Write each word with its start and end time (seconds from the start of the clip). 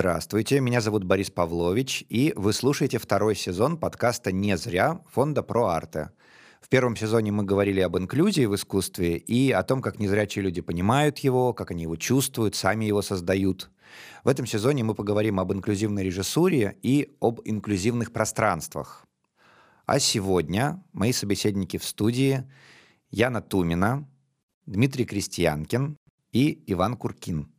Здравствуйте, 0.00 0.60
меня 0.60 0.80
зовут 0.80 1.04
Борис 1.04 1.30
Павлович, 1.30 2.06
и 2.08 2.32
вы 2.34 2.54
слушаете 2.54 2.96
второй 2.96 3.36
сезон 3.36 3.76
подкаста 3.76 4.32
«Не 4.32 4.56
зря» 4.56 5.02
фонда 5.12 5.42
«Проарте». 5.42 6.08
В 6.62 6.70
первом 6.70 6.96
сезоне 6.96 7.32
мы 7.32 7.44
говорили 7.44 7.80
об 7.80 7.98
инклюзии 7.98 8.46
в 8.46 8.54
искусстве 8.54 9.18
и 9.18 9.50
о 9.50 9.62
том, 9.62 9.82
как 9.82 9.98
незрячие 9.98 10.42
люди 10.42 10.62
понимают 10.62 11.18
его, 11.18 11.52
как 11.52 11.70
они 11.70 11.82
его 11.82 11.96
чувствуют, 11.96 12.54
сами 12.54 12.86
его 12.86 13.02
создают. 13.02 13.70
В 14.24 14.28
этом 14.28 14.46
сезоне 14.46 14.84
мы 14.84 14.94
поговорим 14.94 15.38
об 15.38 15.52
инклюзивной 15.52 16.02
режиссуре 16.02 16.78
и 16.80 17.14
об 17.20 17.42
инклюзивных 17.44 18.10
пространствах. 18.10 19.04
А 19.84 19.98
сегодня 19.98 20.82
мои 20.94 21.12
собеседники 21.12 21.76
в 21.76 21.84
студии 21.84 22.50
Яна 23.10 23.42
Тумина, 23.42 24.08
Дмитрий 24.64 25.04
Крестьянкин 25.04 25.98
и 26.32 26.64
Иван 26.68 26.96
Куркин. 26.96 27.52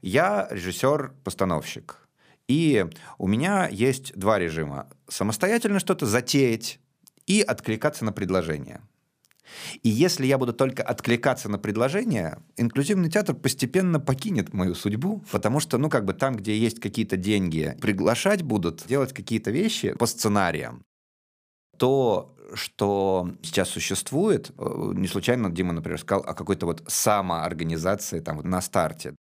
Я 0.00 0.48
режиссер-постановщик. 0.50 2.06
И 2.48 2.86
у 3.18 3.26
меня 3.26 3.68
есть 3.68 4.14
два 4.14 4.38
режима. 4.38 4.88
Самостоятельно 5.08 5.80
что-то 5.80 6.06
затеять 6.06 6.78
и 7.26 7.40
откликаться 7.40 8.04
на 8.04 8.12
предложение. 8.12 8.80
И 9.82 9.88
если 9.88 10.26
я 10.26 10.38
буду 10.38 10.52
только 10.52 10.82
откликаться 10.82 11.48
на 11.48 11.58
предложение, 11.58 12.38
инклюзивный 12.56 13.10
театр 13.10 13.34
постепенно 13.34 14.00
покинет 14.00 14.52
мою 14.52 14.74
судьбу, 14.74 15.22
потому 15.30 15.60
что, 15.60 15.78
ну, 15.78 15.88
как 15.88 16.04
бы 16.04 16.14
там, 16.14 16.36
где 16.36 16.56
есть 16.56 16.80
какие-то 16.80 17.16
деньги, 17.16 17.76
приглашать 17.80 18.42
будут, 18.42 18.86
делать 18.86 19.12
какие-то 19.12 19.50
вещи 19.50 19.92
по 19.92 20.06
сценариям. 20.06 20.82
То, 21.78 22.34
что 22.54 23.30
сейчас 23.42 23.68
существует, 23.68 24.50
э, 24.56 24.92
не 24.94 25.08
случайно 25.08 25.50
Дима, 25.50 25.72
например, 25.72 26.00
сказал 26.00 26.24
о 26.24 26.34
какой-то 26.34 26.66
вот 26.66 26.82
самоорганизации 26.86 28.20
там 28.20 28.38
на 28.38 28.60
старте. 28.60 29.14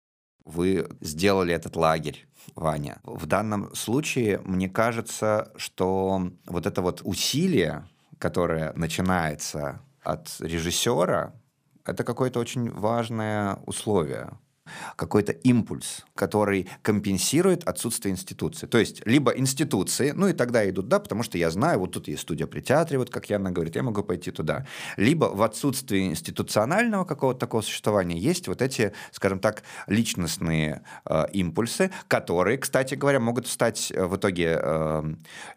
Вы 0.45 0.87
сделали 1.01 1.53
этот 1.53 1.75
лагерь, 1.75 2.27
Ваня. 2.55 2.99
В 3.03 3.25
данном 3.25 3.73
случае 3.75 4.39
мне 4.43 4.69
кажется, 4.69 5.51
что 5.55 6.31
вот 6.45 6.65
это 6.65 6.81
вот 6.81 7.01
усилие, 7.03 7.87
которое 8.17 8.73
начинается 8.73 9.81
от 10.01 10.29
режиссера, 10.39 11.33
это 11.85 12.03
какое-то 12.03 12.39
очень 12.39 12.69
важное 12.71 13.55
условие 13.65 14.31
какой-то 14.95 15.31
импульс, 15.31 16.05
который 16.15 16.69
компенсирует 16.81 17.63
отсутствие 17.67 18.13
институции. 18.13 18.67
То 18.67 18.77
есть 18.77 19.05
либо 19.05 19.31
институции, 19.31 20.11
ну 20.11 20.27
и 20.27 20.33
тогда 20.33 20.67
идут, 20.69 20.87
да, 20.87 20.99
потому 20.99 21.23
что 21.23 21.37
я 21.37 21.49
знаю, 21.51 21.79
вот 21.79 21.91
тут 21.91 22.07
есть 22.07 22.21
студия 22.21 22.47
при 22.47 22.61
театре, 22.61 22.97
вот 22.97 23.09
как 23.09 23.29
Яна 23.29 23.51
говорит, 23.51 23.75
я 23.75 23.83
могу 23.83 24.03
пойти 24.03 24.31
туда. 24.31 24.65
Либо 24.97 25.25
в 25.25 25.41
отсутствии 25.41 26.05
институционального 26.07 27.05
какого-то 27.05 27.39
такого 27.39 27.61
существования 27.61 28.17
есть 28.17 28.47
вот 28.47 28.61
эти, 28.61 28.93
скажем 29.11 29.39
так, 29.39 29.63
личностные 29.87 30.83
э, 31.05 31.25
импульсы, 31.33 31.91
которые, 32.07 32.57
кстати 32.57 32.95
говоря, 32.95 33.19
могут 33.19 33.47
стать 33.47 33.91
э, 33.91 34.05
в 34.05 34.15
итоге 34.15 34.59
э, 34.61 35.03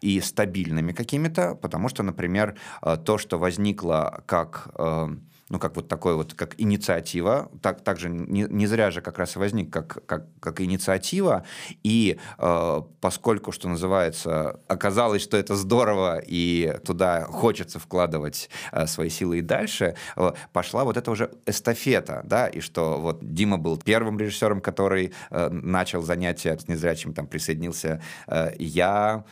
и 0.01 0.19
стабильными 0.21 0.91
какими-то, 0.91 1.55
потому 1.55 1.89
что, 1.89 2.03
например, 2.03 2.55
э, 2.81 2.97
то, 2.97 3.17
что 3.17 3.37
возникло 3.37 4.23
как... 4.25 4.69
Э, 4.77 5.09
ну, 5.49 5.59
как 5.59 5.75
вот 5.75 5.87
такой 5.87 6.15
вот, 6.15 6.33
как 6.33 6.55
инициатива, 6.57 7.49
так, 7.61 7.81
также 7.81 8.09
не, 8.09 8.43
не 8.49 8.67
зря 8.67 8.91
же 8.91 9.01
как 9.01 9.17
раз 9.17 9.35
и 9.35 9.39
возник 9.39 9.71
как, 9.71 10.05
как, 10.05 10.25
как 10.39 10.61
инициатива, 10.61 11.45
и 11.83 12.19
э, 12.37 12.81
поскольку, 12.99 13.51
что 13.51 13.69
называется, 13.69 14.59
оказалось, 14.67 15.21
что 15.21 15.37
это 15.37 15.55
здорово, 15.55 16.21
и 16.25 16.77
туда 16.85 17.25
хочется 17.25 17.79
вкладывать 17.79 18.49
э, 18.71 18.87
свои 18.87 19.09
силы 19.09 19.39
и 19.39 19.41
дальше, 19.41 19.95
э, 20.15 20.31
пошла 20.51 20.83
вот 20.83 20.97
эта 20.97 21.11
уже 21.11 21.31
эстафета, 21.45 22.21
да, 22.25 22.47
и 22.47 22.59
что 22.59 22.99
вот 22.99 23.19
Дима 23.21 23.57
был 23.57 23.77
первым 23.77 24.19
режиссером, 24.19 24.59
который 24.59 25.13
э, 25.29 25.49
начал 25.49 26.01
занятия 26.01 26.57
с 26.57 26.67
незрячим, 26.67 27.13
там 27.13 27.27
присоединился 27.27 28.01
э, 28.27 28.51
я, 28.59 29.23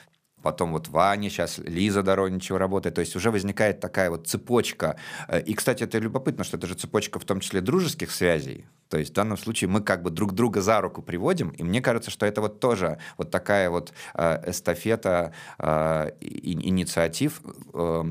потом 0.46 0.74
вот 0.74 0.90
Ваня, 0.90 1.32
сейчас 1.32 1.58
Лиза 1.58 2.04
Дороничева 2.04 2.60
работает, 2.60 2.94
то 2.96 3.02
есть 3.02 3.16
уже 3.16 3.32
возникает 3.32 3.80
такая 3.80 4.12
вот 4.12 4.28
цепочка. 4.28 4.96
Э, 5.28 5.42
и, 5.42 5.56
кстати, 5.56 5.84
это 5.84 5.98
любопытно, 5.98 6.44
что 6.44 6.58
это 6.58 6.68
же 6.68 6.76
цепочка 6.76 7.20
в 7.20 7.26
том 7.26 7.40
числе 7.40 7.62
дружеских 7.62 8.12
связей, 8.12 8.66
то 8.90 9.00
есть 9.00 9.12
в 9.12 9.16
данном 9.16 9.38
случае 9.38 9.70
мы 9.70 9.82
как 9.82 10.04
бы 10.04 10.12
друг 10.12 10.34
друга 10.34 10.62
за 10.62 10.82
руку 10.82 11.02
приводим, 11.02 11.50
и 11.50 11.64
мне 11.64 11.82
кажется, 11.82 12.12
что 12.12 12.28
это 12.28 12.42
вот 12.42 12.60
тоже 12.60 13.00
вот 13.18 13.32
такая 13.32 13.72
вот 13.72 13.92
э, 14.14 14.52
эстафета 14.52 15.34
э, 15.58 16.12
инициатив, 16.22 17.42
э, 17.74 18.04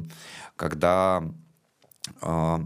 когда 0.56 1.22
э, 2.21 2.59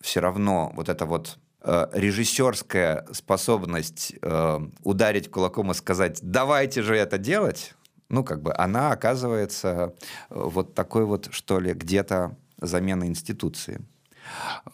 все 0.00 0.20
равно 0.20 0.72
вот 0.74 0.88
это 0.88 1.06
вот 1.06 1.38
э, 1.60 1.86
режиссерская 1.92 3.06
способность 3.12 4.14
э, 4.20 4.60
ударить 4.82 5.30
кулаком 5.30 5.70
и 5.70 5.74
сказать 5.74 6.18
«давайте 6.22 6.82
же 6.82 6.96
это 6.96 7.18
делать», 7.18 7.74
ну, 8.12 8.22
как 8.22 8.42
бы 8.42 8.52
она 8.54 8.92
оказывается 8.92 9.94
э, 10.28 10.34
вот 10.38 10.74
такой 10.74 11.06
вот, 11.06 11.28
что 11.32 11.58
ли, 11.58 11.72
где-то 11.72 12.36
заменой 12.58 13.08
институции. 13.08 13.80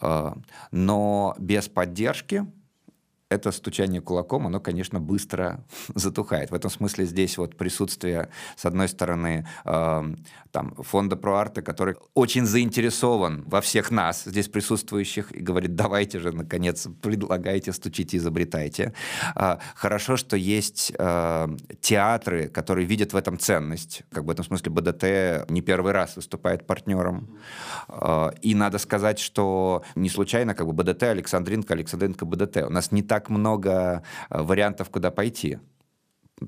Э, 0.00 0.34
но 0.72 1.36
без 1.38 1.68
поддержки 1.68 2.44
это 3.30 3.52
стучание 3.52 4.00
кулаком, 4.00 4.46
оно, 4.46 4.60
конечно, 4.60 5.00
быстро 5.00 5.64
затухает. 5.94 6.50
В 6.50 6.54
этом 6.54 6.70
смысле 6.70 7.04
здесь 7.04 7.36
вот 7.38 7.56
присутствие, 7.56 8.28
с 8.56 8.64
одной 8.64 8.88
стороны, 8.88 9.46
э, 9.64 10.14
там, 10.50 10.74
фонда 10.78 11.16
ProArte, 11.16 11.60
который 11.60 11.96
очень 12.14 12.46
заинтересован 12.46 13.44
во 13.46 13.60
всех 13.60 13.90
нас, 13.90 14.24
здесь 14.24 14.48
присутствующих, 14.48 15.32
и 15.32 15.40
говорит, 15.40 15.74
давайте 15.74 16.20
же, 16.20 16.32
наконец, 16.32 16.88
предлагайте, 17.02 17.72
стучите, 17.72 18.16
изобретайте. 18.16 18.94
Э, 19.36 19.58
хорошо, 19.74 20.16
что 20.16 20.36
есть 20.36 20.92
э, 20.98 21.48
театры, 21.80 22.48
которые 22.48 22.86
видят 22.86 23.12
в 23.12 23.16
этом 23.16 23.38
ценность. 23.38 24.04
Как 24.10 24.24
бы 24.24 24.28
в 24.28 24.30
этом 24.30 24.44
смысле 24.46 24.70
БДТ 24.70 25.50
не 25.50 25.60
первый 25.60 25.92
раз 25.92 26.16
выступает 26.16 26.66
партнером. 26.66 27.38
Э, 27.88 28.30
и 28.40 28.54
надо 28.54 28.78
сказать, 28.78 29.18
что 29.18 29.82
не 29.94 30.08
случайно 30.08 30.54
как 30.54 30.66
бы 30.66 30.72
БДТ, 30.72 31.02
Александринка, 31.02 31.74
Александринка, 31.74 32.24
БДТ. 32.24 32.56
У 32.66 32.70
нас 32.70 32.90
не 32.90 33.02
так 33.02 33.17
много 33.28 34.02
э, 34.30 34.42
вариантов, 34.42 34.90
куда 34.90 35.10
пойти. 35.10 35.58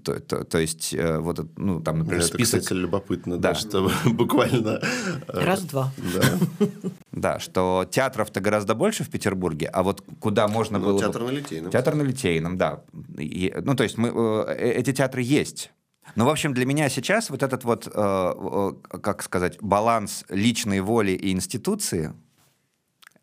То, 0.04 0.20
то, 0.20 0.44
то 0.44 0.58
есть, 0.58 0.94
э, 0.94 1.18
вот, 1.18 1.58
ну, 1.58 1.80
там, 1.80 1.98
например, 1.98 2.20
это, 2.20 2.34
список... 2.34 2.60
кстати, 2.60 2.78
любопытно, 2.78 3.38
да, 3.38 3.50
да 3.50 3.54
что 3.56 3.90
буквально... 4.04 4.80
Э, 5.26 5.44
Раз-два. 5.44 5.92
Да. 6.14 6.66
да, 7.12 7.38
что 7.40 7.84
театров-то 7.90 8.40
гораздо 8.40 8.74
больше 8.74 9.02
в 9.02 9.10
Петербурге, 9.10 9.66
а 9.66 9.82
вот 9.82 10.04
куда 10.20 10.46
можно 10.46 10.78
ну, 10.78 10.86
было... 10.86 11.00
Театр 11.00 11.22
на 11.22 11.30
Литейном. 11.30 11.70
Театр 11.72 11.94
на 11.96 12.02
Литейном, 12.02 12.56
да. 12.56 12.84
И, 13.18 13.52
ну, 13.64 13.74
то 13.74 13.82
есть, 13.82 13.98
мы, 13.98 14.44
эти 14.58 14.92
театры 14.92 15.22
есть. 15.22 15.72
Ну, 16.14 16.24
в 16.24 16.28
общем, 16.28 16.54
для 16.54 16.66
меня 16.66 16.88
сейчас 16.88 17.30
вот 17.30 17.42
этот 17.42 17.64
вот, 17.64 17.84
как 17.86 19.22
сказать, 19.22 19.58
баланс 19.60 20.24
личной 20.28 20.80
воли 20.80 21.12
и 21.12 21.30
институции, 21.30 22.12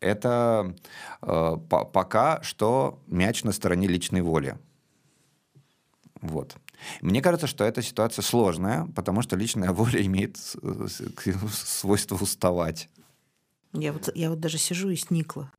это 0.00 0.74
э, 1.22 1.56
по 1.68 1.84
пока 1.84 2.42
что 2.42 3.00
мяч 3.06 3.44
на 3.44 3.52
стороне 3.52 3.86
личной 3.86 4.22
воли. 4.22 4.58
Вот. 6.20 6.56
Мне 7.00 7.22
кажется, 7.22 7.46
что 7.46 7.64
эта 7.64 7.82
ситуация 7.82 8.22
сложная, 8.22 8.86
потому 8.94 9.22
что 9.22 9.36
личная 9.36 9.72
воля 9.72 10.04
имеет 10.04 10.36
свойство 11.52 12.16
уставать. 12.16 12.88
Я 13.72 13.92
вот, 13.92 14.10
я 14.14 14.30
вот 14.30 14.40
даже 14.40 14.58
сижу 14.58 14.88
и 14.90 14.96
сникла. 14.96 15.52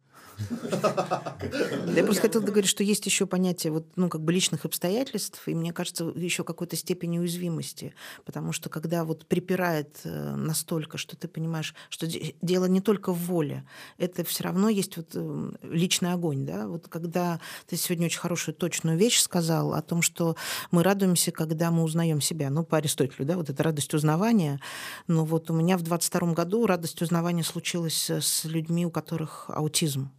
Я 1.95 2.03
просто 2.03 2.23
хотела 2.23 2.41
говорить, 2.41 2.69
что 2.69 2.83
есть 2.83 3.05
еще 3.05 3.25
понятие 3.25 3.71
вот, 3.71 3.85
ну, 3.95 4.09
как 4.09 4.21
бы 4.21 4.31
личных 4.31 4.65
обстоятельств, 4.65 5.47
и 5.47 5.55
мне 5.55 5.73
кажется, 5.73 6.05
еще 6.15 6.43
какой-то 6.43 6.75
степени 6.75 7.19
уязвимости, 7.19 7.93
потому 8.25 8.51
что 8.51 8.69
когда 8.69 9.03
вот 9.03 9.25
припирает 9.25 9.99
э, 10.03 10.35
настолько, 10.35 10.97
что 10.97 11.15
ты 11.15 11.27
понимаешь, 11.27 11.73
что 11.89 12.07
дело 12.07 12.65
не 12.65 12.81
только 12.81 13.13
в 13.13 13.19
воле, 13.25 13.65
это 13.97 14.23
все 14.23 14.43
равно 14.43 14.69
есть 14.69 14.97
вот 14.97 15.09
э, 15.13 15.51
личный 15.63 16.13
огонь, 16.13 16.45
да, 16.45 16.67
вот 16.67 16.87
когда 16.87 17.39
ты 17.67 17.75
сегодня 17.75 18.05
очень 18.05 18.19
хорошую 18.19 18.55
точную 18.55 18.97
вещь 18.97 19.19
сказал 19.19 19.73
о 19.73 19.81
том, 19.81 20.01
что 20.01 20.35
мы 20.71 20.83
радуемся, 20.83 21.31
когда 21.31 21.71
мы 21.71 21.83
узнаем 21.83 22.21
себя, 22.21 22.49
ну, 22.49 22.63
по 22.63 22.77
Аристотелю, 22.77 23.25
да, 23.25 23.35
вот 23.35 23.49
эта 23.49 23.63
радость 23.63 23.93
узнавания, 23.93 24.59
но 25.07 25.25
вот 25.25 25.49
у 25.49 25.53
меня 25.53 25.77
в 25.77 25.81
22 25.81 26.33
году 26.33 26.65
радость 26.65 27.01
узнавания 27.01 27.43
случилась 27.43 28.09
с 28.09 28.45
людьми, 28.45 28.85
у 28.85 28.91
которых 28.91 29.49
аутизм, 29.49 30.11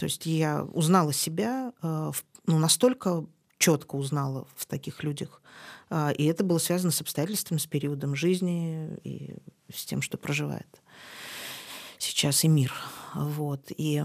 то 0.00 0.04
есть 0.04 0.24
я 0.24 0.64
узнала 0.72 1.12
себя, 1.12 1.74
э, 1.82 2.12
ну, 2.46 2.58
настолько 2.58 3.26
четко 3.58 3.96
узнала 3.96 4.46
в 4.56 4.64
таких 4.64 5.02
людях. 5.02 5.42
А, 5.90 6.10
и 6.10 6.24
это 6.24 6.42
было 6.42 6.56
связано 6.56 6.90
с 6.90 7.02
обстоятельствами, 7.02 7.58
с 7.58 7.66
периодом 7.66 8.14
жизни 8.14 8.98
и 9.04 9.36
с 9.70 9.84
тем, 9.84 10.00
что 10.00 10.16
проживает 10.16 10.80
сейчас 11.98 12.44
и 12.44 12.48
мир. 12.48 12.72
Вот. 13.14 13.66
И 13.76 14.02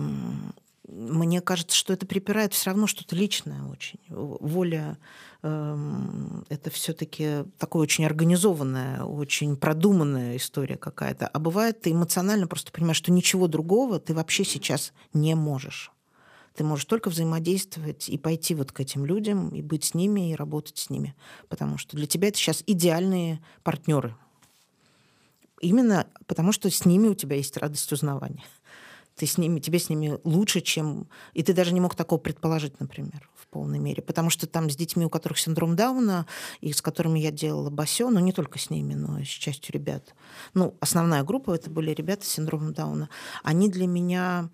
мне 0.87 1.41
кажется, 1.41 1.75
что 1.75 1.93
это 1.93 2.05
припирает 2.05 2.53
все 2.53 2.69
равно 2.69 2.87
что-то 2.87 3.15
личное 3.15 3.63
очень. 3.63 3.99
Воля 4.09 4.97
э, 5.41 5.77
это 6.49 6.69
все-таки 6.69 7.45
такое 7.57 7.83
очень 7.83 8.05
организованная, 8.05 9.03
очень 9.03 9.55
продуманная 9.55 10.37
история 10.37 10.77
какая-то. 10.77 11.27
А 11.27 11.39
бывает, 11.39 11.81
ты 11.81 11.91
эмоционально 11.91 12.47
просто 12.47 12.71
понимаешь, 12.71 12.97
что 12.97 13.11
ничего 13.11 13.47
другого 13.47 13.99
ты 13.99 14.13
вообще 14.13 14.43
сейчас 14.43 14.93
не 15.13 15.35
можешь. 15.35 15.91
ты 16.55 16.63
можешь 16.63 16.85
только 16.85 17.09
взаимодействовать 17.09 18.07
и 18.07 18.17
пойти 18.17 18.55
вот 18.55 18.71
к 18.71 18.79
этим 18.79 19.05
людям, 19.05 19.49
и 19.49 19.61
быть 19.61 19.83
с 19.83 19.93
ними, 19.93 20.31
и 20.31 20.35
работать 20.35 20.77
с 20.77 20.89
ними. 20.89 21.15
Потому 21.49 21.77
что 21.77 21.97
для 21.97 22.07
тебя 22.07 22.29
это 22.29 22.37
сейчас 22.37 22.63
идеальные 22.65 23.41
партнеры. 23.63 24.15
Именно 25.59 26.07
потому, 26.27 26.51
что 26.51 26.69
с 26.69 26.85
ними 26.85 27.07
у 27.07 27.15
тебя 27.15 27.37
есть 27.37 27.57
радость 27.57 27.91
узнавания 27.91 28.43
ты 29.15 29.25
с 29.25 29.37
ними, 29.37 29.59
тебе 29.59 29.79
с 29.79 29.89
ними 29.89 30.19
лучше, 30.23 30.61
чем... 30.61 31.07
И 31.33 31.41
ты 31.41 31.53
даже 31.53 31.73
не 31.73 31.79
мог 31.79 31.95
такого 31.95 32.19
предположить, 32.19 32.79
например, 32.79 33.29
в 33.35 33.47
полной 33.47 33.79
мере. 33.79 34.03
Потому 34.03 34.29
что 34.29 34.45
там 34.45 34.69
с 34.69 34.75
детьми, 34.75 35.05
у 35.05 35.09
которых 35.09 35.39
синдром 35.39 35.75
Дауна, 35.75 36.25
и 36.59 36.73
с 36.73 36.81
которыми 36.81 37.19
я 37.19 37.31
делала 37.31 37.69
басё, 37.69 38.09
но 38.09 38.19
не 38.19 38.33
только 38.33 38.59
с 38.59 38.69
ними, 38.69 38.93
но 38.93 39.19
и 39.19 39.23
с 39.23 39.29
частью 39.29 39.73
ребят. 39.73 40.13
Ну, 40.53 40.75
основная 40.81 41.23
группа— 41.23 41.51
это 41.55 41.69
были 41.69 41.91
ребята 41.91 42.25
с 42.25 42.29
синдромом 42.29 42.73
Дауна. 42.73 43.09
Они 43.43 43.69
для 43.69 43.87
меня 43.87 44.49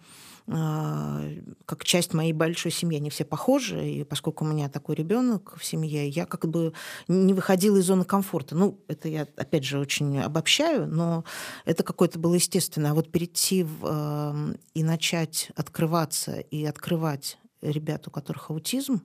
как 0.47 1.83
часть 1.83 2.13
моей 2.13 2.33
большой 2.33 2.71
семьи. 2.71 2.97
Они 2.97 3.09
все 3.09 3.25
похожи, 3.25 3.87
и 3.87 4.03
поскольку 4.03 4.45
у 4.45 4.47
меня 4.47 4.69
такой 4.69 4.95
ребенок 4.95 5.55
в 5.57 5.63
семье, 5.63 6.07
я 6.07 6.25
как 6.25 6.47
бы 6.49 6.73
не 7.07 7.33
выходила 7.33 7.77
из 7.77 7.85
зоны 7.85 8.05
комфорта. 8.05 8.55
Ну, 8.55 8.79
это 8.87 9.07
я, 9.07 9.27
опять 9.37 9.63
же, 9.63 9.79
очень 9.79 10.19
обобщаю, 10.19 10.87
но 10.87 11.23
это 11.65 11.83
какое-то 11.83 12.19
было 12.19 12.35
естественно. 12.35 12.91
А 12.91 12.93
вот 12.93 13.11
перейти 13.11 13.63
в, 13.63 13.79
э, 13.83 14.55
и 14.73 14.83
начать 14.83 15.51
открываться 15.55 16.39
и 16.39 16.65
открывать 16.65 17.37
ребят, 17.61 18.07
у 18.07 18.11
которых 18.11 18.49
аутизм, 18.49 19.01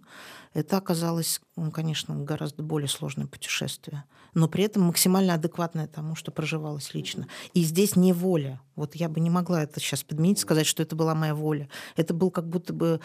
это 0.54 0.76
оказалось, 0.76 1.40
конечно, 1.72 2.16
гораздо 2.16 2.62
более 2.62 2.88
сложное 2.88 3.26
путешествие. 3.26 4.04
Но 4.34 4.48
при 4.48 4.64
этом 4.64 4.82
максимально 4.82 5.34
адекватное 5.34 5.86
тому, 5.86 6.14
что 6.14 6.30
проживалось 6.30 6.94
лично. 6.94 7.26
И 7.54 7.62
здесь 7.62 7.96
не 7.96 8.12
воля. 8.12 8.60
Вот 8.74 8.94
я 8.94 9.08
бы 9.08 9.20
не 9.20 9.30
могла 9.30 9.62
это 9.62 9.80
сейчас 9.80 10.02
подменить, 10.02 10.38
сказать, 10.38 10.66
что 10.66 10.82
это 10.82 10.94
была 10.96 11.14
моя 11.14 11.34
воля. 11.34 11.68
Это 11.96 12.12
был 12.14 12.30
как 12.30 12.48
будто 12.48 12.72
бы 12.72 13.00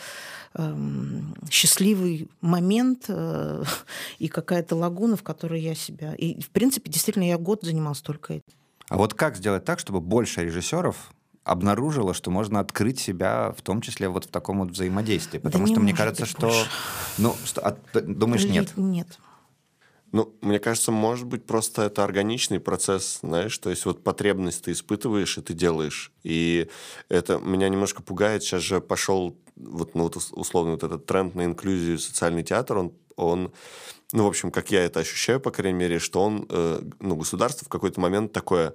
эм, 0.55 1.35
счастливый 1.49 2.29
момент 2.41 3.05
э, 3.07 3.63
и 4.19 4.27
какая-то 4.27 4.75
лагуна, 4.75 5.15
в 5.15 5.23
которой 5.23 5.61
я 5.61 5.75
себя... 5.75 6.13
И, 6.15 6.41
в 6.41 6.49
принципе, 6.49 6.91
действительно, 6.91 7.23
я 7.23 7.37
год 7.37 7.63
занималась 7.63 8.01
только 8.01 8.33
этим. 8.33 8.53
А 8.89 8.97
вот 8.97 9.13
как 9.13 9.37
сделать 9.37 9.63
так, 9.63 9.79
чтобы 9.79 10.01
больше 10.01 10.43
режиссеров 10.43 11.13
обнаружила, 11.43 12.13
что 12.13 12.29
можно 12.31 12.59
открыть 12.59 12.99
себя, 12.99 13.53
в 13.57 13.61
том 13.61 13.81
числе 13.81 14.09
вот 14.09 14.25
в 14.25 14.27
таком 14.27 14.59
вот 14.59 14.69
взаимодействии. 14.71 15.39
Потому 15.39 15.65
да 15.65 15.71
что 15.71 15.81
мне 15.81 15.93
кажется, 15.93 16.25
что... 16.25 16.47
Больше. 16.47 16.69
Ну, 17.17 17.35
что, 17.45 17.61
а, 17.61 17.77
думаешь, 18.01 18.45
нет? 18.45 18.71
Нет. 18.75 19.07
Ну, 20.11 20.35
мне 20.41 20.59
кажется, 20.59 20.91
может 20.91 21.25
быть, 21.25 21.45
просто 21.45 21.83
это 21.83 22.03
органичный 22.03 22.59
процесс, 22.59 23.19
знаешь, 23.21 23.57
то 23.57 23.69
есть 23.69 23.85
вот 23.85 24.03
потребность 24.03 24.65
ты 24.65 24.73
испытываешь, 24.73 25.37
и 25.37 25.41
ты 25.41 25.53
делаешь. 25.53 26.11
И 26.23 26.67
это 27.07 27.39
меня 27.39 27.69
немножко 27.69 28.03
пугает. 28.03 28.43
Сейчас 28.43 28.61
же 28.61 28.81
пошел 28.81 29.37
вот, 29.55 29.95
ну, 29.95 30.03
вот 30.03 30.17
условно 30.31 30.73
вот 30.73 30.83
этот 30.83 31.05
тренд 31.05 31.33
на 31.35 31.45
инклюзию 31.45 31.97
социальный 31.97 32.43
театр, 32.43 32.77
он, 32.77 32.93
он 33.15 33.53
ну, 34.13 34.25
в 34.25 34.27
общем, 34.27 34.51
как 34.51 34.71
я 34.71 34.83
это 34.83 34.99
ощущаю, 34.99 35.39
по 35.39 35.51
крайней 35.51 35.79
мере, 35.79 35.99
что 35.99 36.21
он, 36.21 36.45
э, 36.49 36.81
ну, 36.99 37.15
государство 37.15 37.65
в 37.65 37.69
какой-то 37.69 38.01
момент 38.01 38.33
такое, 38.33 38.73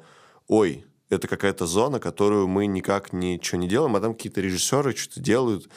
ой, 0.48 0.86
это 1.08 1.28
какая-то 1.28 1.66
зона, 1.66 2.00
которую 2.00 2.48
мы 2.48 2.66
никак 2.66 3.12
ничего 3.12 3.60
не 3.60 3.68
делаем, 3.68 3.96
а 3.96 4.00
там 4.00 4.14
какие-то 4.14 4.40
режиссеры 4.40 4.94
что-то 4.94 5.20
делают. 5.20 5.68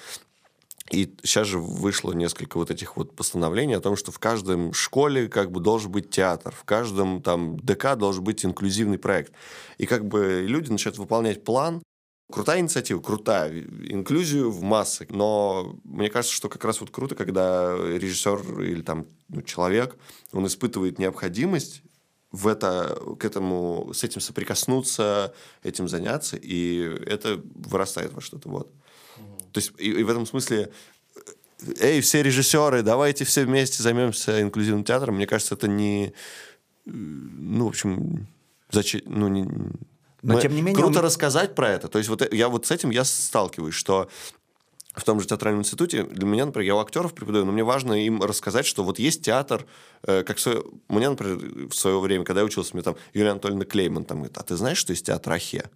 И 0.92 1.16
сейчас 1.24 1.48
же 1.48 1.60
вышло 1.60 2.14
несколько 2.14 2.58
вот 2.58 2.72
этих 2.72 2.98
вот 2.98 3.16
постановлений 3.16 3.76
о 3.76 3.80
том, 3.80 3.96
что 3.96 4.12
в 4.12 4.18
каждом 4.18 4.74
школе 4.74 5.28
как 5.28 5.52
бы 5.52 5.60
должен 5.60 5.92
быть 5.92 6.10
театр, 6.10 6.54
в 6.54 6.64
каждом 6.64 7.22
там 7.22 7.60
ДК 7.60 7.96
должен 7.96 8.24
быть 8.24 8.44
инклюзивный 8.44 8.98
проект. 8.98 9.34
И 9.78 9.86
как 9.86 10.06
бы 10.06 10.44
люди 10.48 10.72
начинают 10.72 10.98
выполнять 10.98 11.44
план, 11.44 11.84
Крутая 12.32 12.60
инициатива, 12.60 13.02
крутая. 13.02 13.60
Инклюзию 13.60 14.52
в 14.52 14.62
массы. 14.62 15.08
Но 15.10 15.80
мне 15.84 16.12
кажется, 16.12 16.36
что 16.36 16.48
как 16.48 16.64
раз 16.64 16.80
вот 16.80 16.92
круто, 16.92 17.16
когда 17.16 17.76
режиссер 17.76 18.62
или 18.62 18.84
там 18.84 19.08
ну, 19.30 19.42
человек, 19.42 19.98
он 20.32 20.46
испытывает 20.46 21.00
необходимость 21.00 21.82
в 22.32 22.48
это, 22.48 23.00
к 23.20 23.26
этому, 23.26 23.92
с 23.94 24.04
этим 24.04 24.22
соприкоснуться, 24.22 25.34
этим 25.64 25.88
заняться, 25.88 26.38
и 26.38 26.80
это 27.06 27.42
вырастает 27.56 28.14
во 28.14 28.22
что-то. 28.22 28.50
Вот. 28.50 28.72
То 29.52 29.60
есть 29.60 29.72
и, 29.78 29.90
и 29.90 30.04
в 30.04 30.10
этом 30.10 30.26
смысле 30.26 30.72
эй, 31.80 32.02
все 32.02 32.22
режиссеры, 32.22 32.84
давайте 32.84 33.26
все 33.26 33.46
вместе 33.46 33.82
займемся 33.84 34.42
инклюзивным 34.42 34.84
театром. 34.84 35.16
Мне 35.16 35.28
кажется, 35.28 35.56
это 35.56 35.68
не... 35.68 36.14
Ну, 36.86 37.66
в 37.66 37.70
общем, 37.70 38.28
зачем... 38.70 39.02
Ну, 39.06 39.28
не, 39.28 39.48
но, 40.22 40.40
тем 40.40 40.54
не 40.54 40.62
менее... 40.62 40.82
Круто 40.82 41.00
он... 41.00 41.06
рассказать 41.06 41.56
про 41.56 41.70
это. 41.70 41.88
То 41.88 41.98
есть 41.98 42.10
вот 42.10 42.34
я 42.34 42.50
вот 42.50 42.66
с 42.66 42.72
этим 42.72 42.90
я 42.90 43.04
сталкиваюсь, 43.04 43.76
что 43.76 44.10
в 45.00 45.04
том 45.04 45.20
же 45.20 45.28
театральном 45.28 45.62
институте, 45.62 46.04
для 46.04 46.28
меня, 46.28 46.46
например, 46.46 46.68
я 46.68 46.76
у 46.76 46.80
актеров 46.80 47.14
преподаю, 47.14 47.46
но 47.46 47.52
мне 47.52 47.64
важно 47.64 47.94
им 47.94 48.22
рассказать, 48.22 48.66
что 48.66 48.84
вот 48.84 49.00
есть 49.00 49.24
театр, 49.24 49.66
э, 50.04 50.24
как 50.24 50.40
свое... 50.40 50.64
Мне, 50.88 51.10
например, 51.10 51.70
в 51.70 51.74
свое 51.74 52.00
время, 52.00 52.26
когда 52.26 52.42
я 52.42 52.46
учился, 52.46 52.72
мне 52.74 52.84
там 52.84 52.96
Юлия 53.14 53.32
Анатольевна 53.32 53.66
Клейман 53.66 54.06
там 54.06 54.20
говорит, 54.20 54.38
а 54.38 54.44
ты 54.44 54.56
знаешь, 54.56 54.78
что 54.78 54.92
есть 54.92 55.06
театр 55.06 55.34
Ахе? 55.34 55.70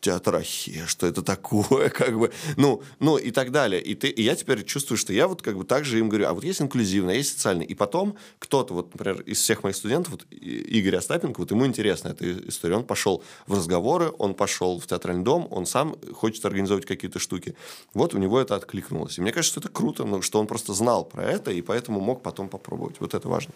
Театрахе, 0.00 0.86
что 0.86 1.06
это 1.06 1.22
такое, 1.22 1.88
как 1.90 2.18
бы, 2.18 2.32
ну, 2.56 2.82
ну 2.98 3.18
и 3.18 3.30
так 3.30 3.52
далее. 3.52 3.80
И, 3.82 3.94
ты, 3.94 4.08
и 4.08 4.22
я 4.22 4.34
теперь 4.34 4.64
чувствую, 4.64 4.98
что 4.98 5.12
я 5.12 5.28
вот 5.28 5.42
как 5.42 5.56
бы 5.56 5.64
также 5.64 5.98
им 5.98 6.08
говорю, 6.08 6.26
а 6.26 6.32
вот 6.32 6.44
есть 6.44 6.60
инклюзивное, 6.60 7.16
есть 7.16 7.32
социальное. 7.32 7.66
И 7.66 7.74
потом 7.74 8.16
кто-то, 8.38 8.74
вот, 8.74 8.94
например, 8.94 9.20
из 9.22 9.38
всех 9.38 9.62
моих 9.62 9.76
студентов, 9.76 10.12
вот 10.12 10.26
Игорь 10.30 10.96
Остапенко, 10.96 11.40
вот 11.40 11.50
ему 11.50 11.66
интересна 11.66 12.08
эта 12.08 12.48
история. 12.48 12.76
Он 12.76 12.84
пошел 12.84 13.22
в 13.46 13.54
разговоры, 13.54 14.12
он 14.18 14.34
пошел 14.34 14.80
в 14.80 14.86
театральный 14.86 15.24
дом, 15.24 15.46
он 15.50 15.66
сам 15.66 15.96
хочет 16.14 16.44
организовать 16.44 16.86
какие-то 16.86 17.18
штуки. 17.18 17.54
Вот 17.94 18.14
у 18.14 18.18
него 18.18 18.40
это 18.40 18.56
откликнулось. 18.56 19.18
И 19.18 19.20
мне 19.20 19.32
кажется, 19.32 19.52
что 19.52 19.60
это 19.60 19.68
круто, 19.68 20.04
ну, 20.04 20.22
что 20.22 20.40
он 20.40 20.46
просто 20.46 20.74
знал 20.74 21.04
про 21.04 21.24
это 21.24 21.50
и 21.50 21.60
поэтому 21.62 22.00
мог 22.00 22.22
потом 22.22 22.48
попробовать. 22.48 22.96
Вот 23.00 23.14
это 23.14 23.28
важно. 23.28 23.52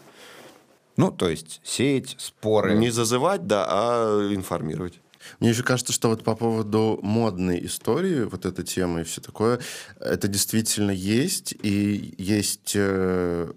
Ну, 0.97 1.11
то 1.11 1.29
есть 1.29 1.61
сеять 1.65 2.15
споры. 2.19 2.75
Не 2.75 2.91
зазывать, 2.91 3.47
да, 3.47 3.67
а 3.69 4.33
информировать. 4.33 5.01
Мне 5.41 5.51
еще 5.51 5.63
кажется, 5.63 5.93
что 5.93 6.09
вот 6.09 6.25
по 6.25 6.35
поводу 6.35 6.99
модной 7.03 7.65
истории, 7.67 8.25
вот 8.25 8.47
эта 8.47 8.63
тема 8.63 9.01
и 9.01 9.05
все 9.05 9.21
такое, 9.21 9.61
это 10.01 10.29
действительно 10.29 10.91
есть, 10.91 11.55
и 11.63 12.15
есть 12.19 12.73
э, 12.75 13.53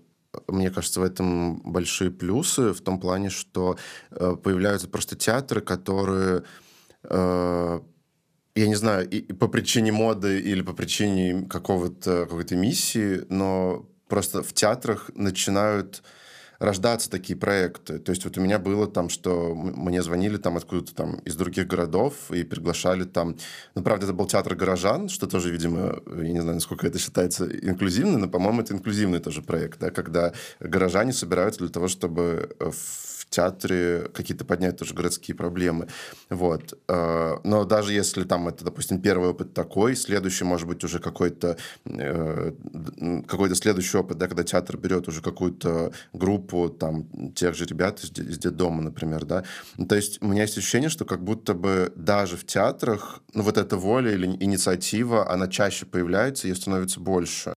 мне 0.47 0.69
кажется, 0.69 0.99
в 0.99 1.03
этом 1.03 1.61
большие 1.71 2.11
плюсы 2.11 2.73
в 2.73 2.81
том 2.81 2.99
плане, 2.99 3.29
что 3.29 3.77
э, 4.11 4.35
появляются 4.41 4.87
просто 4.87 5.15
театры, 5.15 5.61
которые, 5.61 6.43
э, 7.03 7.79
я 8.55 8.67
не 8.67 8.75
знаю, 8.75 9.09
и, 9.09 9.21
по 9.33 9.47
причине 9.47 9.91
моды 9.91 10.39
или 10.39 10.61
по 10.61 10.73
причине 10.73 11.47
какого-то 11.49 12.25
какой-то 12.25 12.55
миссии, 12.55 13.25
но 13.29 13.89
просто 14.07 14.43
в 14.43 14.53
театрах 14.53 15.09
начинают 15.15 16.03
рождаться 16.59 17.09
такие 17.09 17.37
проекты. 17.37 17.99
То 17.99 18.11
есть 18.11 18.23
вот 18.25 18.37
у 18.37 18.41
меня 18.41 18.59
было 18.59 18.87
там, 18.87 19.09
что 19.09 19.53
мне 19.55 20.01
звонили 20.01 20.37
там 20.37 20.57
откуда-то 20.57 20.95
там 20.95 21.15
из 21.19 21.35
других 21.35 21.67
городов 21.67 22.31
и 22.31 22.43
приглашали 22.43 23.03
там... 23.03 23.35
Ну, 23.75 23.83
правда, 23.83 24.05
это 24.05 24.13
был 24.13 24.27
театр 24.27 24.55
горожан, 24.55 25.09
что 25.09 25.27
тоже, 25.27 25.51
видимо, 25.51 25.99
я 26.07 26.31
не 26.31 26.41
знаю, 26.41 26.55
насколько 26.55 26.87
это 26.87 26.99
считается 26.99 27.45
инклюзивным, 27.45 28.21
но, 28.21 28.27
по-моему, 28.27 28.61
это 28.61 28.73
инклюзивный 28.73 29.19
тоже 29.19 29.41
проект, 29.41 29.79
да, 29.79 29.91
когда 29.91 30.33
горожане 30.59 31.13
собираются 31.13 31.59
для 31.59 31.69
того, 31.69 31.87
чтобы 31.87 32.55
в 32.59 33.06
театре 33.29 34.09
какие-то 34.13 34.45
поднять 34.45 34.77
тоже 34.77 34.93
городские 34.93 35.35
проблемы. 35.35 35.87
Вот. 36.29 36.77
Э, 36.87 37.37
но 37.43 37.65
даже 37.65 37.93
если 37.93 38.23
там 38.23 38.47
это, 38.47 38.65
допустим, 38.65 39.01
первый 39.01 39.29
опыт 39.29 39.53
такой, 39.53 39.95
следующий 39.95 40.43
может 40.43 40.67
быть 40.67 40.83
уже 40.83 40.99
какой-то 40.99 41.57
э, 41.85 42.51
какой-то 43.27 43.55
следующий 43.55 43.97
опыт, 43.97 44.17
да, 44.17 44.27
когда 44.27 44.43
театр 44.43 44.77
берет 44.77 45.07
уже 45.07 45.21
какую-то 45.21 45.91
группу 46.13 46.69
там 46.69 47.31
тех 47.33 47.55
же 47.55 47.65
ребят 47.65 48.03
из, 48.03 48.11
из 48.11 48.37
детдома, 48.37 48.81
например, 48.81 49.25
да. 49.25 49.43
То 49.87 49.95
есть 49.95 50.21
у 50.21 50.27
меня 50.27 50.43
есть 50.43 50.57
ощущение, 50.57 50.89
что 50.89 51.05
как 51.05 51.23
будто 51.23 51.53
бы 51.53 51.91
даже 51.95 52.37
в 52.37 52.45
театрах, 52.45 53.21
ну 53.33 53.43
вот 53.43 53.57
эта 53.57 53.77
воля 53.77 54.11
или 54.11 54.25
инициатива, 54.25 55.29
она 55.29 55.47
чаще 55.47 55.85
появляется 55.85 56.47
и 56.47 56.53
становится 56.53 56.99
больше. 56.99 57.56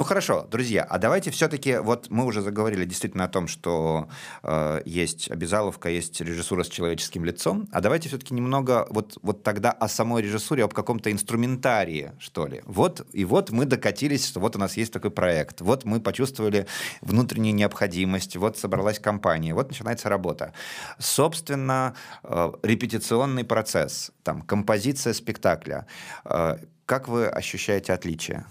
Ну 0.00 0.06
хорошо, 0.06 0.46
друзья, 0.50 0.82
а 0.82 0.96
давайте 0.96 1.30
все-таки, 1.30 1.76
вот 1.76 2.08
мы 2.08 2.24
уже 2.24 2.40
заговорили 2.40 2.86
действительно 2.86 3.24
о 3.24 3.28
том, 3.28 3.46
что 3.46 4.08
э, 4.42 4.80
есть 4.86 5.30
обязаловка, 5.30 5.90
есть 5.90 6.22
режиссура 6.22 6.64
с 6.64 6.68
человеческим 6.70 7.22
лицом, 7.26 7.68
а 7.70 7.82
давайте 7.82 8.08
все-таки 8.08 8.32
немного 8.32 8.86
вот, 8.88 9.18
вот 9.20 9.42
тогда 9.42 9.70
о 9.70 9.88
самой 9.88 10.22
режиссуре, 10.22 10.64
об 10.64 10.72
каком-то 10.72 11.12
инструментарии, 11.12 12.12
что 12.18 12.46
ли. 12.46 12.62
Вот, 12.64 13.06
и 13.12 13.26
вот 13.26 13.50
мы 13.50 13.66
докатились, 13.66 14.26
что 14.26 14.40
вот 14.40 14.56
у 14.56 14.58
нас 14.58 14.78
есть 14.78 14.90
такой 14.90 15.10
проект, 15.10 15.60
вот 15.60 15.84
мы 15.84 16.00
почувствовали 16.00 16.66
внутреннюю 17.02 17.54
необходимость, 17.54 18.36
вот 18.36 18.56
собралась 18.56 18.98
компания, 18.98 19.52
вот 19.52 19.68
начинается 19.68 20.08
работа. 20.08 20.54
Собственно, 20.98 21.94
э, 22.22 22.52
репетиционный 22.62 23.44
процесс, 23.44 24.12
там, 24.22 24.40
композиция 24.40 25.12
спектакля. 25.12 25.86
Э, 26.24 26.56
как 26.86 27.06
вы 27.06 27.26
ощущаете 27.28 27.92
отличия? 27.92 28.46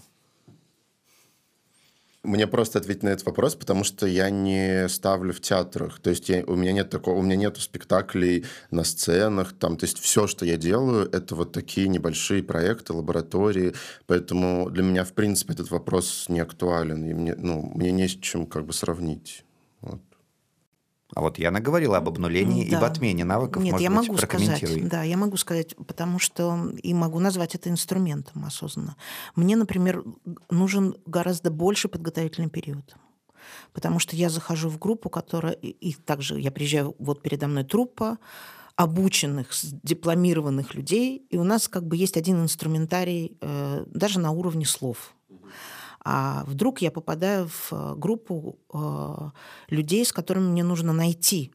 Мне 2.22 2.46
просто 2.46 2.78
ответить 2.78 3.02
на 3.02 3.08
этот 3.08 3.24
вопрос, 3.24 3.54
потому 3.54 3.82
что 3.82 4.06
я 4.06 4.28
не 4.28 4.88
ставлю 4.90 5.32
в 5.32 5.40
театрах. 5.40 6.00
То 6.00 6.10
есть 6.10 6.28
я, 6.28 6.44
у 6.44 6.54
меня 6.54 6.72
нет 6.72 6.90
такого, 6.90 7.18
у 7.18 7.22
меня 7.22 7.36
нет 7.36 7.56
спектаклей 7.56 8.44
на 8.70 8.84
сценах. 8.84 9.54
Там, 9.58 9.78
то 9.78 9.84
есть 9.84 9.98
все, 9.98 10.26
что 10.26 10.44
я 10.44 10.58
делаю, 10.58 11.08
это 11.10 11.34
вот 11.34 11.52
такие 11.52 11.88
небольшие 11.88 12.42
проекты, 12.42 12.92
лаборатории. 12.92 13.72
Поэтому 14.06 14.68
для 14.68 14.82
меня, 14.82 15.04
в 15.04 15.14
принципе, 15.14 15.54
этот 15.54 15.70
вопрос 15.70 16.26
не 16.28 16.40
актуален. 16.40 17.02
И 17.06 17.14
мне, 17.14 17.34
ну, 17.36 17.72
мне 17.74 17.90
не 17.90 18.06
с 18.06 18.12
чем 18.12 18.46
как 18.46 18.66
бы 18.66 18.74
сравнить. 18.74 19.46
Вот. 19.80 20.02
А 21.14 21.20
вот 21.20 21.38
я 21.38 21.50
наговорила 21.50 21.96
об 21.98 22.08
обнулении 22.08 22.64
да. 22.64 22.70
и 22.70 22.74
об 22.74 22.84
отмене 22.84 23.24
навыков. 23.24 23.62
Нет, 23.62 23.72
Может 23.72 23.82
я 23.82 23.90
быть, 23.90 24.08
могу 24.08 24.18
сказать. 24.18 24.88
Да, 24.88 25.02
я 25.02 25.16
могу 25.16 25.36
сказать, 25.36 25.74
потому 25.76 26.18
что 26.18 26.72
и 26.82 26.94
могу 26.94 27.18
назвать 27.18 27.54
это 27.54 27.68
инструментом 27.68 28.44
осознанно. 28.44 28.96
Мне, 29.34 29.56
например, 29.56 30.04
нужен 30.50 30.96
гораздо 31.06 31.50
больше 31.50 31.88
подготовительный 31.88 32.48
период. 32.48 32.94
Потому 33.72 33.98
что 33.98 34.16
я 34.16 34.30
захожу 34.30 34.68
в 34.68 34.78
группу, 34.78 35.08
которая... 35.10 35.54
И 35.54 35.94
также 35.94 36.38
я 36.38 36.50
приезжаю, 36.50 36.94
вот 36.98 37.22
передо 37.22 37.48
мной 37.48 37.64
труппа, 37.64 38.18
обученных, 38.76 39.50
дипломированных 39.82 40.74
людей, 40.74 41.26
и 41.28 41.36
у 41.36 41.44
нас 41.44 41.68
как 41.68 41.86
бы 41.86 41.96
есть 41.96 42.16
один 42.16 42.42
инструментарий 42.42 43.36
э, 43.40 43.84
даже 43.86 44.20
на 44.20 44.30
уровне 44.30 44.64
слов. 44.64 45.14
А 46.02 46.44
вдруг 46.46 46.80
я 46.80 46.90
попадаю 46.90 47.48
в 47.48 47.72
э, 47.72 47.94
группу 47.96 48.58
э, 48.72 49.30
людей, 49.68 50.04
с 50.04 50.12
которыми 50.12 50.48
мне 50.48 50.64
нужно 50.64 50.92
найти 50.92 51.52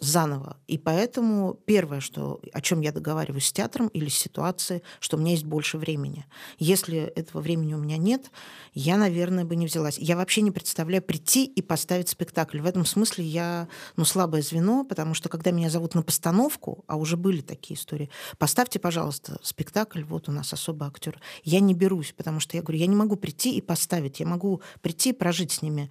заново. 0.00 0.56
И 0.66 0.78
поэтому 0.78 1.54
первое, 1.64 2.00
что, 2.00 2.40
о 2.52 2.60
чем 2.60 2.80
я 2.80 2.92
договариваюсь 2.92 3.46
с 3.46 3.52
театром 3.52 3.88
или 3.88 4.08
с 4.08 4.14
ситуацией, 4.14 4.82
что 5.00 5.16
у 5.16 5.20
меня 5.20 5.32
есть 5.32 5.44
больше 5.44 5.78
времени. 5.78 6.26
Если 6.58 6.98
этого 6.98 7.40
времени 7.40 7.74
у 7.74 7.78
меня 7.78 7.96
нет, 7.96 8.30
я, 8.72 8.96
наверное, 8.96 9.44
бы 9.44 9.56
не 9.56 9.66
взялась. 9.66 9.98
Я 9.98 10.16
вообще 10.16 10.42
не 10.42 10.50
представляю 10.50 11.02
прийти 11.02 11.44
и 11.44 11.62
поставить 11.62 12.08
спектакль. 12.08 12.60
В 12.60 12.66
этом 12.66 12.84
смысле 12.84 13.24
я 13.24 13.68
ну, 13.96 14.04
слабое 14.04 14.42
звено, 14.42 14.84
потому 14.84 15.14
что 15.14 15.28
когда 15.28 15.50
меня 15.50 15.70
зовут 15.70 15.94
на 15.94 16.02
постановку, 16.02 16.84
а 16.86 16.96
уже 16.96 17.16
были 17.16 17.40
такие 17.40 17.78
истории, 17.78 18.10
поставьте, 18.38 18.78
пожалуйста, 18.78 19.38
спектакль, 19.42 20.02
вот 20.02 20.28
у 20.28 20.32
нас 20.32 20.52
особый 20.52 20.88
актер. 20.88 21.20
Я 21.42 21.60
не 21.60 21.74
берусь, 21.74 22.12
потому 22.16 22.40
что 22.40 22.56
я 22.56 22.62
говорю, 22.62 22.80
я 22.80 22.86
не 22.86 22.96
могу 22.96 23.16
прийти 23.16 23.56
и 23.56 23.60
поставить, 23.60 24.20
я 24.20 24.26
могу 24.26 24.62
прийти 24.80 25.10
и 25.10 25.12
прожить 25.12 25.52
с 25.52 25.62
ними 25.62 25.90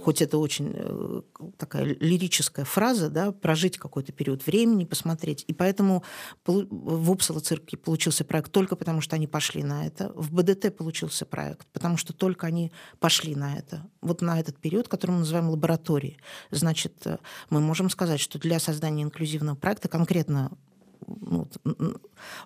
хоть 0.00 0.22
это 0.22 0.38
очень 0.38 0.72
э, 0.74 1.22
такая 1.56 1.84
лирическая 1.84 2.64
фраза, 2.64 3.10
да, 3.10 3.32
прожить 3.32 3.78
какой-то 3.78 4.12
период 4.12 4.46
времени, 4.46 4.84
посмотреть. 4.84 5.44
И 5.46 5.52
поэтому 5.52 6.02
в 6.46 7.10
Упсала 7.10 7.40
цирке 7.40 7.76
получился 7.76 8.24
проект 8.24 8.52
только 8.52 8.76
потому, 8.76 9.00
что 9.00 9.16
они 9.16 9.26
пошли 9.26 9.62
на 9.62 9.86
это. 9.86 10.12
В 10.14 10.32
БДТ 10.32 10.76
получился 10.76 11.26
проект, 11.26 11.66
потому 11.72 11.96
что 11.96 12.12
только 12.12 12.46
они 12.46 12.72
пошли 13.00 13.34
на 13.34 13.56
это. 13.56 13.88
Вот 14.00 14.22
на 14.22 14.38
этот 14.40 14.58
период, 14.58 14.88
который 14.88 15.12
мы 15.12 15.18
называем 15.20 15.50
лабораторией. 15.50 16.18
Значит, 16.50 17.06
э, 17.06 17.18
мы 17.50 17.60
можем 17.60 17.90
сказать, 17.90 18.20
что 18.20 18.38
для 18.38 18.58
создания 18.58 19.02
инклюзивного 19.02 19.56
проекта 19.56 19.88
конкретно 19.88 20.52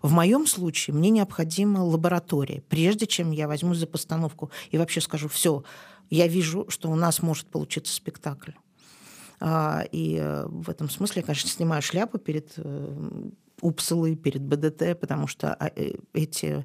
в 0.02 0.12
моем 0.12 0.46
случае 0.46 0.94
мне 0.94 1.10
необходима 1.10 1.80
лаборатория, 1.80 2.62
прежде 2.68 3.06
чем 3.06 3.30
я 3.30 3.48
возьмусь 3.48 3.78
за 3.78 3.86
постановку 3.86 4.50
и 4.70 4.78
вообще 4.78 5.00
скажу, 5.00 5.28
все, 5.28 5.64
я 6.10 6.26
вижу, 6.26 6.66
что 6.68 6.90
у 6.90 6.94
нас 6.94 7.22
может 7.22 7.46
получиться 7.46 7.94
спектакль. 7.94 8.52
А, 9.38 9.84
и 9.92 10.16
э, 10.20 10.46
в 10.46 10.70
этом 10.70 10.88
смысле 10.88 11.20
я, 11.20 11.26
конечно, 11.26 11.50
снимаю 11.50 11.82
шляпу 11.82 12.18
перед 12.18 12.54
э, 12.56 13.30
Упсалой, 13.60 14.16
перед 14.16 14.42
БДТ, 14.42 14.98
потому 14.98 15.26
что 15.26 15.54
а, 15.54 15.70
э, 15.74 15.94
эти, 16.14 16.64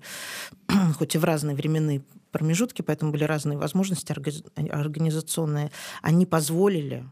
хоть 0.97 1.15
и 1.15 1.17
в 1.17 1.23
разные 1.23 1.55
временные 1.55 2.03
промежутки, 2.31 2.81
поэтому 2.81 3.11
были 3.11 3.25
разные 3.25 3.57
возможности 3.57 4.13
организационные, 4.13 5.71
они 6.01 6.25
позволили 6.25 7.05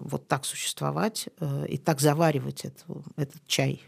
вот 0.00 0.28
так 0.28 0.44
существовать 0.44 1.28
и 1.68 1.78
так 1.78 2.00
заваривать 2.00 2.64
эту, 2.64 3.02
этот 3.16 3.44
чай. 3.46 3.82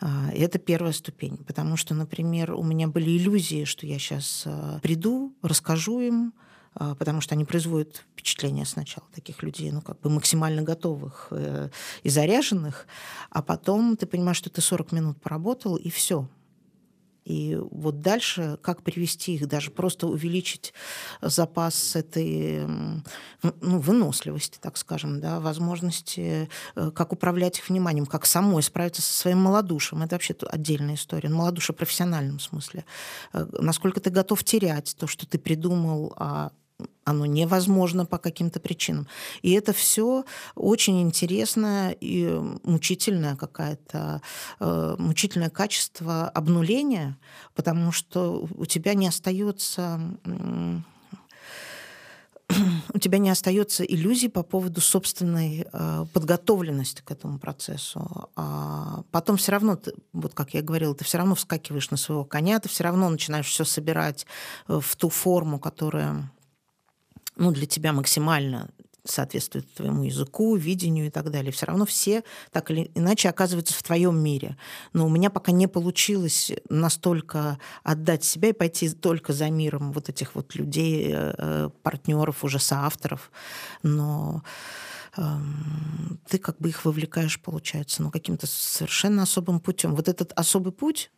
А, 0.00 0.30
это 0.32 0.58
первая 0.58 0.92
ступень, 0.92 1.38
потому 1.38 1.76
что, 1.76 1.94
например, 1.94 2.52
у 2.52 2.62
меня 2.62 2.88
были 2.88 3.16
иллюзии, 3.16 3.64
что 3.64 3.86
я 3.86 3.98
сейчас 3.98 4.46
приду, 4.82 5.34
расскажу 5.42 6.00
им, 6.00 6.32
а, 6.74 6.94
потому 6.94 7.20
что 7.20 7.34
они 7.34 7.44
производят 7.44 8.04
впечатление 8.12 8.66
сначала 8.66 9.06
таких 9.14 9.42
людей, 9.42 9.70
ну, 9.70 9.80
как 9.80 10.00
бы 10.00 10.10
максимально 10.10 10.62
готовых 10.62 11.28
э, 11.30 11.70
и 12.02 12.08
заряженных, 12.08 12.86
а 13.30 13.42
потом 13.42 13.96
ты 13.96 14.06
понимаешь, 14.06 14.38
что 14.38 14.50
ты 14.50 14.60
40 14.60 14.92
минут 14.92 15.22
поработал, 15.22 15.76
и 15.76 15.88
все. 15.88 16.28
И 17.24 17.58
вот 17.70 18.00
дальше, 18.00 18.58
как 18.62 18.82
привести 18.82 19.34
их, 19.34 19.48
даже 19.48 19.70
просто 19.70 20.06
увеличить 20.06 20.74
запас 21.22 21.96
этой 21.96 22.66
ну, 22.66 23.78
выносливости, 23.78 24.58
так 24.60 24.76
скажем, 24.76 25.20
да, 25.20 25.40
возможности, 25.40 26.48
э, 26.76 26.90
как 26.90 27.12
управлять 27.12 27.58
их 27.58 27.68
вниманием, 27.68 28.06
как 28.06 28.26
самой 28.26 28.62
справиться 28.62 29.00
со 29.00 29.12
своим 29.12 29.38
малодушием. 29.38 30.02
Это 30.02 30.16
вообще 30.16 30.36
отдельная 30.48 30.96
история. 30.96 31.30
Малодушие 31.30 31.74
в 31.74 31.78
профессиональном 31.78 32.38
смысле. 32.40 32.84
Э, 33.32 33.46
насколько 33.58 34.00
ты 34.00 34.10
готов 34.10 34.44
терять 34.44 34.94
то, 34.98 35.06
что 35.06 35.26
ты 35.26 35.38
придумал, 35.38 36.12
а 36.16 36.52
оно 37.04 37.26
невозможно 37.26 38.06
по 38.06 38.18
каким-то 38.18 38.60
причинам. 38.60 39.06
И 39.42 39.52
это 39.52 39.72
все 39.72 40.24
очень 40.54 41.02
интересное 41.02 41.96
и 42.00 42.26
мучительное 42.64 43.36
какое-то 43.36 44.22
э, 44.60 44.96
мучительное 44.98 45.50
качество 45.50 46.28
обнуления, 46.28 47.18
потому 47.54 47.92
что 47.92 48.48
у 48.56 48.66
тебя 48.66 48.94
не 48.94 49.06
остается 49.06 50.00
у 52.94 52.98
тебя 52.98 53.18
не 53.18 53.30
остается 53.30 53.84
иллюзий 53.84 54.28
по 54.28 54.42
поводу 54.42 54.80
собственной 54.80 55.66
э, 55.70 56.06
подготовленности 56.12 57.02
к 57.02 57.10
этому 57.10 57.38
процессу. 57.38 58.28
А 58.36 59.02
потом 59.10 59.36
все 59.36 59.52
равно, 59.52 59.76
ты, 59.76 59.94
вот 60.12 60.34
как 60.34 60.54
я 60.54 60.62
говорила, 60.62 60.94
ты 60.94 61.04
все 61.04 61.18
равно 61.18 61.34
вскакиваешь 61.34 61.90
на 61.90 61.96
своего 61.96 62.24
коня, 62.24 62.60
ты 62.60 62.68
все 62.68 62.84
равно 62.84 63.08
начинаешь 63.08 63.46
все 63.46 63.64
собирать 63.64 64.26
э, 64.68 64.78
в 64.80 64.96
ту 64.96 65.08
форму, 65.08 65.58
которая 65.58 66.30
ну, 67.36 67.50
для 67.50 67.66
тебя 67.66 67.92
максимально 67.92 68.70
соответствует 69.04 69.72
твоему 69.74 70.04
языку, 70.04 70.56
видению 70.56 71.06
и 71.06 71.10
так 71.10 71.30
далее. 71.30 71.52
Все 71.52 71.66
равно 71.66 71.84
все 71.84 72.24
так 72.50 72.70
или 72.70 72.90
иначе 72.94 73.28
оказываются 73.28 73.74
в 73.74 73.82
твоем 73.82 74.18
мире. 74.18 74.56
Но 74.92 75.06
у 75.06 75.10
меня 75.10 75.30
пока 75.30 75.52
не 75.52 75.66
получилось 75.66 76.52
настолько 76.70 77.58
отдать 77.82 78.24
себя 78.24 78.48
и 78.48 78.52
пойти 78.52 78.90
только 78.90 79.32
за 79.32 79.50
миром 79.50 79.92
вот 79.92 80.08
этих 80.08 80.34
вот 80.34 80.54
людей, 80.54 81.12
э, 81.12 81.34
э, 81.36 81.70
партнеров, 81.82 82.44
уже 82.44 82.58
соавторов. 82.58 83.30
Но 83.82 84.42
эм, 85.18 86.18
ты 86.26 86.38
как 86.38 86.58
бы 86.58 86.70
их 86.70 86.84
вовлекаешь, 86.84 87.40
получается, 87.40 88.02
ну, 88.02 88.10
каким-то 88.10 88.46
совершенно 88.46 89.22
особым 89.22 89.60
путем. 89.60 89.94
Вот 89.94 90.08
этот 90.08 90.32
особый 90.32 90.72
путь 90.72 91.10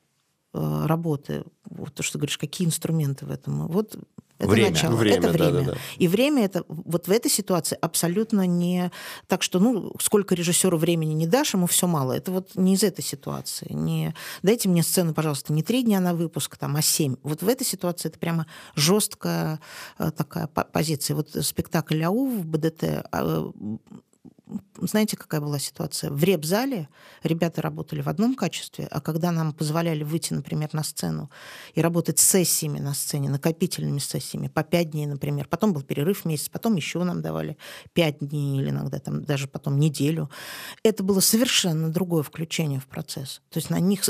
работы, 0.57 1.45
вот 1.65 1.95
то, 1.95 2.03
что 2.03 2.15
ты 2.15 2.19
говоришь, 2.19 2.39
какие 2.39 2.67
инструменты 2.67 3.27
в 3.27 3.31
этом. 3.31 3.67
Вот 3.69 3.97
это 4.39 4.51
время. 4.51 4.71
начало. 4.71 4.97
Время, 4.97 5.19
это 5.19 5.29
время. 5.31 5.53
Да, 5.53 5.61
да, 5.61 5.73
да. 5.73 5.79
И 5.97 6.09
время 6.09 6.45
это 6.45 6.65
вот 6.69 7.09
в 7.09 7.11
этой 7.11 7.31
ситуации 7.31 7.79
абсолютно 7.81 8.47
не 8.47 8.91
так, 9.29 9.43
что 9.43 9.61
ну 9.61 9.93
сколько 9.99 10.35
режиссеру 10.35 10.77
времени 10.77 11.15
не 11.15 11.27
дашь, 11.27 11.55
ему 11.55 11.67
все 11.67 11.87
мало. 11.87 12.13
Это 12.13 12.31
вот 12.33 12.55
не 12.55 12.75
из 12.75 12.83
этой 12.83 13.03
ситуации. 13.03 13.73
Не 13.73 14.15
дайте 14.43 14.69
мне 14.69 14.83
сцену, 14.83 15.15
пожалуйста, 15.15 15.53
не 15.53 15.63
три 15.63 15.83
дня 15.83 16.01
на 16.01 16.15
выпуск, 16.15 16.57
там, 16.59 16.77
а 16.77 16.83
семь. 16.83 17.17
Вот 17.23 17.43
в 17.43 17.49
этой 17.49 17.67
ситуации 17.67 18.09
это 18.09 18.19
прямо 18.19 18.47
жесткая 18.75 19.59
э, 19.99 20.11
такая 20.11 20.47
позиция. 20.49 21.17
Вот 21.17 21.31
спектакль 21.41 22.03
АУ 22.03 22.27
в 22.27 22.45
БДТ 22.45 23.07
а, 23.11 23.51
знаете, 24.81 25.17
какая 25.17 25.41
была 25.41 25.59
ситуация? 25.59 26.11
В 26.11 26.23
реп-зале 26.23 26.89
ребята 27.23 27.63
работали 27.63 28.01
в 28.01 28.09
одном 28.09 28.35
качестве, 28.35 28.87
а 28.91 29.01
когда 29.01 29.33
нам 29.33 29.53
позволяли 29.53 30.05
выйти, 30.05 30.35
например, 30.35 30.69
на 30.73 30.85
сцену 30.85 31.31
и 31.75 31.81
работать 31.81 32.19
сессиями 32.19 32.79
на 32.79 32.95
сцене, 32.95 33.29
накопительными 33.29 33.99
сессиями, 33.99 34.49
по 34.49 34.63
пять 34.63 34.91
дней, 34.91 35.07
например, 35.07 35.49
потом 35.49 35.73
был 35.73 35.83
перерыв 35.83 36.25
месяц, 36.25 36.49
потом 36.49 36.77
еще 36.77 37.03
нам 37.03 37.23
давали 37.23 37.57
пять 37.93 38.19
дней 38.21 38.61
или 38.61 38.71
иногда 38.71 38.99
там 39.01 39.25
даже 39.25 39.49
потом 39.49 39.81
неделю, 39.81 40.31
это 40.85 41.03
было 41.03 41.21
совершенно 41.21 41.91
другое 41.91 42.23
включение 42.23 42.79
в 42.79 42.87
процесс. 42.87 43.41
То 43.51 43.59
есть 43.59 43.71
на 43.71 43.81
них 43.81 44.09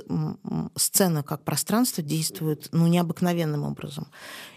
сцена 0.76 1.22
как 1.22 1.44
пространство 1.44 2.02
действует 2.02 2.68
ну, 2.72 2.86
необыкновенным 2.86 3.64
образом. 3.64 4.08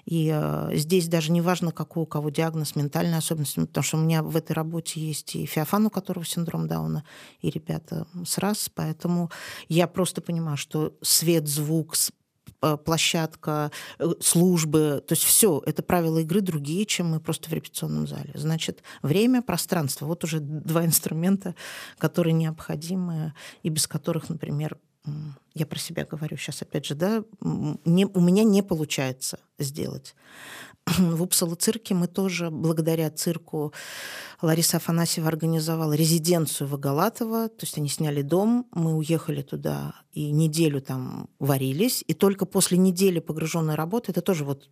И 0.09 0.31
э, 0.33 0.71
здесь 0.73 1.07
даже 1.07 1.31
не 1.31 1.39
важно, 1.39 1.71
какой 1.71 2.01
у 2.01 2.05
кого 2.07 2.31
диагноз, 2.31 2.75
ментальная 2.75 3.19
особенность, 3.19 3.53
потому 3.57 3.83
что 3.83 3.97
у 3.97 4.01
меня 4.01 4.23
в 4.23 4.35
этой 4.35 4.53
работе 4.53 4.99
есть 4.99 5.35
и 5.35 5.45
Феофан, 5.45 5.85
у 5.85 5.91
которого 5.91 6.25
синдром 6.25 6.67
Дауна, 6.67 7.03
и 7.41 7.51
ребята 7.51 8.07
с 8.25 8.39
раз, 8.39 8.71
поэтому 8.73 9.29
я 9.67 9.85
просто 9.85 10.21
понимаю, 10.21 10.57
что 10.57 10.95
свет, 11.03 11.47
звук, 11.47 11.93
э, 12.63 12.77
площадка, 12.83 13.69
э, 13.99 14.07
службы, 14.19 15.03
то 15.07 15.13
есть 15.13 15.23
все, 15.23 15.61
это 15.63 15.83
правила 15.83 16.17
игры 16.17 16.41
другие, 16.41 16.87
чем 16.87 17.11
мы 17.11 17.19
просто 17.19 17.47
в 17.51 17.53
репетиционном 17.53 18.07
зале. 18.07 18.31
Значит, 18.33 18.81
время, 19.03 19.43
пространство, 19.43 20.07
вот 20.07 20.23
уже 20.23 20.39
два 20.39 20.85
инструмента, 20.87 21.53
которые 21.99 22.33
необходимы 22.33 23.35
и 23.61 23.69
без 23.69 23.85
которых, 23.85 24.27
например, 24.29 24.79
я 25.59 25.65
про 25.65 25.79
себя 25.79 26.05
говорю 26.05 26.37
сейчас 26.37 26.61
опять 26.61 26.85
же, 26.85 26.95
да, 26.95 27.23
не, 27.41 28.05
у 28.05 28.19
меня 28.19 28.43
не 28.43 28.61
получается 28.61 29.39
сделать. 29.57 30.15
В 30.85 31.21
Упсала 31.21 31.55
цирке 31.55 31.93
мы 31.93 32.07
тоже, 32.07 32.49
благодаря 32.49 33.09
цирку, 33.11 33.73
Лариса 34.41 34.77
Афанасьева 34.77 35.27
организовала 35.27 35.93
резиденцию 35.93 36.67
в 36.67 36.75
Агалатово, 36.75 37.49
то 37.49 37.65
есть 37.65 37.77
они 37.77 37.89
сняли 37.89 38.21
дом, 38.21 38.67
мы 38.71 38.95
уехали 38.95 39.41
туда 39.41 39.93
и 40.11 40.31
неделю 40.31 40.81
там 40.81 41.29
варились, 41.39 42.03
и 42.07 42.13
только 42.13 42.45
после 42.45 42.77
недели 42.77 43.19
погруженной 43.19 43.75
работы, 43.75 44.11
это 44.11 44.21
тоже 44.21 44.45
вот 44.45 44.69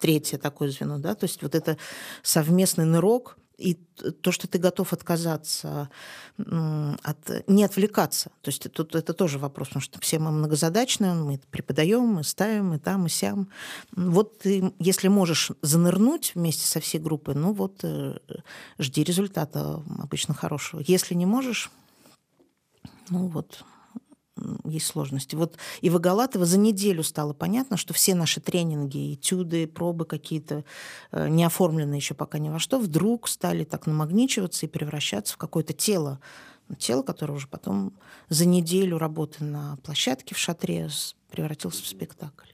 третье 0.00 0.38
такое 0.38 0.70
звено, 0.70 0.98
да, 0.98 1.14
то 1.14 1.24
есть 1.24 1.42
вот 1.42 1.54
это 1.54 1.76
совместный 2.22 2.86
нырок, 2.86 3.36
и 3.60 3.74
то, 4.22 4.32
что 4.32 4.48
ты 4.48 4.58
готов 4.58 4.92
отказаться 4.92 5.90
от 6.38 7.46
не 7.46 7.64
отвлекаться. 7.64 8.30
То 8.40 8.48
есть 8.50 8.72
тут 8.72 8.94
это 8.94 9.12
тоже 9.12 9.38
вопрос, 9.38 9.68
потому 9.68 9.82
что 9.82 10.00
все 10.00 10.18
мы 10.18 10.30
многозадачные, 10.30 11.14
мы 11.14 11.40
преподаем, 11.50 12.06
мы 12.06 12.24
ставим, 12.24 12.70
мы 12.70 12.78
там, 12.78 13.06
и 13.06 13.08
сям. 13.08 13.48
Вот 13.94 14.38
ты, 14.38 14.72
если 14.78 15.08
можешь 15.08 15.52
занырнуть 15.62 16.32
вместе 16.34 16.66
со 16.66 16.80
всей 16.80 16.98
группой, 16.98 17.34
ну 17.34 17.52
вот 17.52 17.80
э, 17.82 18.18
жди 18.78 19.04
результата 19.04 19.82
обычно 19.98 20.34
хорошего. 20.34 20.82
Если 20.86 21.14
не 21.14 21.26
можешь, 21.26 21.70
ну 23.10 23.28
вот 23.28 23.64
есть 24.64 24.86
сложности. 24.86 25.34
Вот 25.34 25.56
и 25.80 25.90
в 25.90 25.96
Агалатово 25.96 26.44
за 26.44 26.58
неделю 26.58 27.02
стало 27.02 27.32
понятно, 27.32 27.76
что 27.76 27.94
все 27.94 28.14
наши 28.14 28.40
тренинги, 28.40 29.14
этюды, 29.14 29.66
пробы 29.66 30.04
какие-то 30.04 30.64
э, 31.12 31.28
не 31.28 31.44
оформленные 31.44 31.98
еще 31.98 32.14
пока 32.14 32.38
ни 32.38 32.48
во 32.48 32.58
что, 32.58 32.78
вдруг 32.78 33.28
стали 33.28 33.64
так 33.64 33.86
намагничиваться 33.86 34.66
и 34.66 34.68
превращаться 34.68 35.34
в 35.34 35.36
какое-то 35.36 35.72
тело. 35.72 36.20
Тело, 36.78 37.02
которое 37.02 37.32
уже 37.34 37.48
потом 37.48 37.92
за 38.28 38.46
неделю 38.46 38.98
работы 38.98 39.42
на 39.42 39.76
площадке 39.82 40.36
в 40.36 40.38
шатре 40.38 40.88
превратился 41.30 41.82
в 41.82 41.86
спектакль. 41.86 42.46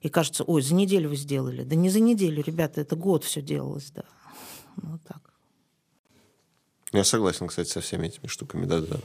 И 0.00 0.08
кажется, 0.08 0.42
ой, 0.42 0.62
за 0.62 0.74
неделю 0.74 1.10
вы 1.10 1.16
сделали. 1.16 1.62
Да 1.62 1.76
не 1.76 1.88
за 1.88 2.00
неделю, 2.00 2.42
ребята, 2.42 2.80
это 2.80 2.96
год 2.96 3.22
все 3.22 3.40
делалось, 3.40 3.92
да. 3.92 4.02
Ну, 4.82 4.92
вот 4.92 5.02
так. 5.04 5.20
Я 6.90 7.04
согласен, 7.04 7.46
кстати, 7.46 7.68
со 7.68 7.80
всеми 7.80 8.08
этими 8.08 8.26
штуками, 8.26 8.66
да-да 8.66 8.98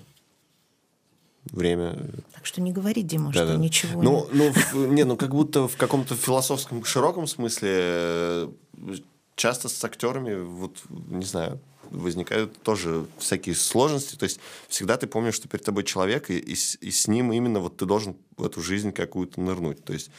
время. 1.52 1.98
Так 2.34 2.46
что 2.46 2.62
не 2.62 2.72
говори, 2.72 3.04
Дима, 3.04 3.32
да, 3.32 3.44
что 3.44 3.48
да. 3.48 3.56
ничего 3.56 4.02
ну, 4.02 4.28
не... 4.32 4.54
Ну, 4.74 4.86
не, 4.88 5.04
ну 5.04 5.18
как 5.18 5.32
будто 5.32 5.68
в 5.68 5.78
каком-то 5.78 6.16
философском 6.16 6.84
широком 6.84 7.28
смысле 7.28 7.70
э, 7.72 8.48
часто 9.36 9.70
с 9.70 9.84
актерами, 9.84 10.36
вот, 10.36 10.78
не 10.90 11.26
знаю, 11.26 11.60
возникают 11.90 12.62
тоже 12.62 13.06
всякие 13.18 13.56
сложности. 13.56 14.16
То 14.16 14.24
есть 14.24 14.40
всегда 14.68 14.98
ты 14.98 15.08
помнишь, 15.08 15.36
что 15.36 15.48
перед 15.48 15.64
тобой 15.64 15.84
человек, 15.84 16.30
и, 16.30 16.38
и, 16.38 16.54
и 16.54 16.92
с 16.92 17.08
ним 17.08 17.32
именно 17.32 17.60
вот 17.60 17.78
ты 17.78 17.86
должен 17.86 18.16
в 18.36 18.46
эту 18.46 18.62
жизнь 18.62 18.92
какую-то 18.92 19.40
нырнуть. 19.42 19.84
То 19.84 19.94
есть, 19.94 20.12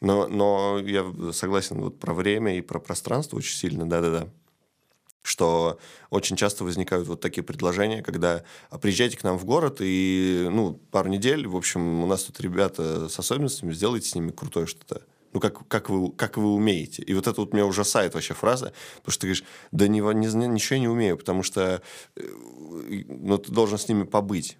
но, 0.00 0.26
но 0.26 0.78
я 0.78 1.04
согласен 1.32 1.80
вот 1.80 1.98
про 1.98 2.14
время 2.14 2.56
и 2.58 2.60
про 2.60 2.78
пространство 2.78 3.36
очень 3.36 3.56
сильно, 3.56 3.88
да-да-да 3.88 4.28
что 5.28 5.78
очень 6.10 6.36
часто 6.36 6.64
возникают 6.64 7.06
вот 7.06 7.20
такие 7.20 7.42
предложения, 7.44 8.02
когда 8.02 8.42
а, 8.70 8.78
приезжайте 8.78 9.16
к 9.16 9.24
нам 9.24 9.38
в 9.38 9.44
город 9.44 9.78
и, 9.80 10.48
ну, 10.50 10.80
пару 10.90 11.08
недель, 11.08 11.46
в 11.46 11.56
общем, 11.56 12.02
у 12.02 12.06
нас 12.06 12.24
тут 12.24 12.40
ребята 12.40 13.08
с 13.08 13.18
особенностями, 13.18 13.72
сделайте 13.72 14.08
с 14.08 14.14
ними 14.14 14.30
крутое 14.30 14.66
что-то. 14.66 15.02
Ну, 15.34 15.40
как, 15.40 15.68
как, 15.68 15.90
вы, 15.90 16.10
как 16.12 16.38
вы 16.38 16.54
умеете. 16.54 17.02
И 17.02 17.12
вот 17.12 17.26
это 17.26 17.38
вот 17.42 17.52
меня 17.52 17.66
ужасает 17.66 18.14
вообще 18.14 18.32
фраза, 18.32 18.72
потому 18.96 19.12
что 19.12 19.20
ты 19.20 19.26
говоришь, 19.26 19.44
да 19.72 19.86
не, 19.86 20.00
не, 20.00 20.46
ничего 20.48 20.76
я 20.76 20.80
не 20.80 20.88
умею, 20.88 21.18
потому 21.18 21.42
что 21.42 21.82
э, 22.16 22.22
ну, 23.08 23.36
ты 23.36 23.52
должен 23.52 23.76
с 23.76 23.86
ними 23.88 24.04
побыть. 24.04 24.56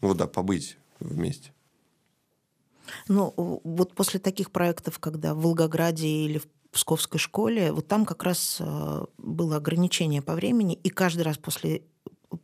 Ну, 0.00 0.14
да, 0.14 0.26
побыть 0.26 0.78
вместе. 1.00 1.52
Ну, 3.08 3.34
вот 3.36 3.94
после 3.94 4.18
таких 4.20 4.50
проектов, 4.50 4.98
когда 4.98 5.34
в 5.34 5.42
Волгограде 5.42 6.06
или 6.06 6.38
в 6.38 6.46
Псковской 6.76 7.18
школе, 7.18 7.72
вот 7.72 7.88
там 7.88 8.04
как 8.04 8.22
раз 8.22 8.58
э, 8.60 9.04
было 9.16 9.56
ограничение 9.56 10.20
по 10.20 10.34
времени, 10.34 10.74
и 10.74 10.90
каждый 10.90 11.22
раз 11.22 11.38
после 11.38 11.82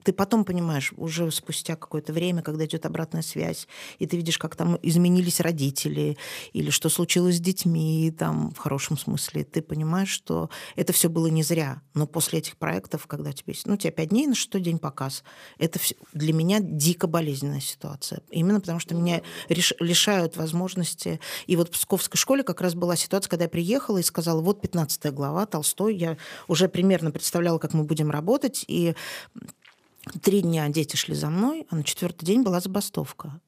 ты 0.02 0.12
потом 0.12 0.44
понимаешь, 0.44 0.92
уже 0.96 1.30
спустя 1.30 1.76
какое-то 1.76 2.12
время, 2.12 2.42
когда 2.42 2.64
идет 2.64 2.86
обратная 2.86 3.22
связь, 3.22 3.68
и 3.98 4.06
ты 4.06 4.16
видишь, 4.16 4.38
как 4.38 4.56
там 4.56 4.78
изменились 4.82 5.40
родители, 5.40 6.16
или 6.52 6.70
что 6.70 6.88
случилось 6.88 7.36
с 7.36 7.40
детьми, 7.40 8.14
там, 8.16 8.50
в 8.50 8.58
хорошем 8.58 8.98
смысле, 8.98 9.44
ты 9.44 9.62
понимаешь, 9.62 10.10
что 10.10 10.50
это 10.76 10.92
все 10.92 11.08
было 11.08 11.26
не 11.26 11.42
зря. 11.42 11.82
Но 11.94 12.06
после 12.06 12.40
этих 12.40 12.56
проектов, 12.56 13.06
когда 13.06 13.32
тебе, 13.32 13.54
ну, 13.66 13.76
тебе 13.76 13.92
пять 13.92 14.10
дней, 14.10 14.26
на 14.26 14.34
шестой 14.34 14.60
день 14.60 14.78
показ, 14.78 15.24
это 15.58 15.78
все, 15.78 15.94
для 16.12 16.32
меня 16.32 16.58
дико 16.60 17.06
болезненная 17.06 17.60
ситуация. 17.60 18.22
Именно 18.30 18.60
потому, 18.60 18.80
что 18.80 18.94
меня 18.94 19.22
реш, 19.48 19.74
лишают 19.80 20.36
возможности. 20.36 21.20
И 21.46 21.56
вот 21.56 21.68
в 21.68 21.72
Псковской 21.72 22.18
школе 22.18 22.42
как 22.42 22.60
раз 22.60 22.74
была 22.74 22.96
ситуация, 22.96 23.30
когда 23.30 23.44
я 23.44 23.48
приехала 23.48 23.98
и 23.98 24.02
сказала, 24.02 24.40
вот 24.40 24.60
15 24.60 25.12
глава, 25.12 25.46
Толстой, 25.46 25.96
я 25.96 26.16
уже 26.48 26.68
примерно 26.68 27.10
представляла, 27.10 27.58
как 27.58 27.74
мы 27.74 27.84
будем 27.84 28.10
работать, 28.10 28.64
и 28.68 28.94
Три 30.22 30.42
дня 30.42 30.68
дети 30.68 30.96
шли 30.96 31.14
за 31.14 31.30
мной, 31.30 31.66
а 31.70 31.76
на 31.76 31.84
четвертый 31.84 32.24
день 32.24 32.42
была 32.42 32.60
забастовка. 32.60 33.40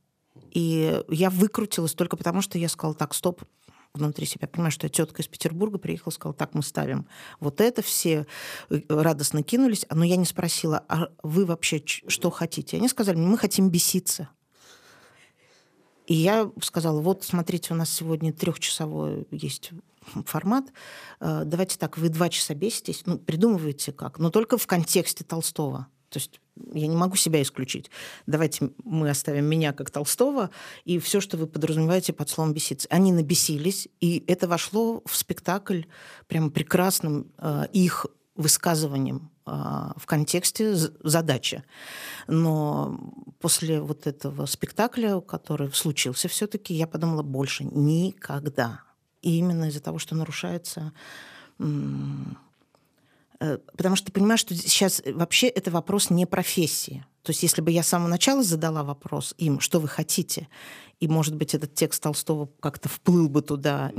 И 0.53 1.03
я 1.09 1.31
выкрутилась 1.31 1.95
только 1.95 2.17
потому, 2.17 2.41
что 2.41 2.59
я 2.59 2.69
сказала, 2.69 2.95
так, 2.95 3.13
стоп, 3.13 3.43
внутри 3.93 4.27
себя. 4.27 4.49
Понимаю, 4.49 4.71
что 4.71 4.87
я 4.87 4.91
тетка 4.91 5.23
из 5.23 5.29
Петербурга 5.29 5.79
приехала, 5.79 6.13
сказала, 6.13 6.35
так, 6.35 6.55
мы 6.55 6.63
ставим 6.63 7.07
вот 7.41 7.61
это. 7.61 7.83
Все 7.83 8.27
радостно 8.89 9.43
кинулись, 9.43 9.87
но 9.91 10.05
я 10.05 10.17
не 10.17 10.25
спросила, 10.25 10.85
а 10.89 11.09
вы 11.23 11.45
вообще 11.45 11.83
что 11.85 12.31
хотите? 12.31 12.77
Они 12.77 12.89
сказали, 12.89 13.17
мы 13.17 13.39
хотим 13.39 13.69
беситься. 13.69 14.29
И 16.07 16.15
я 16.15 16.51
сказала, 16.61 17.01
вот, 17.01 17.25
смотрите, 17.25 17.73
у 17.73 17.77
нас 17.77 17.91
сегодня 17.91 18.33
трехчасовой 18.33 19.27
есть 19.31 19.71
формат. 20.27 20.67
Э, 21.21 21.45
давайте 21.47 21.79
так, 21.79 21.97
вы 21.97 22.11
два 22.11 22.29
часа 22.29 22.55
беситесь, 22.55 23.05
ну, 23.07 23.19
придумываете 23.19 23.91
как, 23.93 24.19
но 24.19 24.31
только 24.31 24.59
в 24.59 24.67
контексте 24.67 25.25
Толстого. 25.25 25.87
То 26.11 26.19
есть 26.19 26.41
я 26.73 26.87
не 26.87 26.97
могу 26.97 27.17
себя 27.17 27.43
исключить. 27.43 27.91
Давайте 28.27 28.71
мы 28.85 29.11
оставим 29.11 29.45
меня 29.45 29.73
как 29.73 29.91
Толстого 29.91 30.51
и 30.85 30.99
все, 30.99 31.21
что 31.21 31.37
вы 31.37 31.47
подразумеваете 31.47 32.13
под 32.13 32.29
словом 32.29 32.53
беситься. 32.53 32.89
Они 32.91 33.13
набесились, 33.13 33.89
и 34.01 34.23
это 34.27 34.47
вошло 34.49 35.03
в 35.05 35.17
спектакль 35.17 35.83
прямо 36.29 36.51
прекрасным 36.51 37.33
э, 37.39 37.65
их 37.73 38.07
высказыванием 38.37 39.31
э, 39.47 39.51
в 39.97 40.07
контексте 40.07 40.75
задачи. 40.75 41.65
Но 42.29 43.01
после 43.41 43.81
вот 43.81 44.07
этого 44.07 44.47
спектакля, 44.47 45.21
который 45.21 45.73
случился 45.73 46.29
все-таки, 46.29 46.75
я 46.75 46.87
подумала 46.87 47.23
больше 47.23 47.65
никогда. 47.65 48.83
И 49.23 49.39
именно 49.39 49.67
из-за 49.67 49.81
того, 49.81 49.99
что 49.99 50.15
нарушается 50.15 50.93
потому 53.77 53.97
что 53.97 54.07
ты 54.07 54.13
понимаешь, 54.13 54.41
что 54.41 54.55
сейчас 54.55 55.03
вообще 55.07 55.49
это 55.49 55.71
вопрос 55.71 56.11
не 56.11 56.27
профессии. 56.27 57.05
То 57.23 57.31
есть 57.31 57.43
если 57.43 57.63
бы 57.63 57.71
я 57.71 57.83
с 57.83 57.89
самого 57.89 58.09
начала 58.09 58.43
задала 58.43 58.85
вопрос 58.85 59.35
им, 59.39 59.59
что 59.59 59.81
вы 59.81 59.89
хотите, 59.89 60.49
и, 61.01 61.09
может 61.09 61.35
быть, 61.37 61.55
этот 61.55 61.75
текст 61.75 62.03
Толстого 62.03 62.49
как-то 62.61 62.89
вплыл 62.89 63.29
бы 63.29 63.43
туда, 63.43 63.93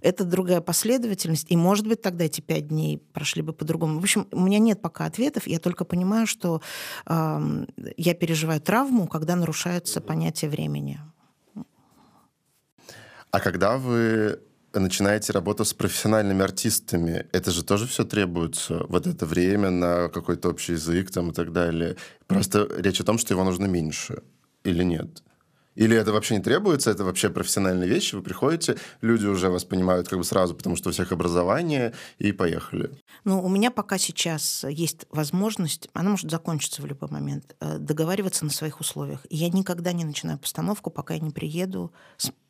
это 0.00 0.24
другая 0.24 0.60
последовательность, 0.60 1.46
и, 1.50 1.56
может 1.56 1.86
быть, 1.86 2.02
тогда 2.02 2.24
эти 2.24 2.40
пять 2.40 2.68
дней 2.68 2.98
прошли 3.12 3.42
бы 3.42 3.52
по-другому. 3.52 4.00
В 4.00 4.02
общем, 4.02 4.26
у 4.32 4.40
меня 4.40 4.58
нет 4.58 4.80
пока 4.80 5.04
ответов, 5.04 5.46
я 5.46 5.58
только 5.58 5.84
понимаю, 5.84 6.26
что 6.26 6.62
э, 7.06 7.66
я 7.96 8.14
переживаю 8.14 8.60
травму, 8.60 9.06
когда 9.06 9.36
нарушается 9.36 10.00
понятие 10.00 10.50
времени. 10.50 11.00
А 13.30 13.40
когда 13.40 13.78
вы 13.78 14.40
начинаете 14.80 15.32
работу 15.32 15.64
с 15.64 15.72
профессиональными 15.74 16.42
артистами, 16.42 17.26
это 17.32 17.50
же 17.50 17.64
тоже 17.64 17.86
все 17.86 18.04
требуется 18.04 18.84
вот 18.88 19.06
это 19.06 19.26
время 19.26 19.70
на 19.70 20.08
какой-то 20.08 20.50
общий 20.50 20.72
язык 20.72 21.10
там 21.10 21.30
и 21.30 21.32
так 21.32 21.52
далее. 21.52 21.96
Просто 22.26 22.68
речь 22.78 23.00
о 23.00 23.04
том, 23.04 23.18
что 23.18 23.34
его 23.34 23.44
нужно 23.44 23.66
меньше 23.66 24.22
или 24.64 24.82
нет? 24.82 25.22
Или 25.74 25.96
это 25.96 26.12
вообще 26.12 26.36
не 26.36 26.42
требуется, 26.42 26.90
это 26.90 27.04
вообще 27.04 27.30
профессиональные 27.30 27.88
вещи, 27.88 28.14
вы 28.14 28.22
приходите, 28.22 28.76
люди 29.00 29.26
уже 29.26 29.48
вас 29.48 29.64
понимают 29.64 30.08
как 30.08 30.18
бы 30.18 30.24
сразу, 30.24 30.54
потому 30.54 30.76
что 30.76 30.90
у 30.90 30.92
всех 30.92 31.12
образование, 31.12 31.94
и 32.18 32.32
поехали. 32.32 32.90
Ну, 33.24 33.42
у 33.42 33.48
меня 33.48 33.70
пока 33.70 33.98
сейчас 33.98 34.64
есть 34.68 35.06
возможность, 35.10 35.88
она 35.92 36.10
может 36.10 36.30
закончиться 36.30 36.82
в 36.82 36.86
любой 36.86 37.08
момент, 37.10 37.56
э, 37.60 37.78
договариваться 37.78 38.44
на 38.44 38.50
своих 38.50 38.80
условиях. 38.80 39.26
И 39.28 39.36
я 39.36 39.48
никогда 39.48 39.92
не 39.92 40.04
начинаю 40.04 40.38
постановку, 40.38 40.90
пока 40.90 41.14
я 41.14 41.20
не 41.20 41.30
приеду 41.30 41.92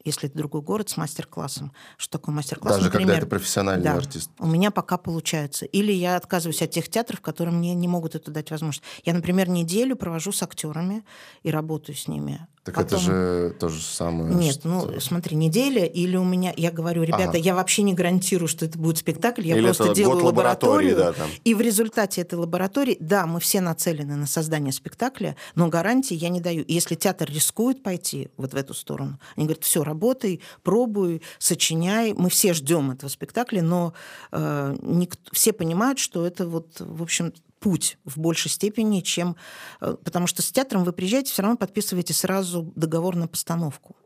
если 0.05 0.29
это 0.29 0.37
другой 0.37 0.61
город, 0.61 0.91
с 0.91 0.97
мастер-классом. 0.97 1.73
Что 1.97 2.19
такое 2.19 2.35
мастер-класс? 2.35 2.75
Даже 2.75 2.87
Например, 2.87 3.07
когда 3.07 3.19
это 3.19 3.27
профессиональный 3.27 3.85
да, 3.85 3.95
артист. 3.95 4.31
У 4.39 4.47
меня 4.47 4.71
пока 4.71 4.99
получается. 4.99 5.65
Или 5.65 5.93
я 5.93 6.17
отказываюсь 6.17 6.61
от 6.63 6.71
тех 6.71 6.89
театров, 6.91 7.21
которые 7.21 7.55
мне 7.55 7.75
не 7.75 7.89
могут 7.89 8.15
это 8.15 8.31
дать 8.31 8.51
возможность. 8.51 8.85
Я, 9.05 9.15
например, 9.15 9.49
неделю 9.49 9.97
провожу 9.97 10.33
с 10.33 10.43
актерами 10.43 11.05
и 11.43 11.51
работаю 11.51 11.97
с 11.97 12.07
ними. 12.07 12.47
Так 12.65 12.77
Потом- 12.77 12.99
это 12.99 12.99
же 12.99 13.55
то 13.61 13.69
же 13.69 13.83
самое. 13.83 14.35
Нет, 14.35 14.55
что- 14.55 14.69
ну 14.69 15.01
смотри, 15.01 15.37
неделя 15.37 15.85
или 15.85 16.17
у 16.17 16.25
меня, 16.25 16.51
я 16.57 16.71
говорю, 16.71 17.03
ребята, 17.03 17.29
Ага. 17.29 17.37
я 17.39 17.55
вообще 17.55 17.83
не 17.83 17.93
гарантирую, 17.93 18.49
что 18.49 18.65
это 18.65 18.79
будет 18.79 18.97
спектакль, 18.97 19.43
я 19.47 19.57
Или 19.59 19.65
просто 19.67 19.93
делаю 19.95 20.25
лабораторию, 20.25 20.97
да, 20.97 21.13
там. 21.13 21.29
и 21.45 21.53
в 21.53 21.61
результате 21.61 22.23
этой 22.23 22.37
лаборатории, 22.39 22.97
да, 23.01 23.27
мы 23.27 23.39
все 23.41 23.61
нацелены 23.61 24.17
на 24.17 24.27
создание 24.27 24.73
спектакля, 24.73 25.37
но 25.55 25.69
гарантии 25.69 26.15
я 26.15 26.31
не 26.31 26.41
даю. 26.41 26.65
И 26.65 26.73
если 26.73 26.95
театр 26.95 27.29
рискует 27.31 27.83
пойти 27.83 28.31
вот 28.39 28.55
в 28.55 28.57
эту 28.57 28.73
сторону, 28.73 29.19
они 29.37 29.45
говорят, 29.45 29.63
все, 29.63 29.85
работай, 29.85 30.41
пробуй, 30.63 31.21
сочиняй, 31.39 32.15
мы 32.15 32.31
все 32.31 32.55
ждем 32.55 32.91
этого 32.93 33.11
спектакля, 33.11 33.61
но 33.63 33.93
э, 34.33 34.77
никто- 34.81 35.31
все 35.33 35.53
понимают, 35.53 35.99
что 35.99 36.27
это 36.27 36.47
вот, 36.49 36.77
в 36.81 37.03
общем, 37.03 37.35
путь 37.65 37.97
в 38.05 38.19
большей 38.19 38.51
степени, 38.51 39.01
чем... 39.01 39.37
э, 39.81 39.97
Потому 40.05 40.27
что 40.27 40.43
с 40.43 40.53
театром 40.53 40.85
вы 40.85 40.93
приезжаете, 40.93 41.33
все 41.33 41.41
равно 41.41 41.57
подписываете 41.57 42.13
сразу 42.13 42.73
договор 42.77 43.17
на 43.17 43.27
постановку. 43.27 43.97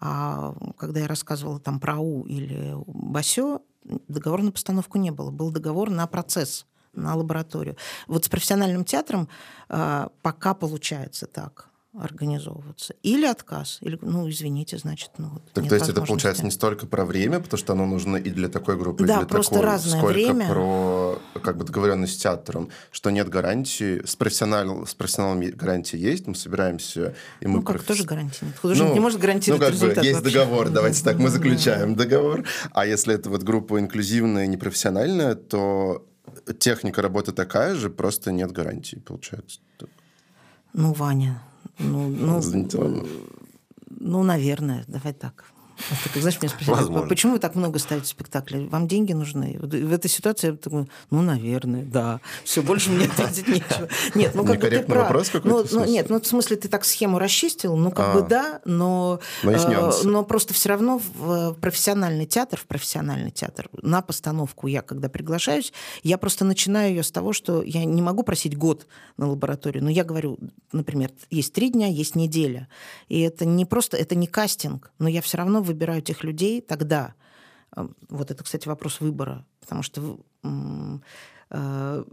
А 0.00 0.54
когда 0.78 1.00
я 1.00 1.06
рассказывала 1.06 1.60
там 1.60 1.78
про 1.78 1.96
АУ 1.96 2.22
или 2.22 2.74
Басё, 2.86 3.60
договора 4.08 4.42
на 4.42 4.52
постановку 4.52 4.96
не 4.98 5.10
было. 5.10 5.30
Был 5.30 5.50
договор 5.50 5.90
на 5.90 6.06
процесс, 6.06 6.66
на 6.94 7.14
лабораторию. 7.14 7.76
Вот 8.06 8.24
с 8.24 8.28
профессиональным 8.30 8.84
театром 8.84 9.28
а, 9.68 10.08
пока 10.22 10.54
получается 10.54 11.26
так 11.26 11.68
организовываться. 12.00 12.94
Или 13.02 13.26
отказ, 13.26 13.78
или, 13.80 13.98
ну, 14.02 14.28
извините, 14.28 14.78
значит, 14.78 15.10
ну, 15.18 15.28
вот 15.28 15.42
Так 15.52 15.68
то 15.68 15.74
есть 15.74 15.88
это 15.88 16.02
получается 16.02 16.44
не 16.44 16.50
столько 16.50 16.86
про 16.86 17.04
время, 17.04 17.40
потому 17.40 17.58
что 17.58 17.72
оно 17.72 17.86
нужно 17.86 18.16
и 18.16 18.30
для 18.30 18.48
такой 18.48 18.76
группы, 18.76 19.04
и 19.04 19.06
Да, 19.06 19.18
для 19.18 19.26
просто 19.26 19.54
такой, 19.54 19.66
разное 19.66 19.98
сколько 19.98 20.14
время. 20.14 20.48
про 20.48 21.18
как 21.42 21.56
бы 21.56 21.64
договоренность 21.64 22.14
с 22.14 22.16
театром, 22.16 22.70
что 22.90 23.10
нет 23.10 23.28
гарантии, 23.28 24.04
с, 24.04 24.16
профессионал, 24.16 24.86
с 24.86 24.94
профессионалом 24.94 25.40
гарантии 25.50 25.96
есть, 25.98 26.26
мы 26.26 26.34
собираемся, 26.34 27.14
и 27.40 27.46
мы... 27.46 27.58
Ну, 27.58 27.62
как 27.62 27.76
професс- 27.76 27.86
тоже 27.86 28.04
гарантии 28.04 28.44
нет. 28.44 28.58
Художник 28.58 28.92
не 28.92 29.00
может 29.00 29.20
гарантировать 29.20 29.60
ну, 29.60 29.66
как 29.66 29.74
бы 29.74 29.80
результат 29.86 30.04
есть 30.04 30.20
вообще. 30.20 30.38
договор, 30.38 30.68
давайте 30.70 31.02
так, 31.02 31.18
мы 31.18 31.28
заключаем 31.30 31.94
договор. 31.94 32.44
А 32.72 32.86
если 32.86 33.14
это 33.14 33.30
вот 33.30 33.42
группа 33.42 33.78
инклюзивная, 33.80 34.46
непрофессиональная, 34.46 35.34
то 35.34 36.06
техника 36.58 37.02
работы 37.02 37.32
такая 37.32 37.74
же, 37.74 37.90
просто 37.90 38.32
нет 38.32 38.52
гарантии, 38.52 38.96
получается. 38.96 39.60
Ну, 40.72 40.92
Ваня, 40.92 41.42
ну, 41.78 42.08
ну, 42.08 42.40
ну, 44.00 44.22
наверное, 44.22 44.84
давай 44.88 45.12
так. 45.12 45.44
Как, 46.04 46.20
знаешь, 46.20 46.40
меня 46.40 46.48
спросили, 46.50 46.74
Возможно. 46.74 47.08
почему 47.08 47.32
вы 47.32 47.38
так 47.38 47.54
много 47.54 47.78
ставите 47.78 48.08
спектаклей? 48.08 48.66
Вам 48.68 48.88
деньги 48.88 49.12
нужны? 49.12 49.58
В 49.60 49.92
этой 49.92 50.08
ситуации 50.08 50.50
я 50.50 50.56
такой, 50.56 50.88
ну, 51.10 51.22
наверное, 51.22 51.84
да. 51.84 52.20
Все, 52.44 52.62
больше 52.62 52.90
мне 52.90 53.06
ответить 53.06 53.48
нечего. 53.48 53.88
Нет, 54.14 54.34
ну, 54.34 54.44
как 54.44 54.60
бы 54.60 54.68
ты 54.68 54.82
прав. 54.82 55.04
вопрос 55.04 55.30
какой-то, 55.30 55.74
Ну, 55.74 55.80
ну, 55.80 55.84
нет, 55.86 56.08
ну, 56.08 56.20
в 56.20 56.26
смысле, 56.26 56.56
ты 56.56 56.68
так 56.68 56.84
схему 56.84 57.18
расчистил, 57.18 57.76
ну, 57.76 57.90
как 57.90 58.06
А. 58.08 58.14
бы 58.14 58.28
да, 58.28 58.60
но... 58.64 59.20
Но 59.42 59.52
э. 59.52 59.92
Но 60.04 60.24
просто 60.24 60.54
все 60.54 60.68
равно 60.70 61.00
в 61.16 61.54
профессиональный 61.60 62.26
театр, 62.26 62.58
в 62.58 62.66
профессиональный 62.66 63.30
театр, 63.30 63.68
на 63.82 64.02
постановку 64.02 64.66
я, 64.66 64.82
когда 64.82 65.08
приглашаюсь, 65.08 65.72
я 66.02 66.18
просто 66.18 66.44
начинаю 66.44 66.90
ее 66.90 67.02
с 67.02 67.10
того, 67.10 67.32
что 67.32 67.62
я 67.62 67.84
не 67.84 68.02
могу 68.02 68.22
просить 68.22 68.56
год 68.56 68.86
на 69.16 69.28
лабораторию, 69.28 69.82
но 69.84 69.90
я 69.90 70.04
говорю, 70.04 70.38
например, 70.72 71.10
есть 71.30 71.52
три 71.52 71.70
дня, 71.70 71.86
есть 71.88 72.14
неделя. 72.14 72.68
И 73.08 73.20
это 73.20 73.44
не 73.44 73.64
просто, 73.64 73.96
это 73.96 74.14
не 74.14 74.26
кастинг, 74.26 74.90
но 74.98 75.08
я 75.08 75.20
все 75.22 75.38
равно 75.38 75.62
выбираю 75.66 76.00
тех 76.02 76.24
людей 76.24 76.60
тогда. 76.60 77.14
Э, 77.76 77.86
Вот 78.08 78.30
это, 78.30 78.42
кстати, 78.42 78.68
вопрос 78.68 79.00
выбора, 79.00 79.44
потому 79.60 79.82
что 79.82 80.18
э, 81.50 82.04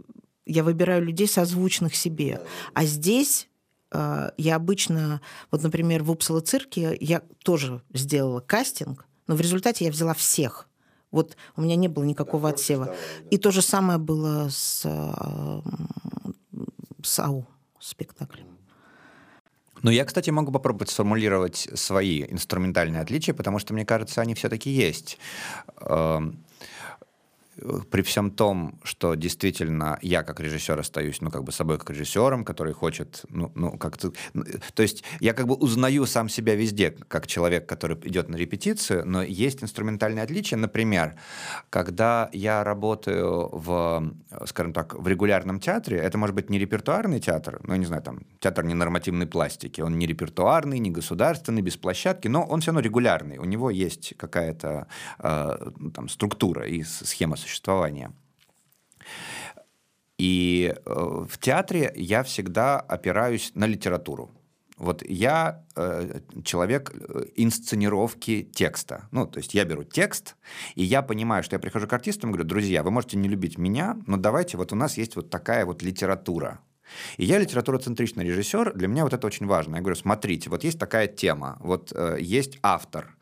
я 0.46 0.64
выбираю 0.64 1.04
людей, 1.04 1.26
созвучных 1.26 1.94
себе. 1.94 2.40
А 2.74 2.84
здесь 2.84 3.48
э, 3.92 4.30
я 4.36 4.56
обычно, 4.56 5.20
вот, 5.50 5.62
например, 5.62 6.02
в 6.02 6.10
Упсала 6.10 6.40
цирке 6.40 6.96
я 7.00 7.22
тоже 7.44 7.80
сделала 7.94 8.40
кастинг, 8.40 9.06
но 9.26 9.34
в 9.36 9.40
результате 9.40 9.84
я 9.86 9.90
взяла 9.90 10.12
всех. 10.12 10.68
Вот 11.10 11.36
у 11.56 11.62
меня 11.62 11.76
не 11.76 11.88
было 11.88 12.04
никакого 12.04 12.48
отсева. 12.48 12.94
И 13.30 13.38
то 13.38 13.52
же 13.52 13.62
самое 13.62 13.98
было 13.98 14.48
с, 14.50 14.82
э, 14.84 15.60
с 17.02 17.20
АУ 17.20 17.46
спектаклем. 17.78 18.46
Ну, 19.84 19.90
я, 19.90 20.06
кстати, 20.06 20.30
могу 20.30 20.50
попробовать 20.50 20.88
сформулировать 20.88 21.68
свои 21.74 22.24
инструментальные 22.24 23.02
отличия, 23.02 23.34
потому 23.34 23.58
что, 23.58 23.74
мне 23.74 23.84
кажется, 23.84 24.22
они 24.22 24.34
все-таки 24.34 24.70
есть. 24.70 25.18
При 27.90 28.02
всем 28.02 28.30
том, 28.30 28.78
что 28.82 29.14
действительно 29.14 29.98
я 30.02 30.22
как 30.22 30.40
режиссер 30.40 30.78
остаюсь, 30.78 31.20
ну, 31.20 31.30
как 31.30 31.44
бы 31.44 31.52
собой 31.52 31.78
как 31.78 31.90
режиссером, 31.90 32.44
который 32.44 32.72
хочет, 32.72 33.24
ну, 33.28 33.52
ну 33.54 33.78
как-то... 33.78 34.12
ну, 34.32 34.44
То 34.74 34.82
есть 34.82 35.04
я 35.20 35.32
как 35.34 35.46
бы 35.46 35.54
узнаю 35.54 36.06
сам 36.06 36.28
себя 36.28 36.54
везде, 36.54 36.90
как 36.90 37.26
человек, 37.26 37.68
который 37.68 37.96
идет 38.08 38.28
на 38.28 38.36
репетицию, 38.36 39.04
но 39.06 39.22
есть 39.22 39.62
инструментальные 39.62 40.24
отличия. 40.24 40.58
Например, 40.58 41.14
когда 41.70 42.28
я 42.32 42.64
работаю 42.64 43.48
в, 43.52 44.12
скажем 44.46 44.72
так, 44.72 44.94
в 44.94 45.06
регулярном 45.06 45.60
театре, 45.60 45.98
это 45.98 46.18
может 46.18 46.34
быть 46.34 46.50
не 46.50 46.58
репертуарный 46.58 47.20
театр, 47.20 47.60
ну, 47.62 47.76
не 47.76 47.86
знаю, 47.86 48.02
там, 48.02 48.20
театр 48.40 48.64
ненормативной 48.64 49.26
пластики, 49.26 49.80
он 49.80 49.98
не 49.98 50.06
репертуарный, 50.06 50.78
не 50.78 50.90
государственный, 50.90 51.62
без 51.62 51.76
площадки, 51.76 52.28
но 52.28 52.44
он 52.44 52.60
все 52.60 52.70
равно 52.70 52.80
регулярный, 52.80 53.38
у 53.38 53.44
него 53.44 53.70
есть 53.70 54.14
какая-то 54.16 54.86
э, 55.18 55.70
ну, 55.78 55.90
там, 55.90 56.08
структура 56.08 56.66
и 56.66 56.82
схема 56.82 57.36
существования. 57.44 58.12
И 60.18 60.74
э, 60.74 61.24
в 61.28 61.38
театре 61.38 61.92
я 61.96 62.22
всегда 62.22 62.80
опираюсь 62.80 63.52
на 63.54 63.66
литературу. 63.66 64.30
Вот 64.76 65.02
я 65.08 65.64
э, 65.76 66.20
человек 66.44 66.92
э, 66.94 67.26
инсценировки 67.36 68.42
текста. 68.42 69.08
Ну, 69.12 69.26
то 69.26 69.38
есть 69.38 69.54
я 69.54 69.64
беру 69.64 69.84
текст, 69.84 70.36
и 70.74 70.82
я 70.82 71.02
понимаю, 71.02 71.42
что 71.42 71.56
я 71.56 71.60
прихожу 71.60 71.86
к 71.86 71.92
артистам 71.92 72.30
и 72.30 72.32
говорю, 72.32 72.48
друзья, 72.48 72.82
вы 72.82 72.90
можете 72.90 73.16
не 73.16 73.28
любить 73.28 73.56
меня, 73.56 73.96
но 74.06 74.16
давайте, 74.16 74.56
вот 74.56 74.72
у 74.72 74.76
нас 74.76 74.96
есть 74.96 75.16
вот 75.16 75.30
такая 75.30 75.64
вот 75.64 75.82
литература. 75.82 76.60
И 77.16 77.24
я 77.24 77.38
литературоцентричный 77.38 78.24
режиссер, 78.24 78.72
для 78.74 78.88
меня 78.88 79.04
вот 79.04 79.12
это 79.12 79.26
очень 79.26 79.46
важно. 79.46 79.76
Я 79.76 79.80
говорю, 79.80 79.96
смотрите, 79.96 80.50
вот 80.50 80.64
есть 80.64 80.78
такая 80.78 81.06
тема, 81.06 81.56
вот 81.60 81.92
э, 81.94 82.18
есть 82.20 82.58
автор, 82.62 83.16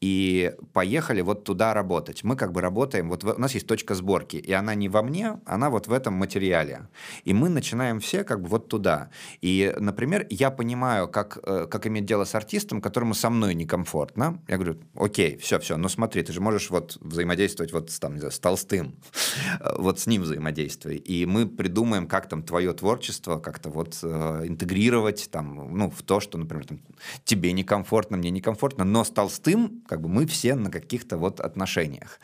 и 0.00 0.54
поехали 0.72 1.20
вот 1.20 1.44
туда 1.44 1.74
работать. 1.74 2.24
Мы 2.24 2.36
как 2.36 2.52
бы 2.52 2.60
работаем, 2.60 3.08
вот 3.08 3.24
у 3.24 3.38
нас 3.38 3.54
есть 3.54 3.66
точка 3.66 3.94
сборки, 3.94 4.36
и 4.36 4.52
она 4.52 4.74
не 4.74 4.88
во 4.88 5.02
мне, 5.02 5.40
она 5.44 5.70
вот 5.70 5.86
в 5.86 5.92
этом 5.92 6.14
материале. 6.14 6.88
И 7.24 7.34
мы 7.34 7.48
начинаем 7.48 8.00
все 8.00 8.24
как 8.24 8.42
бы 8.42 8.48
вот 8.48 8.68
туда. 8.68 9.10
И, 9.40 9.74
например, 9.78 10.26
я 10.30 10.50
понимаю, 10.50 11.08
как, 11.08 11.38
э, 11.42 11.66
как 11.70 11.86
иметь 11.86 12.06
дело 12.06 12.24
с 12.24 12.34
артистом, 12.34 12.80
которому 12.80 13.14
со 13.14 13.30
мной 13.30 13.54
некомфортно. 13.54 14.40
Я 14.48 14.56
говорю, 14.56 14.78
окей, 14.94 15.36
все, 15.38 15.58
все, 15.58 15.76
ну 15.76 15.88
смотри, 15.88 16.22
ты 16.22 16.32
же 16.32 16.40
можешь 16.40 16.70
вот 16.70 16.98
взаимодействовать 17.00 17.72
вот 17.72 17.90
с, 17.90 17.98
там, 17.98 18.14
не 18.14 18.20
знаю, 18.20 18.32
с 18.32 18.38
Толстым, 18.38 18.94
вот 19.76 19.98
с 19.98 20.06
ним 20.06 20.22
взаимодействуй. 20.22 20.96
И 20.96 21.26
мы 21.26 21.46
придумаем, 21.46 22.06
как 22.06 22.28
там 22.28 22.42
твое 22.42 22.72
творчество 22.72 23.07
как-то 23.12 23.70
вот 23.70 23.98
э, 24.02 24.44
интегрировать 24.46 25.28
там, 25.30 25.76
ну, 25.76 25.90
в 25.90 26.02
то, 26.02 26.20
что, 26.20 26.38
например, 26.38 26.66
там, 26.66 26.80
тебе 27.24 27.52
некомфортно, 27.52 28.16
мне 28.16 28.30
некомфортно, 28.30 28.84
но 28.84 29.04
с 29.04 29.10
Толстым 29.10 29.82
как 29.86 30.00
бы 30.00 30.08
мы 30.08 30.26
все 30.26 30.54
на 30.54 30.70
каких-то 30.70 31.16
вот 31.16 31.40
отношениях. 31.40 32.20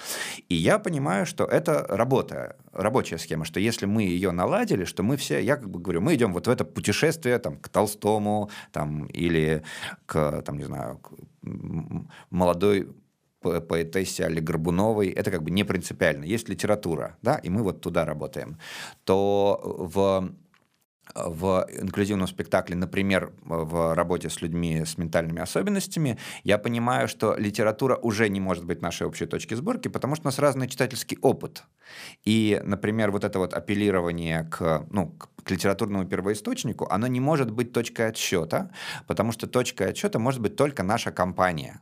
И 0.49 0.55
я 0.55 0.79
понимаю, 0.79 1.27
что 1.27 1.45
это 1.45 1.87
работа, 1.89 2.57
рабочая 2.73 3.19
схема, 3.19 3.45
что 3.45 3.61
если 3.61 3.87
мы 3.87 4.03
ее 4.03 4.31
наладили, 4.31 4.85
что 4.85 5.03
мы 5.03 5.17
все, 5.17 5.41
я 5.41 5.57
как 5.57 5.71
бы 5.71 5.79
говорю, 5.79 6.01
мы 6.01 6.15
идем 6.15 6.33
вот 6.33 6.47
в 6.47 6.51
это 6.51 6.65
путешествие 6.65 7.39
там, 7.39 7.57
к 7.57 7.69
Толстому 7.69 8.51
там, 8.73 9.07
или 9.07 9.63
к, 10.07 10.43
там, 10.43 10.59
не 10.59 10.65
знаю, 10.65 10.99
к 10.99 11.13
молодой 12.31 12.89
по- 13.45 13.61
поэтессе 13.61 14.25
Али 14.25 14.41
Горбуновой, 14.41 15.09
это 15.09 15.31
как 15.31 15.43
бы 15.43 15.51
не 15.51 15.65
принципиально. 15.65 16.25
Есть 16.25 16.49
литература, 16.49 17.17
да, 17.23 17.37
и 17.37 17.51
мы 17.51 17.63
вот 17.63 17.81
туда 17.81 18.05
работаем. 18.05 18.59
То 19.05 19.61
в 19.63 20.31
в 21.15 21.67
инклюзивном 21.71 22.27
спектакле, 22.27 22.77
например, 22.77 23.33
в 23.45 23.95
работе 23.95 24.31
с 24.31 24.43
людьми 24.43 24.85
с 24.85 24.99
ментальными 24.99 25.41
особенностями, 25.41 26.19
я 26.43 26.59
понимаю, 26.59 27.09
что 27.09 27.37
литература 27.37 27.97
уже 27.97 28.29
не 28.29 28.41
может 28.41 28.65
быть 28.65 28.83
нашей 28.83 29.07
общей 29.07 29.27
точки 29.27 29.55
сборки, 29.55 29.89
потому 29.89 30.17
что 30.17 30.25
у 30.25 30.29
нас 30.29 30.39
разный 30.39 30.69
читательский 30.69 31.19
опыт. 31.23 31.65
И, 32.25 32.61
например, 32.65 33.11
вот 33.11 33.25
это 33.25 33.39
вот 33.39 33.55
апеллирование 33.55 34.45
к, 34.45 34.87
ну, 34.91 35.15
к 35.43 35.51
литературному 35.51 36.07
первоисточнику, 36.07 36.87
оно 36.91 37.07
не 37.07 37.21
может 37.21 37.51
быть 37.51 37.73
точкой 37.73 38.09
отсчета, 38.09 38.71
потому 39.07 39.33
что 39.33 39.47
точкой 39.47 39.91
отсчета 39.91 40.19
может 40.19 40.41
быть 40.41 40.57
только 40.57 40.83
наша 40.83 41.13
компания. 41.13 41.81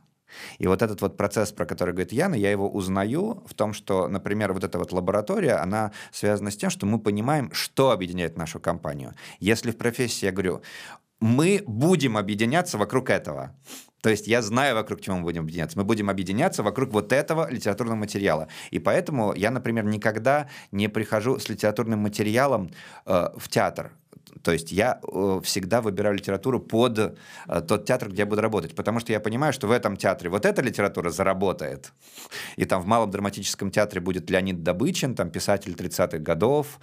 И 0.57 0.67
вот 0.67 0.81
этот 0.81 1.01
вот 1.01 1.17
процесс, 1.17 1.51
про 1.51 1.65
который 1.65 1.91
говорит 1.91 2.11
Яна, 2.11 2.35
я 2.35 2.51
его 2.51 2.69
узнаю 2.69 3.43
в 3.45 3.53
том, 3.53 3.73
что, 3.73 4.07
например, 4.07 4.53
вот 4.53 4.63
эта 4.63 4.77
вот 4.77 4.91
лаборатория, 4.91 5.55
она 5.55 5.91
связана 6.11 6.51
с 6.51 6.57
тем, 6.57 6.69
что 6.69 6.85
мы 6.85 6.99
понимаем, 6.99 7.51
что 7.53 7.91
объединяет 7.91 8.37
нашу 8.37 8.59
компанию. 8.59 9.13
Если 9.39 9.71
в 9.71 9.77
профессии 9.77 10.25
я 10.25 10.31
говорю, 10.31 10.61
мы 11.19 11.63
будем 11.65 12.17
объединяться 12.17 12.77
вокруг 12.77 13.09
этого. 13.09 13.55
То 14.01 14.09
есть 14.09 14.27
я 14.27 14.41
знаю, 14.41 14.75
вокруг 14.75 14.99
чего 14.99 15.15
мы 15.15 15.23
будем 15.23 15.43
объединяться. 15.43 15.77
Мы 15.77 15.85
будем 15.85 16.09
объединяться 16.09 16.61
вокруг 16.61 16.91
вот 16.91 17.13
этого 17.13 17.49
литературного 17.49 17.95
материала. 17.95 18.49
И 18.69 18.79
поэтому 18.79 19.33
я, 19.33 19.49
например, 19.49 19.85
никогда 19.85 20.49
не 20.71 20.89
прихожу 20.89 21.39
с 21.39 21.47
литературным 21.47 21.99
материалом 21.99 22.71
э, 23.05 23.29
в 23.37 23.47
театр. 23.47 23.93
То 24.43 24.51
есть 24.51 24.71
я 24.71 24.99
э, 25.01 25.39
всегда 25.43 25.81
выбираю 25.81 26.15
литературу 26.15 26.59
под 26.59 26.99
э, 26.99 27.61
тот 27.67 27.85
театр, 27.85 28.09
где 28.09 28.21
я 28.21 28.25
буду 28.25 28.41
работать, 28.41 28.75
потому 28.75 28.99
что 28.99 29.13
я 29.13 29.19
понимаю, 29.19 29.53
что 29.53 29.67
в 29.67 29.71
этом 29.71 29.97
театре 29.97 30.29
вот 30.29 30.45
эта 30.45 30.61
литература 30.61 31.09
заработает. 31.09 31.93
И 32.57 32.65
там 32.65 32.81
в 32.81 32.85
Малом 32.85 33.09
драматическом 33.09 33.71
театре 33.71 34.01
будет 34.01 34.29
Леонид 34.29 34.61
Добычин, 34.61 35.15
там 35.15 35.29
писатель 35.29 35.73
30-х 35.73 36.17
годов, 36.17 36.79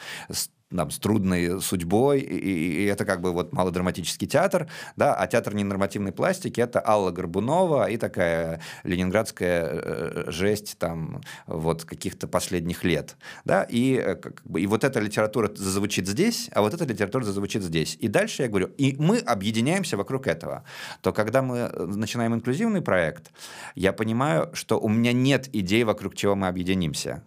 там, 0.75 0.91
с 0.91 0.99
трудной 0.99 1.61
судьбой, 1.61 2.21
и, 2.21 2.83
и 2.83 2.85
это 2.85 3.05
как 3.05 3.21
бы 3.21 3.33
вот 3.33 3.53
малодраматический 3.53 4.27
театр, 4.27 4.69
да, 4.97 5.15
а 5.15 5.27
театр 5.27 5.55
ненормативной 5.55 6.13
пластики— 6.13 6.61
это 6.63 6.87
Алла 6.87 7.11
Горбунова 7.11 7.91
и 7.91 7.97
такая 7.97 8.61
ленинградская 8.85 9.69
э, 9.73 10.25
жесть 10.29 10.77
там 10.79 11.21
вот 11.47 11.85
каких-то 11.85 12.29
последних 12.29 12.85
лет, 12.85 13.17
да, 13.45 13.65
и, 13.65 13.95
э, 13.97 14.15
как 14.15 14.43
бы, 14.45 14.61
и 14.61 14.67
вот 14.67 14.85
эта 14.85 15.01
литература 15.01 15.51
зазвучит 15.55 16.07
здесь, 16.07 16.49
а 16.53 16.63
вот 16.63 16.75
эта 16.75 16.85
литература 16.85 17.25
зазвучит 17.25 17.63
здесь. 17.63 17.97
И 18.01 18.09
дальше 18.09 18.43
я 18.43 18.49
говорю, 18.49 18.71
и 18.79 18.97
мы 18.99 19.19
объединяемся 19.19 19.97
вокруг 19.97 20.27
этого. 20.27 20.65
То 21.01 21.13
когда 21.13 21.43
мы 21.43 21.59
э, 21.59 21.87
начинаем 21.87 22.35
инклюзивный 22.35 22.83
проект, 22.83 23.33
я 23.75 23.93
понимаю, 23.93 24.51
что 24.53 24.79
у 24.79 24.89
меня 24.89 25.13
нет 25.13 25.49
идей, 25.53 25.85
вокруг 25.85 26.15
чего 26.15 26.37
мы 26.37 26.47
объединимся 26.47 27.23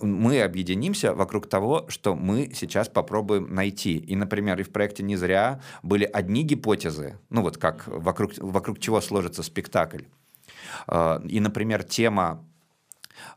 мы 0.00 0.42
объединимся 0.42 1.14
вокруг 1.14 1.48
того, 1.48 1.86
что 1.88 2.14
мы 2.14 2.50
сейчас 2.54 2.88
попробуем 2.88 3.54
найти. 3.54 3.96
И, 3.98 4.16
например, 4.16 4.60
и 4.60 4.62
в 4.62 4.70
проекте 4.70 5.02
«Не 5.02 5.16
зря» 5.16 5.60
были 5.82 6.04
одни 6.04 6.42
гипотезы, 6.42 7.18
ну 7.30 7.42
вот 7.42 7.58
как 7.58 7.86
вокруг, 7.86 8.32
вокруг 8.38 8.78
чего 8.78 9.00
сложится 9.00 9.42
спектакль. 9.42 10.04
А, 10.86 11.20
и, 11.28 11.40
например, 11.40 11.82
тема 11.82 12.44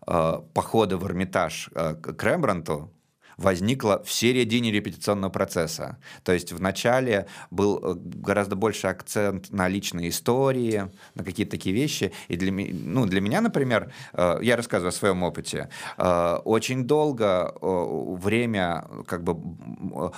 а, 0.05 0.41
похода 0.53 0.97
в 0.97 1.05
Эрмитаж 1.05 1.69
а, 1.73 1.95
к 1.95 2.23
Рембрандту, 2.23 2.91
возникла 3.37 4.03
в 4.03 4.11
середине 4.11 4.71
репетиционного 4.71 5.31
процесса. 5.31 5.97
То 6.23 6.33
есть 6.33 6.51
вначале 6.51 7.27
был 7.51 7.79
э, 7.81 7.93
гораздо 7.95 8.55
больше 8.55 8.87
акцент 8.87 9.51
на 9.51 9.67
личные 9.67 10.09
истории, 10.09 10.91
на 11.15 11.23
какие-то 11.23 11.51
такие 11.51 11.75
вещи. 11.75 12.11
И 12.27 12.35
для, 12.35 12.51
ну, 12.51 13.05
для 13.05 13.21
меня, 13.21 13.41
например, 13.41 13.93
э, 14.13 14.39
я 14.41 14.55
рассказываю 14.55 14.89
о 14.89 14.91
своем 14.91 15.23
опыте, 15.23 15.69
э, 15.97 16.35
очень 16.45 16.85
долго 16.85 17.53
время, 17.61 18.85
как 19.05 19.23
бы, 19.23 19.37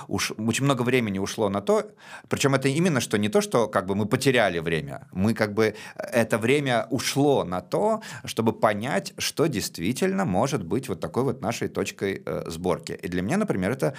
уж, 0.08 0.32
очень 0.38 0.64
много 0.64 0.82
времени 0.82 1.18
ушло 1.18 1.48
на 1.48 1.60
то, 1.60 1.90
причем 2.28 2.54
это 2.54 2.68
именно 2.68 3.00
что 3.00 3.18
не 3.18 3.28
то, 3.28 3.40
что 3.40 3.68
как 3.68 3.86
бы 3.86 3.94
мы 3.94 4.06
потеряли 4.06 4.58
время, 4.58 5.08
мы 5.12 5.34
как 5.34 5.54
бы 5.54 5.74
это 5.96 6.38
время 6.38 6.86
ушло 6.90 7.44
на 7.44 7.60
то, 7.60 8.02
чтобы 8.24 8.52
понять, 8.52 9.12
что 9.18 9.46
действительно 9.46 10.24
может 10.24 10.64
быть 10.64 10.88
вот 10.88 11.00
такой 11.00 11.24
вот 11.24 11.42
нашей 11.42 11.68
точкой 11.68 12.22
сборки 12.46 12.92
для 13.10 13.22
меня, 13.22 13.36
например, 13.36 13.72
это 13.72 13.94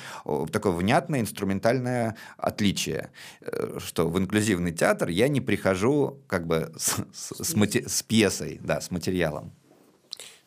такое 0.52 0.72
внятное 0.74 1.20
инструментальное 1.20 2.16
отличие, 2.38 3.12
э, 3.42 3.78
что 3.80 4.10
в 4.10 4.18
инклюзивный 4.18 4.72
театр 4.72 5.10
я 5.10 5.28
не 5.28 5.42
прихожу 5.42 6.20
как 6.28 6.48
бы 6.48 6.74
с, 6.78 6.98
с, 7.14 7.44
с, 7.44 7.56
мати- 7.56 7.88
с 7.88 8.02
пьесой, 8.04 8.60
да, 8.64 8.82
с 8.82 8.92
материалом. 8.92 9.52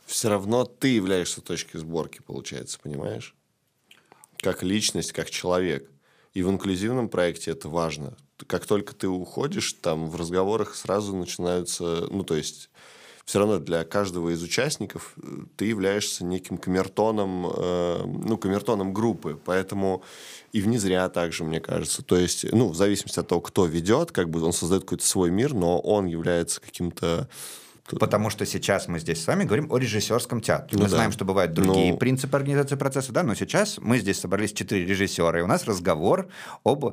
Все 0.07 0.29
равно 0.29 0.65
ты 0.65 0.89
являешься 0.89 1.41
точкой 1.41 1.79
сборки, 1.79 2.21
получается, 2.21 2.79
понимаешь? 2.83 3.35
Как 4.39 4.63
личность, 4.63 5.13
как 5.13 5.31
человек. 5.31 5.91
И 6.35 6.43
в 6.43 6.51
инклюзивном 6.51 7.09
проекте 7.09 7.53
это 7.53 7.69
важно. 7.69 8.17
Как 8.47 8.67
только 8.67 8.95
ты 8.95 9.09
уходишь, 9.09 9.73
там 9.75 10.09
в 10.11 10.17
разговорах 10.17 10.75
сразу 10.75 11.17
начинаются, 11.17 12.07
ну, 12.11 12.25
то 12.25 12.35
есть 12.35 12.71
все 13.25 13.39
равно 13.39 13.59
для 13.59 13.85
каждого 13.85 14.31
из 14.31 14.43
участников 14.43 15.15
э, 15.17 15.27
ты 15.57 15.65
являешься 15.67 16.25
неким 16.25 16.59
камертоном, 16.59 17.47
э, 17.47 18.05
ну, 18.05 18.37
камертоном 18.37 18.93
группы, 18.93 19.39
поэтому 19.45 20.03
и 20.53 20.61
в 20.61 20.79
зря 20.79 21.09
также, 21.09 21.45
мне 21.45 21.61
кажется. 21.61 22.03
То 22.03 22.17
есть, 22.17 22.51
ну, 22.53 22.69
в 22.69 22.77
зависимости 22.77 23.19
от 23.19 23.29
того, 23.29 23.41
кто 23.41 23.67
ведет, 23.67 24.13
как 24.13 24.31
бы 24.31 24.43
он 24.43 24.53
создает 24.53 24.85
какой-то 24.85 25.07
свой 25.07 25.31
мир, 25.31 25.55
но 25.55 25.81
он 25.81 26.07
является 26.07 26.61
каким-то 26.61 27.29
Потому 27.91 28.31
что 28.31 28.47
сейчас 28.47 28.89
мы 28.89 28.99
здесь 28.99 29.23
с 29.23 29.27
вами 29.27 29.45
говорим 29.45 29.71
о 29.71 29.77
режиссерском 29.77 30.41
театре. 30.41 30.71
Ну, 30.73 30.85
мы 30.85 30.85
да. 30.85 30.97
знаем, 30.97 31.13
что 31.13 31.25
бывают 31.25 31.53
другие 31.53 31.93
ну... 31.93 31.99
принципы 31.99 32.37
организации 32.37 32.77
процесса, 32.77 33.13
да, 33.13 33.23
но 33.23 33.35
сейчас 33.35 33.79
мы 33.79 33.99
здесь 33.99 34.19
собрались 34.19 34.53
четыре 34.55 34.87
режиссера, 34.87 35.39
и 35.39 35.43
у 35.43 35.47
нас 35.47 35.65
разговор 35.65 36.29
об 36.65 36.87
э, 36.87 36.93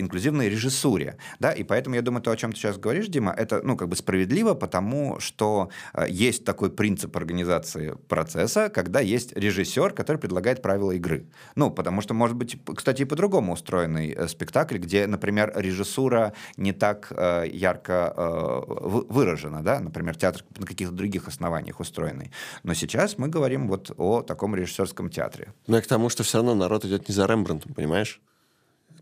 инклюзивной 0.00 0.48
режиссуре, 0.48 1.18
да, 1.40 1.52
и 1.52 1.62
поэтому 1.62 1.96
я 1.96 2.02
думаю, 2.02 2.22
то, 2.22 2.30
о 2.30 2.36
чем 2.36 2.52
ты 2.52 2.58
сейчас 2.58 2.78
говоришь, 2.78 3.08
Дима, 3.08 3.34
это, 3.36 3.60
ну, 3.62 3.76
как 3.76 3.88
бы 3.88 3.96
справедливо, 3.96 4.54
потому 4.54 5.20
что 5.20 5.68
э, 5.92 6.06
есть 6.08 6.44
такой 6.44 6.70
принцип 6.70 7.16
организации 7.16 7.96
процесса, 8.08 8.70
когда 8.70 9.00
есть 9.00 9.36
режиссер, 9.36 9.92
который 9.92 10.16
предлагает 10.16 10.62
правила 10.62 10.92
игры. 10.92 11.26
Ну, 11.54 11.70
потому 11.70 12.00
что, 12.00 12.14
может 12.14 12.36
быть, 12.36 12.56
кстати, 12.76 13.02
и 13.02 13.04
по-другому 13.04 13.52
устроенный 13.52 14.12
э, 14.12 14.26
спектакль, 14.26 14.78
где, 14.78 15.06
например, 15.06 15.52
режиссура 15.54 16.32
не 16.56 16.72
так 16.72 17.08
э, 17.10 17.44
ярко 17.52 18.14
э, 18.16 18.62
выражена, 19.10 19.62
да, 19.62 19.80
например, 19.80 20.16
театр 20.16 20.29
театр 20.30 20.44
на 20.58 20.66
каких-то 20.66 20.94
других 20.94 21.28
основаниях 21.28 21.80
устроенный. 21.80 22.30
Но 22.62 22.74
сейчас 22.74 23.18
мы 23.18 23.28
говорим 23.28 23.68
вот 23.68 23.90
о 23.96 24.22
таком 24.22 24.54
режиссерском 24.54 25.10
театре. 25.10 25.52
Ну 25.66 25.76
и 25.76 25.80
к 25.80 25.86
тому, 25.86 26.08
что 26.08 26.22
все 26.22 26.38
равно 26.38 26.54
народ 26.54 26.84
идет 26.84 27.08
не 27.08 27.14
за 27.14 27.26
Рембрандтом, 27.26 27.74
понимаешь? 27.74 28.20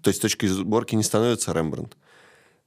То 0.03 0.09
есть 0.09 0.23
точкой 0.23 0.49
сборки 0.49 0.95
не 0.95 1.03
становится 1.03 1.53
Рембрандт. 1.53 1.97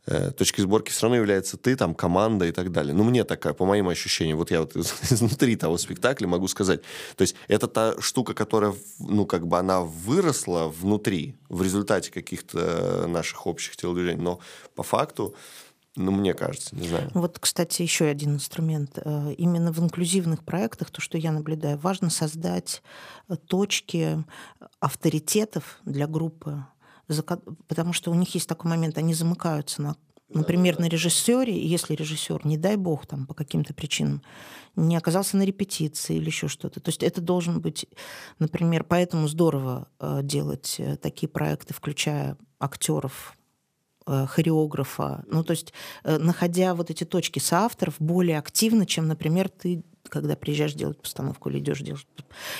Э, 0.08 0.32
точкой 0.32 0.62
сборки 0.62 0.90
все 0.90 1.04
равно 1.04 1.18
является 1.18 1.58
ты, 1.58 1.76
там, 1.76 1.94
команда 1.94 2.46
и 2.46 2.52
так 2.52 2.72
далее. 2.72 2.94
Ну, 2.94 3.04
мне 3.04 3.24
такая, 3.24 3.54
по 3.54 3.66
моим 3.66 3.88
ощущениям, 3.88 4.38
вот 4.38 4.52
я 4.52 4.62
вот 4.62 4.76
изнутри 5.12 5.56
того 5.56 5.78
спектакля 5.78 6.28
могу 6.28 6.48
сказать. 6.48 6.82
То 7.16 7.22
есть 7.22 7.36
это 7.48 7.68
та 7.68 8.02
штука, 8.02 8.34
которая, 8.34 8.74
ну, 9.00 9.26
как 9.26 9.48
бы 9.48 9.60
она 9.60 9.82
выросла 9.82 10.68
внутри 10.68 11.36
в 11.50 11.62
результате 11.62 12.12
каких-то 12.12 13.06
наших 13.08 13.46
общих 13.46 13.78
телодвижений, 13.78 14.22
но 14.22 14.40
по 14.76 14.84
факту 14.84 15.36
ну, 15.96 16.12
мне 16.12 16.34
кажется, 16.34 16.74
не 16.76 16.88
знаю. 16.88 17.12
Вот, 17.14 17.38
кстати, 17.38 17.82
еще 17.82 18.06
один 18.06 18.36
инструмент. 18.36 18.98
Э, 19.04 19.34
именно 19.38 19.74
в 19.74 19.80
инклюзивных 19.80 20.46
проектах, 20.46 20.90
то, 20.90 21.02
что 21.02 21.18
я 21.18 21.34
наблюдаю, 21.34 21.78
важно 21.78 22.10
создать 22.10 22.82
э, 23.28 23.36
точки 23.36 24.24
авторитетов 24.80 25.80
для 25.84 26.08
группы, 26.08 26.66
потому 27.68 27.92
что 27.92 28.10
у 28.10 28.14
них 28.14 28.34
есть 28.36 28.48
такой 28.48 28.72
момент, 28.72 28.98
они 28.98 29.14
замыкаются 29.14 29.82
на 29.82 29.96
Например, 30.34 30.80
на 30.80 30.88
режиссере, 30.88 31.62
если 31.62 31.94
режиссер, 31.94 32.46
не 32.46 32.56
дай 32.56 32.78
бог, 32.78 33.06
там, 33.06 33.28
по 33.28 33.34
каким-то 33.34 33.74
причинам, 33.74 34.22
не 34.78 34.96
оказался 34.96 35.36
на 35.36 35.44
репетиции 35.44 36.16
или 36.16 36.28
еще 36.28 36.48
что-то. 36.48 36.80
То 36.80 36.88
есть 36.88 37.04
это 37.04 37.20
должен 37.20 37.60
быть, 37.60 37.86
например, 38.40 38.86
поэтому 38.86 39.28
здорово 39.28 39.90
э, 40.00 40.22
делать 40.24 40.80
такие 41.02 41.28
проекты, 41.28 41.74
включая 41.74 42.38
актеров 42.62 43.36
хореографа. 44.06 45.24
Ну, 45.28 45.44
то 45.44 45.52
есть, 45.52 45.74
э, 46.04 46.18
находя 46.18 46.74
вот 46.74 46.90
эти 46.90 47.04
точки 47.04 47.40
соавторов 47.40 47.96
более 48.00 48.38
активно, 48.38 48.86
чем, 48.86 49.08
например, 49.08 49.50
ты 49.50 49.84
когда 50.10 50.36
приезжаешь 50.36 50.74
делать 50.74 51.00
постановку 51.00 51.50
или 51.50 51.60
идешь 51.60 51.82
делать. 51.82 52.06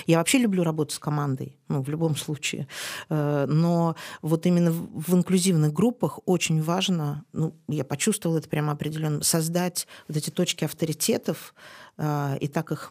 Я 0.06 0.18
вообще 0.18 0.38
люблю 0.38 0.62
работать 0.62 0.94
с 0.94 0.98
командой, 0.98 1.58
ну, 1.68 1.82
в 1.82 1.88
любом 1.88 2.16
случае. 2.16 2.66
Э, 3.10 3.46
но 3.46 3.96
вот 4.22 4.46
именно 4.46 4.70
в 4.70 5.14
инклюзивных 5.14 5.72
группах 5.72 6.20
очень 6.24 6.62
важно, 6.62 7.24
ну, 7.32 7.54
я 7.68 7.84
почувствовала 7.84 8.38
это 8.38 8.48
прямо 8.48 8.72
определенно, 8.72 9.22
создать 9.22 9.86
вот 10.08 10.16
эти 10.16 10.30
точки 10.30 10.64
авторитетов 10.64 11.54
и 11.98 12.48
так 12.48 12.72
их 12.72 12.90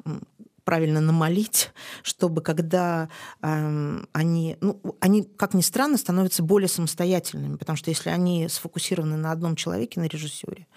правильно 0.71 1.01
намолить, 1.01 1.73
чтобы 2.01 2.41
когда 2.41 3.09
э, 3.41 3.99
они, 4.13 4.57
ну, 4.61 4.79
они, 5.01 5.23
как 5.23 5.53
ни 5.53 5.59
странно, 5.59 5.97
становятся 5.97 6.43
более 6.43 6.69
самостоятельными, 6.69 7.57
потому 7.57 7.75
что 7.75 7.89
если 7.89 8.09
они 8.09 8.47
сфокусированы 8.47 9.17
на 9.17 9.33
одном 9.33 9.57
человеке, 9.57 9.99
на 9.99 10.05
режиссере, 10.05 10.67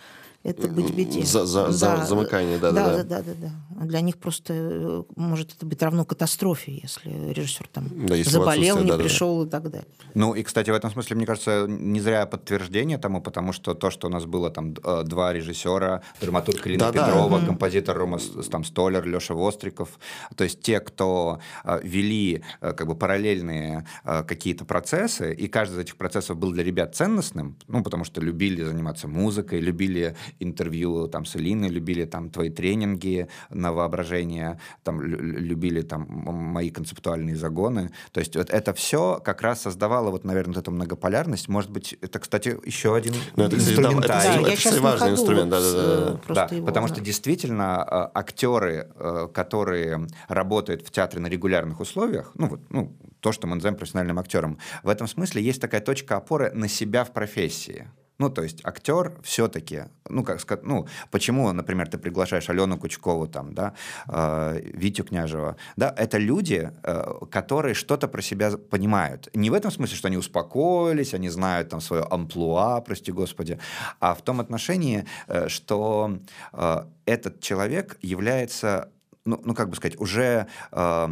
это 0.45 0.69
быть 0.69 0.95
беде. 0.95 1.25
За, 1.25 1.47
за, 1.47 1.65
да. 1.65 1.73
за 1.73 2.05
замыкание, 2.05 2.59
да, 2.59 2.71
да, 2.71 2.97
да, 2.97 3.03
да, 3.03 3.23
да, 3.23 3.33
да. 3.35 3.85
Для 3.87 4.03
них 4.03 4.19
просто 4.19 4.53
э, 4.55 5.03
может 5.17 5.55
это 5.57 5.65
быть 5.65 5.83
равно 5.83 6.05
катастрофе, 6.05 6.81
если 6.83 7.33
режиссер 7.33 7.67
там 7.69 7.89
да, 8.07 8.15
если 8.15 8.31
заболел, 8.31 8.79
не 8.83 8.91
да, 8.91 8.99
пришел 8.99 9.41
да. 9.41 9.47
и 9.47 9.51
так 9.51 9.71
далее. 9.71 9.89
Ну 10.13 10.35
и, 10.35 10.43
кстати, 10.43 10.69
в 10.69 10.75
этом 10.75 10.91
смысле, 10.91 11.17
мне 11.17 11.25
кажется, 11.25 11.65
не 11.67 11.99
зря 11.99 12.27
подтверждение 12.27 12.99
тому, 12.99 13.23
потому 13.23 13.53
что 13.53 13.75
то, 13.75 13.91
что 13.91 14.09
у 14.09 14.11
нас 14.11 14.27
было 14.27 14.51
там 14.51 14.75
э, 14.85 15.03
два 15.05 15.33
режиссера, 15.33 16.03
драматург 16.21 16.67
Ирина 16.67 16.93
да, 16.93 17.07
Петрова, 17.07 17.41
да. 17.41 17.47
композитор 17.47 17.97
Рома 17.97 18.19
там, 18.51 18.65
Столер, 18.65 19.07
Леша 19.07 19.33
Востриков, 19.33 19.99
то 20.37 20.45
есть 20.45 20.61
те, 20.61 20.79
кто 20.81 21.41
э, 21.65 21.81
вели 21.83 22.43
как 22.61 22.87
бы 22.87 22.95
параллельные 22.95 23.87
какие-то 24.05 24.67
процессы, 24.67 25.33
и 25.33 25.49
каждый 25.49 25.77
из 25.77 25.79
этих 25.79 25.97
процессов 25.97 26.37
был 26.37 26.53
для 26.53 26.63
ребят 26.63 26.95
ценностным, 26.95 27.57
ну 27.67 27.83
потому 27.83 28.05
что 28.05 28.21
любили 28.21 28.63
заниматься 28.63 29.09
музыкой, 29.09 29.61
любили 29.61 30.15
интервью 30.41 31.09
там 31.09 31.25
с 31.25 31.37
Илиной, 31.37 31.69
любили 31.69 32.05
там 32.05 32.31
твои 32.31 32.51
тренинги 32.51 33.29
на 33.51 33.73
воображение, 33.73 34.59
там 34.83 35.03
любили 35.03 35.83
там 35.83 36.07
мои 36.09 36.71
концептуальные 36.71 37.37
загоны. 37.37 37.91
То 38.13 38.21
есть 38.21 38.37
вот 38.37 38.51
это 38.51 38.73
все 38.75 39.21
как 39.25 39.43
раз 39.43 39.63
создавало 39.63 40.11
вот, 40.11 40.25
наверное, 40.25 40.55
вот 40.55 40.63
эту 40.63 40.71
многополярность. 40.71 41.49
Может 41.49 41.71
быть, 41.71 41.97
это, 42.01 42.19
кстати, 42.19 42.57
еще 42.65 42.95
один 42.95 43.15
ну, 43.37 43.45
это, 43.45 43.57
инструментарий. 43.57 44.43
Да, 44.43 44.49
да, 44.49 44.53
это, 44.53 44.69
это 44.69 44.83
важный 44.83 45.11
инструмент. 45.11 45.51
Да, 45.51 45.61
да, 45.61 45.73
да. 45.73 46.35
да, 46.35 46.49
да 46.49 46.63
потому 46.65 46.89
что 46.89 47.01
действительно 47.01 48.11
актеры, 48.15 48.89
которые 49.33 50.07
работают 50.29 50.87
в 50.87 50.91
театре 50.91 51.21
на 51.21 51.29
регулярных 51.29 51.81
условиях, 51.81 52.33
ну 52.35 52.49
вот, 52.49 52.61
ну 52.71 52.97
то, 53.21 53.33
что 53.33 53.47
мы 53.47 53.55
называем 53.55 53.77
профессиональным 53.77 54.19
актером, 54.19 54.59
в 54.83 54.89
этом 54.89 55.09
смысле 55.09 55.43
есть 55.43 55.61
такая 55.61 55.81
точка 55.81 56.17
опоры 56.17 56.53
на 56.53 56.69
себя 56.69 57.05
в 57.05 57.13
профессии. 57.13 57.89
Ну, 58.19 58.31
то 58.31 58.43
есть 58.43 58.65
актер 58.65 59.13
все-таки, 59.23 59.85
ну, 60.09 60.23
как 60.23 60.41
сказать, 60.41 60.65
ну, 60.65 60.87
почему, 61.11 61.53
например, 61.53 61.89
ты 61.89 61.99
приглашаешь 61.99 62.49
Алену 62.49 62.79
Кучкову, 62.79 63.27
там, 63.27 63.55
да, 63.55 63.75
э, 64.09 64.61
Витю 64.73 65.05
Княжева, 65.05 65.57
да, 65.77 65.93
это 65.97 66.19
люди, 66.19 66.71
э, 66.85 67.05
которые 67.31 67.75
что-то 67.75 68.07
про 68.07 68.23
себя 68.23 68.53
понимают. 68.57 69.29
Не 69.35 69.51
в 69.51 69.55
этом 69.55 69.73
смысле, 69.73 69.97
что 69.97 70.09
они 70.09 70.17
успокоились, 70.17 71.13
они 71.15 71.29
знают 71.29 71.71
там 71.71 71.81
свое 71.81 72.05
амплуа, 72.09 72.81
прости 72.83 73.11
господи, 73.11 73.59
а 73.99 74.15
в 74.15 74.23
том 74.23 74.41
отношении, 74.41 75.05
э, 75.27 75.49
что 75.49 76.19
э, 76.53 76.85
этот 77.07 77.41
человек 77.41 77.99
является 78.01 78.91
ну, 79.25 79.41
ну 79.45 79.55
как 79.55 79.71
бы 79.71 79.77
сказать, 79.77 79.99
уже 80.01 80.47
э, 80.71 81.09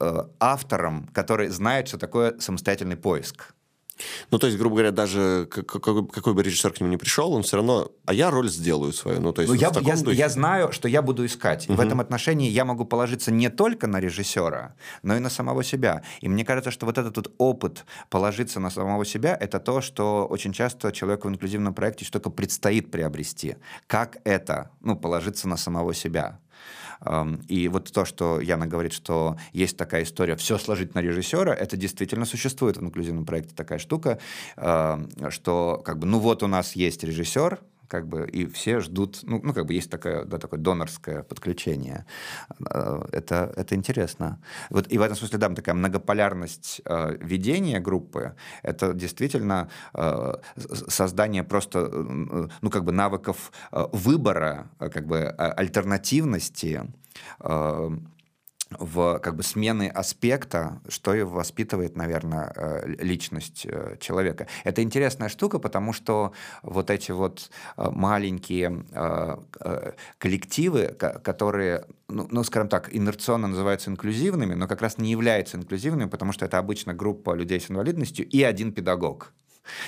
э, 0.00 0.24
автором, 0.40 1.08
который 1.12 1.48
знает, 1.48 1.88
что 1.88 1.98
такое 1.98 2.38
самостоятельный 2.38 2.96
поиск. 2.96 3.53
Ну, 4.30 4.38
то 4.38 4.46
есть, 4.46 4.58
грубо 4.58 4.76
говоря, 4.76 4.90
даже 4.90 5.46
какой, 5.50 6.06
какой 6.08 6.34
бы 6.34 6.42
режиссер 6.42 6.72
к 6.72 6.80
нему 6.80 6.90
не 6.90 6.96
пришел, 6.96 7.32
он 7.32 7.42
все 7.42 7.56
равно, 7.56 7.92
а 8.06 8.14
я 8.14 8.30
роль 8.30 8.48
сделаю 8.50 8.92
свою. 8.92 9.20
Ну, 9.20 9.32
то 9.32 9.42
есть, 9.42 9.52
ну, 9.52 9.58
я, 9.58 9.70
я, 9.80 10.12
я 10.12 10.28
знаю, 10.28 10.72
что 10.72 10.88
я 10.88 11.02
буду 11.02 11.24
искать. 11.24 11.68
Угу. 11.68 11.76
В 11.76 11.80
этом 11.80 12.00
отношении 12.00 12.50
я 12.50 12.64
могу 12.64 12.84
положиться 12.84 13.30
не 13.30 13.50
только 13.50 13.86
на 13.86 14.00
режиссера, 14.00 14.74
но 15.02 15.16
и 15.16 15.20
на 15.20 15.30
самого 15.30 15.62
себя. 15.62 16.02
И 16.20 16.28
мне 16.28 16.44
кажется, 16.44 16.70
что 16.70 16.86
вот 16.86 16.98
этот 16.98 17.16
вот 17.16 17.32
опыт 17.38 17.84
положиться 18.10 18.60
на 18.60 18.70
самого 18.70 19.04
себя, 19.04 19.36
это 19.40 19.60
то, 19.60 19.80
что 19.80 20.26
очень 20.26 20.52
часто 20.52 20.92
человеку 20.92 21.28
в 21.28 21.30
инклюзивном 21.30 21.74
проекте 21.74 22.04
только 22.10 22.30
предстоит 22.30 22.90
приобрести. 22.90 23.56
Как 23.86 24.18
это, 24.24 24.70
ну, 24.80 24.96
положиться 24.96 25.48
на 25.48 25.56
самого 25.56 25.94
себя. 25.94 26.40
И 27.48 27.68
вот 27.68 27.92
то, 27.92 28.04
что 28.04 28.40
Яна 28.40 28.66
говорит, 28.66 28.92
что 28.92 29.36
есть 29.52 29.76
такая 29.76 30.02
история, 30.04 30.36
все 30.36 30.58
сложить 30.58 30.94
на 30.94 31.00
режиссера, 31.00 31.54
это 31.54 31.76
действительно 31.76 32.24
существует 32.24 32.76
в 32.76 32.82
инклюзивном 32.82 33.24
проекте 33.24 33.54
такая 33.54 33.78
штука, 33.78 34.18
что 34.56 35.82
как 35.84 35.98
бы, 35.98 36.06
ну 36.06 36.18
вот 36.18 36.42
у 36.42 36.46
нас 36.46 36.76
есть 36.76 37.04
режиссер, 37.04 37.60
как 37.94 38.08
бы, 38.08 38.26
и 38.26 38.46
все 38.46 38.80
ждут, 38.80 39.20
ну, 39.22 39.40
ну 39.44 39.52
как 39.52 39.66
бы 39.66 39.74
есть 39.74 39.88
такое, 39.88 40.24
да, 40.24 40.38
такое 40.38 40.58
донорское 40.58 41.22
подключение. 41.22 42.04
Э, 42.70 43.04
это, 43.12 43.52
это 43.56 43.76
интересно. 43.76 44.40
Вот, 44.70 44.92
и 44.92 44.98
в 44.98 45.02
этом 45.02 45.16
смысле, 45.16 45.38
да, 45.38 45.48
такая 45.50 45.76
многополярность 45.76 46.82
э, 46.84 47.16
ведения 47.20 47.78
группы, 47.78 48.34
это 48.64 48.94
действительно 48.94 49.68
э, 49.94 50.34
создание 50.88 51.44
просто, 51.44 51.88
э, 51.92 52.48
ну, 52.62 52.70
как 52.70 52.82
бы 52.82 52.90
навыков 52.90 53.52
э, 53.70 53.84
выбора, 53.92 54.66
э, 54.80 54.88
как 54.88 55.06
бы 55.06 55.16
э, 55.18 55.30
альтернативности, 55.36 56.82
э, 57.38 57.90
в 58.78 59.18
как 59.18 59.36
бы 59.36 59.42
смены 59.42 59.88
аспекта, 59.88 60.80
что 60.88 61.14
и 61.14 61.22
воспитывает, 61.22 61.96
наверное, 61.96 62.52
э, 62.54 62.94
личность 63.00 63.66
э, 63.66 63.96
человека. 64.00 64.46
Это 64.64 64.82
интересная 64.82 65.28
штука, 65.28 65.58
потому 65.58 65.92
что 65.92 66.32
вот 66.62 66.90
эти 66.90 67.12
вот 67.12 67.50
э, 67.76 67.90
маленькие 67.90 68.84
коллективы, 70.18 70.88
которые, 70.88 71.86
ну, 72.08 72.26
ну, 72.30 72.44
скажем 72.44 72.68
так, 72.68 72.94
инерционно 72.94 73.48
называются 73.48 73.90
инклюзивными, 73.90 74.54
но 74.54 74.66
как 74.66 74.82
раз 74.82 74.98
не 74.98 75.10
являются 75.10 75.56
инклюзивными, 75.56 76.08
потому 76.08 76.32
что 76.32 76.44
это 76.44 76.58
обычно 76.58 76.94
группа 76.94 77.34
людей 77.34 77.60
с 77.60 77.70
инвалидностью 77.70 78.26
и 78.28 78.42
один 78.42 78.72
педагог. 78.72 79.32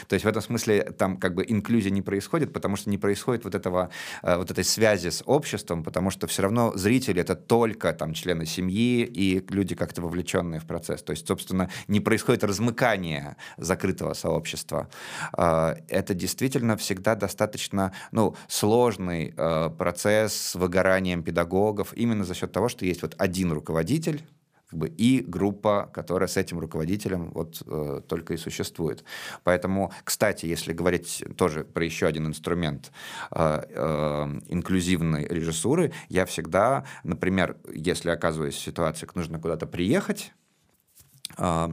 То 0.09 0.15
есть 0.15 0.25
в 0.25 0.29
этом 0.29 0.43
смысле 0.43 0.83
там 0.99 1.17
как 1.17 1.35
бы 1.35 1.45
инклюзия 1.47 1.91
не 1.91 2.03
происходит, 2.03 2.53
потому 2.53 2.77
что 2.77 2.91
не 2.91 2.99
происходит 2.99 3.45
вот, 3.45 3.55
этого, 3.55 3.91
э, 4.23 4.37
вот 4.37 4.51
этой 4.51 4.65
связи 4.65 5.11
с 5.11 5.23
обществом, 5.27 5.83
потому 5.85 6.11
что 6.11 6.27
все 6.27 6.43
равно 6.43 6.73
зрители— 6.77 7.21
это 7.23 7.35
только 7.35 7.93
там 7.93 8.15
члены 8.15 8.47
семьи 8.47 9.05
и 9.05 9.45
люди 9.49 9.75
как-то 9.75 10.03
вовлеченные 10.03 10.61
в 10.61 10.67
процесс. 10.67 11.03
То 11.03 11.13
есть, 11.13 11.27
собственно, 11.27 11.71
не 11.89 12.01
происходит 12.01 12.45
размыкание 12.45 13.37
закрытого 13.57 14.15
сообщества. 14.15 14.89
Э, 15.37 15.77
это 15.89 16.15
действительно 16.15 16.77
всегда 16.77 17.15
достаточно 17.15 17.93
ну, 18.13 18.35
сложный 18.49 19.35
э, 19.37 19.71
процесс 19.77 20.35
с 20.35 20.55
выгоранием 20.55 21.23
педагогов 21.23 21.93
именно 21.95 22.25
за 22.25 22.35
счет 22.35 22.53
того, 22.53 22.69
что 22.69 22.85
есть 22.85 23.03
вот 23.03 23.15
один 23.19 23.53
руководитель, 23.53 24.23
как 24.69 24.79
бы, 24.79 24.89
и 24.89 25.21
группа, 25.21 25.89
которая 25.93 26.29
с 26.29 26.37
этим 26.37 26.59
руководителем 26.59 27.31
вот 27.31 27.63
э, 27.67 28.01
только 28.07 28.35
и 28.35 28.37
существует. 28.37 29.05
Поэтому, 29.45 29.93
кстати, 30.05 30.47
если 30.47 30.73
говорить 30.73 31.25
тоже 31.37 31.65
про 31.65 31.85
еще 31.85 32.07
один 32.07 32.27
инструмент 32.27 32.91
э, 33.31 33.63
э, 33.69 34.41
инклюзивной 34.49 35.27
режиссуры, 35.29 35.93
я 36.09 36.27
всегда, 36.27 36.85
например, 37.05 37.57
если 37.73 38.11
оказываюсь 38.11 38.57
в 38.57 38.61
ситуации, 38.61 39.07
как 39.07 39.15
нужно 39.15 39.39
куда-то 39.39 39.67
приехать, 39.67 40.33
э, 41.39 41.69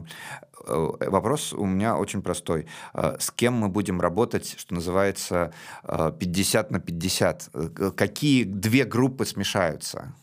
э, 0.66 0.90
Вопрос 1.10 1.52
у 1.52 1.66
меня 1.66 1.96
очень 1.96 2.22
простой. 2.22 2.66
Э, 2.94 3.16
с 3.18 3.30
кем 3.32 3.54
мы 3.54 3.68
будем 3.68 4.00
работать, 4.00 4.54
что 4.56 4.74
называется, 4.74 5.52
50 5.82 6.70
на 6.70 6.78
50? 6.78 7.50
Какие 7.96 8.44
две 8.44 8.84
группы 8.84 9.26
смешаются? 9.26 10.14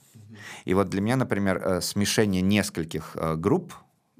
И 0.66 0.74
вот 0.74 0.90
для 0.90 1.02
меня, 1.02 1.16
например, 1.16 1.62
э, 1.64 1.82
смешение 1.82 2.42
нескольких 2.42 3.16
э, 3.16 3.36
групп 3.36 3.74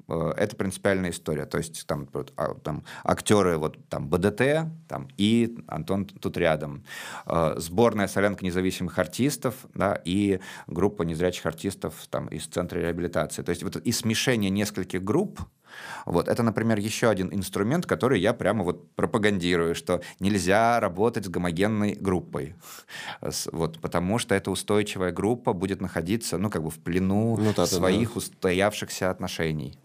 э, 0.08 0.32
это 0.36 0.56
принципиальная 0.56 1.10
история. 1.10 1.46
То 1.46 1.58
есть 1.58 1.86
там, 1.86 2.08
а, 2.36 2.54
там 2.54 2.84
актеры 3.04 3.58
вот 3.58 3.76
там 3.88 4.08
БДТ 4.08 4.68
там, 4.88 5.08
и 5.16 5.56
Антон 5.68 6.06
тут 6.06 6.36
рядом. 6.36 6.84
Сборная 7.56 8.08
солянка 8.08 8.44
независимых 8.44 8.98
артистов 8.98 9.54
да, 9.74 10.00
и 10.04 10.40
группа 10.66 11.02
незрячих 11.02 11.46
артистов 11.46 11.94
там, 12.10 12.28
из 12.28 12.46
Центра 12.46 12.78
реабилитации. 12.78 13.42
То 13.42 13.50
есть 13.50 13.62
вот 13.62 13.76
и 13.76 13.92
смешение 13.92 14.50
нескольких 14.50 15.02
групп, 15.02 15.40
вот. 16.06 16.28
Это, 16.28 16.42
например, 16.42 16.78
еще 16.78 17.08
один 17.08 17.32
инструмент, 17.32 17.86
который 17.86 18.20
я 18.20 18.32
прямо 18.32 18.64
вот 18.64 18.90
пропагандирую, 18.94 19.74
что 19.74 20.00
нельзя 20.20 20.80
работать 20.80 21.26
с 21.26 21.28
гомогенной 21.28 21.94
группой, 21.94 22.54
вот, 23.52 23.78
потому 23.80 24.18
что 24.18 24.34
эта 24.34 24.50
устойчивая 24.50 25.12
группа 25.12 25.52
будет 25.52 25.80
находиться 25.80 26.38
ну, 26.38 26.50
как 26.50 26.62
бы 26.62 26.70
в 26.70 26.78
плену 26.78 27.36
ну, 27.36 27.52
да, 27.54 27.66
своих 27.66 28.10
да. 28.10 28.18
устоявшихся 28.18 29.10
отношений. 29.10 29.78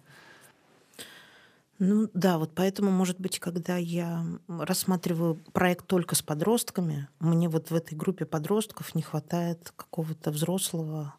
Ну 1.80 2.10
да, 2.14 2.40
вот 2.40 2.52
поэтому, 2.56 2.90
может 2.90 3.20
быть, 3.20 3.40
когда 3.40 3.78
я 3.78 4.26
рассматриваю 4.48 5.36
проект 5.54 5.86
только 5.86 6.16
с 6.16 6.24
подростками, 6.24 7.08
мне 7.20 7.50
вот 7.50 7.70
в 7.70 7.76
этой 7.76 7.96
группе 7.96 8.26
подростков 8.26 8.96
не 8.96 9.04
хватает 9.04 9.72
какого-то 9.76 10.32
взрослого 10.32 11.14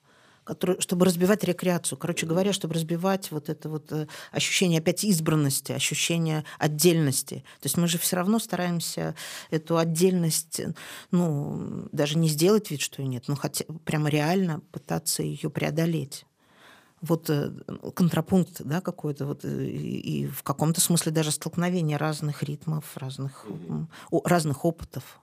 который, 0.48 0.80
чтобы 0.80 1.04
разбивать 1.04 1.44
рекреацию. 1.44 1.98
Короче 1.98 2.24
говоря, 2.24 2.54
чтобы 2.54 2.74
разбивать 2.74 3.30
вот 3.30 3.50
это 3.50 3.68
вот 3.68 3.92
э, 3.92 4.06
ощущение 4.32 4.78
опять 4.78 5.04
избранности, 5.04 5.72
ощущение 5.72 6.42
отдельности. 6.58 7.44
То 7.60 7.66
есть 7.66 7.76
мы 7.76 7.86
же 7.86 7.98
все 7.98 8.16
равно 8.16 8.38
стараемся 8.38 9.14
эту 9.50 9.76
отдельность, 9.76 10.62
ну, 11.10 11.86
даже 11.92 12.16
не 12.16 12.28
сделать 12.28 12.70
вид, 12.70 12.80
что 12.80 13.02
ее 13.02 13.08
нет, 13.08 13.24
но 13.28 13.36
хотя 13.36 13.66
прямо 13.84 14.08
реально 14.08 14.60
пытаться 14.72 15.22
ее 15.22 15.50
преодолеть 15.50 16.24
вот 17.02 17.28
э, 17.28 17.52
контрапункт, 17.94 18.62
да, 18.64 18.80
какой-то 18.80 19.26
вот 19.26 19.44
э, 19.44 19.66
и, 19.66 20.22
и 20.22 20.26
в 20.26 20.42
каком-то 20.42 20.80
смысле 20.80 21.12
даже 21.12 21.30
столкновение 21.30 21.98
разных 21.98 22.42
ритмов, 22.42 22.96
разных 22.96 23.44
разных 24.24 24.64
опытов. 24.64 25.20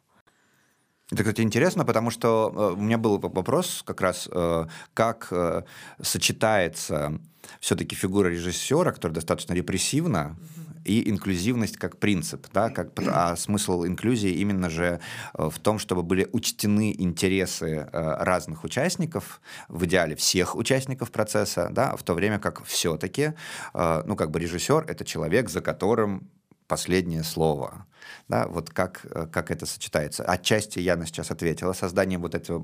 Это, 1.11 1.21
кстати, 1.21 1.41
интересно, 1.41 1.85
потому 1.85 2.09
что 2.09 2.51
э, 2.55 2.79
у 2.79 2.81
меня 2.81 2.97
был 2.97 3.19
вопрос 3.19 3.83
как 3.85 4.01
раз, 4.01 4.27
э, 4.31 4.65
как 4.95 5.27
э, 5.29 5.61
сочетается 6.01 7.19
все-таки 7.59 7.95
фигура 7.95 8.27
режиссера, 8.29 8.91
которая 8.91 9.13
достаточно 9.13 9.53
репрессивна, 9.53 10.35
и 10.83 11.09
инклюзивность 11.09 11.77
как 11.77 11.97
принцип, 11.97 12.47
да, 12.53 12.69
как, 12.69 12.89
а 13.07 13.35
смысл 13.35 13.85
инклюзии 13.85 14.29
именно 14.29 14.69
же 14.69 14.99
в 15.33 15.57
том, 15.59 15.79
чтобы 15.79 16.03
были 16.03 16.27
учтены 16.31 16.93
интересы 16.95 17.87
разных 17.91 18.63
участников, 18.63 19.41
в 19.67 19.83
идеале 19.85 20.15
всех 20.15 20.55
участников 20.55 21.11
процесса, 21.11 21.69
да, 21.71 21.95
в 21.95 22.03
то 22.03 22.13
время 22.13 22.37
как 22.37 22.63
все-таки, 22.65 23.33
ну, 23.73 24.15
как 24.15 24.29
бы 24.29 24.39
режиссер— 24.39 24.85
это 24.87 25.03
человек, 25.05 25.49
за 25.49 25.61
которым 25.61 26.29
последнее 26.67 27.23
слово. 27.23 27.85
Да, 28.27 28.47
вот 28.47 28.69
как, 28.69 29.05
э, 29.05 29.27
как 29.31 29.51
это 29.51 29.65
сочетается. 29.65 30.23
Отчасти 30.23 30.79
Яна 30.79 31.05
сейчас 31.05 31.31
ответила. 31.31 31.73
Создание 31.73 32.19
вот 32.19 32.35
этого 32.35 32.63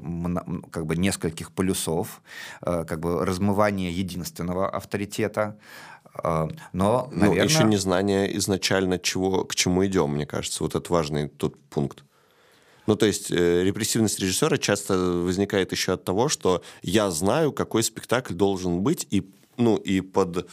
как 0.72 0.86
бы 0.86 0.96
нескольких 0.96 1.52
полюсов, 1.52 2.22
э, 2.62 2.86
как 2.86 3.00
бы 3.00 3.26
размывание 3.26 3.92
единственного 3.92 4.70
авторитета, 4.70 5.58
э, 6.24 6.48
но, 6.74 7.10
наверное... 7.12 7.38
Ну, 7.38 7.44
еще 7.44 7.64
не 7.64 7.78
знание 7.78 8.38
изначально, 8.38 9.00
чего, 9.00 9.46
к 9.46 9.56
чему 9.56 9.86
идем, 9.86 10.12
мне 10.12 10.26
кажется. 10.26 10.64
Вот 10.64 10.76
это 10.76 10.92
важный 10.94 11.28
тут 11.28 11.60
пункт. 11.70 12.04
Ну, 12.88 12.96
то 12.96 13.06
есть 13.06 13.32
э, 13.32 13.64
репрессивность 13.64 14.20
режиссера 14.20 14.58
часто 14.58 14.98
возникает 14.98 15.72
еще 15.72 15.94
от 15.94 16.04
того, 16.04 16.30
что 16.30 16.64
я 16.82 17.10
знаю, 17.12 17.52
какой 17.52 17.84
спектакль 17.84 18.34
должен 18.34 18.82
быть, 18.82 19.08
и, 19.12 19.32
ну, 19.58 19.78
и 19.78 20.02
под 20.02 20.50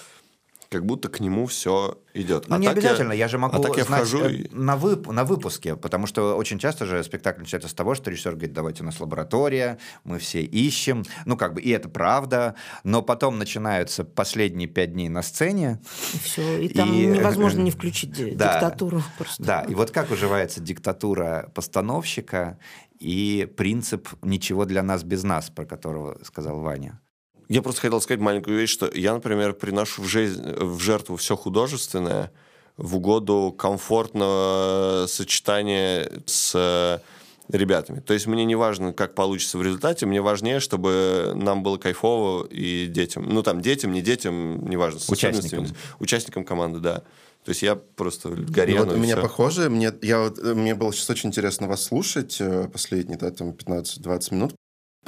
как 0.71 0.85
будто 0.85 1.09
к 1.09 1.21
нему 1.21 1.47
все 1.47 1.99
идет. 2.13 2.49
Ну, 2.49 2.57
а 2.57 2.59
не 2.59 2.67
обязательно, 2.67 3.13
я, 3.13 3.21
я 3.21 3.29
же 3.29 3.39
могу 3.39 3.57
а 3.57 3.61
так 3.61 3.77
я 3.77 3.85
знать 3.85 4.03
вхожу 4.03 4.25
э, 4.25 4.33
и... 4.33 4.49
на, 4.53 4.77
вып, 4.77 5.07
на 5.07 5.25
выпуске, 5.25 5.77
потому 5.77 6.07
что 6.07 6.37
очень 6.37 6.59
часто 6.59 6.85
же 6.85 7.03
спектакль 7.03 7.41
начинается 7.41 7.69
с 7.69 7.75
того, 7.75 7.95
что 7.95 8.11
режиссер 8.11 8.33
говорит, 8.33 8.53
давайте 8.53 8.83
у 8.83 8.87
нас 8.87 9.01
лаборатория, 9.01 9.79
мы 10.05 10.19
все 10.19 10.43
ищем, 10.43 11.05
ну 11.25 11.37
как 11.37 11.55
бы, 11.55 11.61
и 11.63 11.71
это 11.71 11.89
правда, 11.89 12.55
но 12.85 13.03
потом 13.03 13.39
начинаются 13.39 14.05
последние 14.05 14.69
пять 14.69 14.93
дней 14.93 15.09
на 15.09 15.23
сцене. 15.23 15.81
И 16.15 16.19
все, 16.19 16.59
и 16.63 16.69
там 16.69 16.93
И- 16.93 17.07
невозможно 17.07 17.61
не 17.61 17.71
включить 17.71 18.13
ди- 18.13 18.33
Да. 18.33 18.55
диктатуру 18.55 19.03
просто. 19.17 19.43
Да, 19.43 19.61
и 19.63 19.75
вот 19.75 19.91
как 19.91 20.11
уживается 20.11 20.61
диктатура 20.61 21.51
постановщика 21.55 22.59
и 22.99 23.49
принцип 23.57 24.09
«ничего 24.23 24.65
для 24.65 24.83
нас 24.83 25.03
без 25.05 25.23
нас», 25.23 25.51
про 25.51 25.65
которого 25.65 26.19
сказал 26.25 26.61
Ваня. 26.61 27.01
Я 27.49 27.63
просто 27.63 27.81
хотел 27.81 28.01
сказать 28.01 28.21
маленькую 28.21 28.59
вещь, 28.59 28.71
что 28.71 28.91
я, 28.95 29.15
например, 29.15 29.55
приношу 29.55 30.03
в, 30.03 30.07
жизнь, 30.07 30.43
в 30.43 30.81
жертву 30.81 31.17
все 31.17 31.37
художественное 31.37 32.31
в 32.77 32.97
угоду 32.97 33.55
комфортного 33.57 35.07
сочетания 35.09 36.11
с 36.27 37.03
ребятами. 37.51 38.01
То 38.01 38.15
есть 38.15 38.27
мне 38.27 38.45
не 38.45 38.55
важно, 38.55 38.93
как 38.93 39.15
получится 39.15 39.59
в 39.59 39.63
результате, 39.63 40.07
мне 40.07 40.21
важнее, 40.21 40.61
чтобы 40.61 41.33
нам 41.35 41.63
было 41.63 41.79
кайфово 41.79 42.47
и 42.47 42.87
детям. 42.87 43.27
Ну, 43.29 43.43
там, 43.43 43.61
детям, 43.63 43.93
не 43.93 44.03
детям, 44.03 44.69
неважно. 44.69 45.01
Участникам. 45.09 45.67
Участникам 45.99 46.45
команды, 46.45 46.81
да. 46.81 47.03
То 47.45 47.51
есть 47.51 47.63
я 47.63 47.77
просто 47.77 48.29
Ну, 48.29 48.45
горел. 48.49 48.85
вот 48.85 48.95
у 48.95 48.99
меня 48.99 49.17
похоже, 49.17 49.71
мне, 49.71 49.91
я 50.03 50.21
вот, 50.21 50.39
мне 50.43 50.75
было 50.75 50.93
сейчас 50.93 51.09
очень 51.09 51.31
интересно 51.31 51.67
вас 51.67 51.85
слушать, 51.85 52.37
э, 52.41 52.69
последние, 52.71 53.17
да, 53.17 53.31
там, 53.31 53.53
15-20 53.53 54.35
минут. 54.35 54.55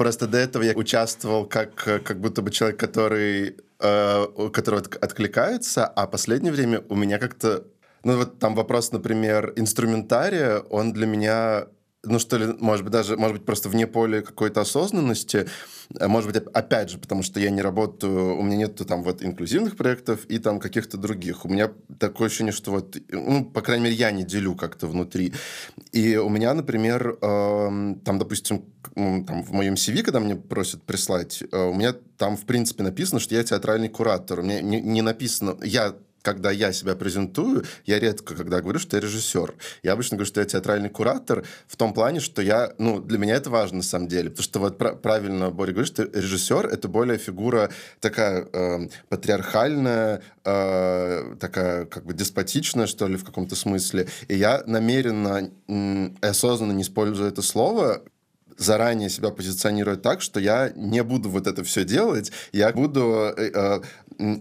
Просто 0.01 0.27
до 0.27 0.39
этого 0.39 0.63
я 0.63 0.73
участвовал 0.73 1.45
как, 1.45 1.75
как 1.75 2.21
будто 2.21 2.41
бы 2.41 2.51
человек, 2.51 2.81
который, 2.81 3.57
э, 3.81 4.27
у 4.35 4.49
которого 4.49 4.81
отк- 4.81 4.97
откликается, 4.97 5.85
а 5.85 6.07
последнее 6.07 6.55
время 6.55 6.83
у 6.89 6.95
меня 6.95 7.19
как-то... 7.19 7.65
Ну, 8.03 8.17
вот 8.17 8.39
там 8.39 8.55
вопрос, 8.55 8.93
например, 8.93 9.53
инструментария, 9.57 10.61
он 10.71 10.95
для 10.95 11.07
меня 11.07 11.67
ну 12.03 12.19
что 12.19 12.39
ли, 12.39 12.47
может 12.61 12.85
быть, 12.85 12.93
даже, 12.93 13.17
может 13.17 13.37
быть, 13.37 13.45
просто 13.47 13.69
вне 13.69 13.87
поля 13.87 14.23
какой-то 14.23 14.61
осознанности, 14.63 15.47
А 15.99 16.09
может 16.09 16.31
быть, 16.33 16.41
оп- 16.41 16.57
опять 16.57 16.89
же, 16.91 16.99
потому 16.99 17.23
что 17.23 17.41
я 17.41 17.51
не 17.51 17.61
работаю, 17.63 18.37
у 18.39 18.43
меня 18.43 18.57
нету 18.57 18.85
там 18.85 19.03
вот 19.03 19.23
инклюзивных 19.23 19.77
проектов 19.77 20.25
и 20.27 20.39
там 20.39 20.61
каких-то 20.61 20.97
других. 20.97 21.45
У 21.45 21.49
меня 21.49 21.71
такое 21.99 22.29
ощущение, 22.29 22.53
что 22.53 22.71
вот, 22.71 22.97
ну, 23.11 23.45
по 23.45 23.61
крайней 23.61 23.85
мере, 23.85 23.97
я 23.97 24.13
не 24.13 24.23
делю 24.25 24.55
как-то 24.55 24.87
внутри. 24.87 25.33
И 25.93 26.17
у 26.17 26.29
меня, 26.29 26.55
например, 26.55 27.19
эм, 27.21 28.01
там, 28.05 28.19
допустим, 28.19 28.65
там 28.95 29.43
в 29.43 29.53
моем 29.53 29.75
CV, 29.75 30.03
когда 30.03 30.21
мне 30.21 30.37
просят 30.37 30.83
прислать, 30.85 31.43
э, 31.51 31.57
у 31.65 31.75
меня 31.75 31.95
там, 32.17 32.37
в 32.37 32.45
принципе, 32.47 32.83
написано, 32.83 33.21
что 33.21 33.35
я 33.35 33.43
театральный 33.43 33.89
куратор. 33.89 34.41
У 34.41 34.43
меня 34.43 34.61
не, 34.61 34.81
не 34.81 35.03
написано, 35.03 35.57
я 35.63 35.97
когда 36.23 36.51
я 36.51 36.73
себя 36.73 36.95
презентую, 36.95 37.65
я 37.87 37.99
редко, 37.99 38.35
когда 38.35 38.61
говорю, 38.61 38.79
что 38.79 38.97
я 38.97 39.03
режиссер. 39.03 39.55
Я 39.83 39.93
обычно 39.93 40.17
говорю, 40.17 40.29
что 40.29 40.41
я 40.41 40.47
театральный 40.47 40.89
куратор 40.89 41.45
в 41.67 41.77
том 41.77 41.93
плане, 41.93 42.21
что 42.21 42.43
я, 42.43 42.73
ну, 42.79 43.01
для 43.01 43.19
меня 43.19 43.35
это 43.35 43.51
важно 43.51 43.79
на 43.79 43.83
самом 43.83 44.09
деле, 44.09 44.31
потому 44.31 44.45
что 44.45 44.61
вот 44.61 44.79
пра- 44.79 44.95
правильно 44.95 45.51
Боря 45.51 45.73
говорит, 45.73 45.93
что 45.93 46.05
режиссер— 46.05 46.67
это 46.73 46.89
более 46.89 47.19
фигура 47.19 47.71
такая 48.01 48.47
э, 48.53 48.89
патриархальная, 49.09 50.23
э, 50.45 51.37
такая 51.41 51.87
как 51.87 52.05
бы 52.05 52.15
деспотичная, 52.15 52.87
что 52.87 53.07
ли, 53.07 53.17
в 53.17 53.25
каком-то 53.25 53.57
смысле. 53.57 54.09
И 54.29 54.37
я 54.37 54.63
намеренно 54.67 55.51
и 55.69 56.13
осознанно 56.21 56.73
не 56.73 56.83
использую 56.83 57.29
это 57.29 57.43
слово, 57.43 58.03
заранее 58.61 59.09
себя 59.09 59.31
позиционировать 59.31 60.03
так, 60.03 60.21
что 60.21 60.39
я 60.39 60.71
не 60.77 61.03
буду 61.03 61.31
вот 61.31 61.47
это 61.47 61.65
все 61.65 61.85
делать, 61.85 62.31
я 62.53 62.73
буду... 62.73 63.33
э, 63.37 63.51
э, 63.55 63.81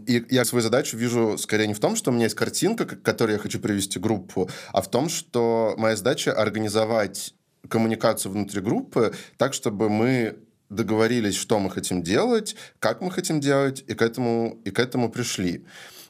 и 0.05 0.25
я 0.29 0.43
свою 0.43 0.61
задачу 0.61 0.97
вижу 0.97 1.37
скорее 1.37 1.67
не 1.67 1.73
в 1.73 1.79
том, 1.79 1.95
что 1.95 2.11
у 2.11 2.13
меня 2.13 2.25
есть 2.25 2.35
картинка, 2.35 2.85
к 2.85 3.01
которой 3.01 3.33
я 3.33 3.37
хочу 3.37 3.59
привести 3.59 3.97
группу, 3.97 4.49
а 4.73 4.81
в 4.81 4.91
том, 4.91 5.07
что 5.07 5.73
моя 5.77 5.95
задача 5.95 6.33
организовать 6.33 7.33
коммуникацию 7.69 8.33
внутри 8.33 8.59
группы 8.59 9.13
так, 9.37 9.53
чтобы 9.53 9.89
мы 9.89 10.39
договорились, 10.69 11.35
что 11.35 11.59
мы 11.59 11.71
хотим 11.71 12.03
делать, 12.03 12.55
как 12.79 13.01
мы 13.01 13.09
хотим 13.09 13.39
делать, 13.39 13.83
и 13.87 13.93
к 13.93 14.01
этому, 14.01 14.59
и 14.65 14.71
к 14.71 14.79
этому 14.79 15.09
пришли. 15.09 15.65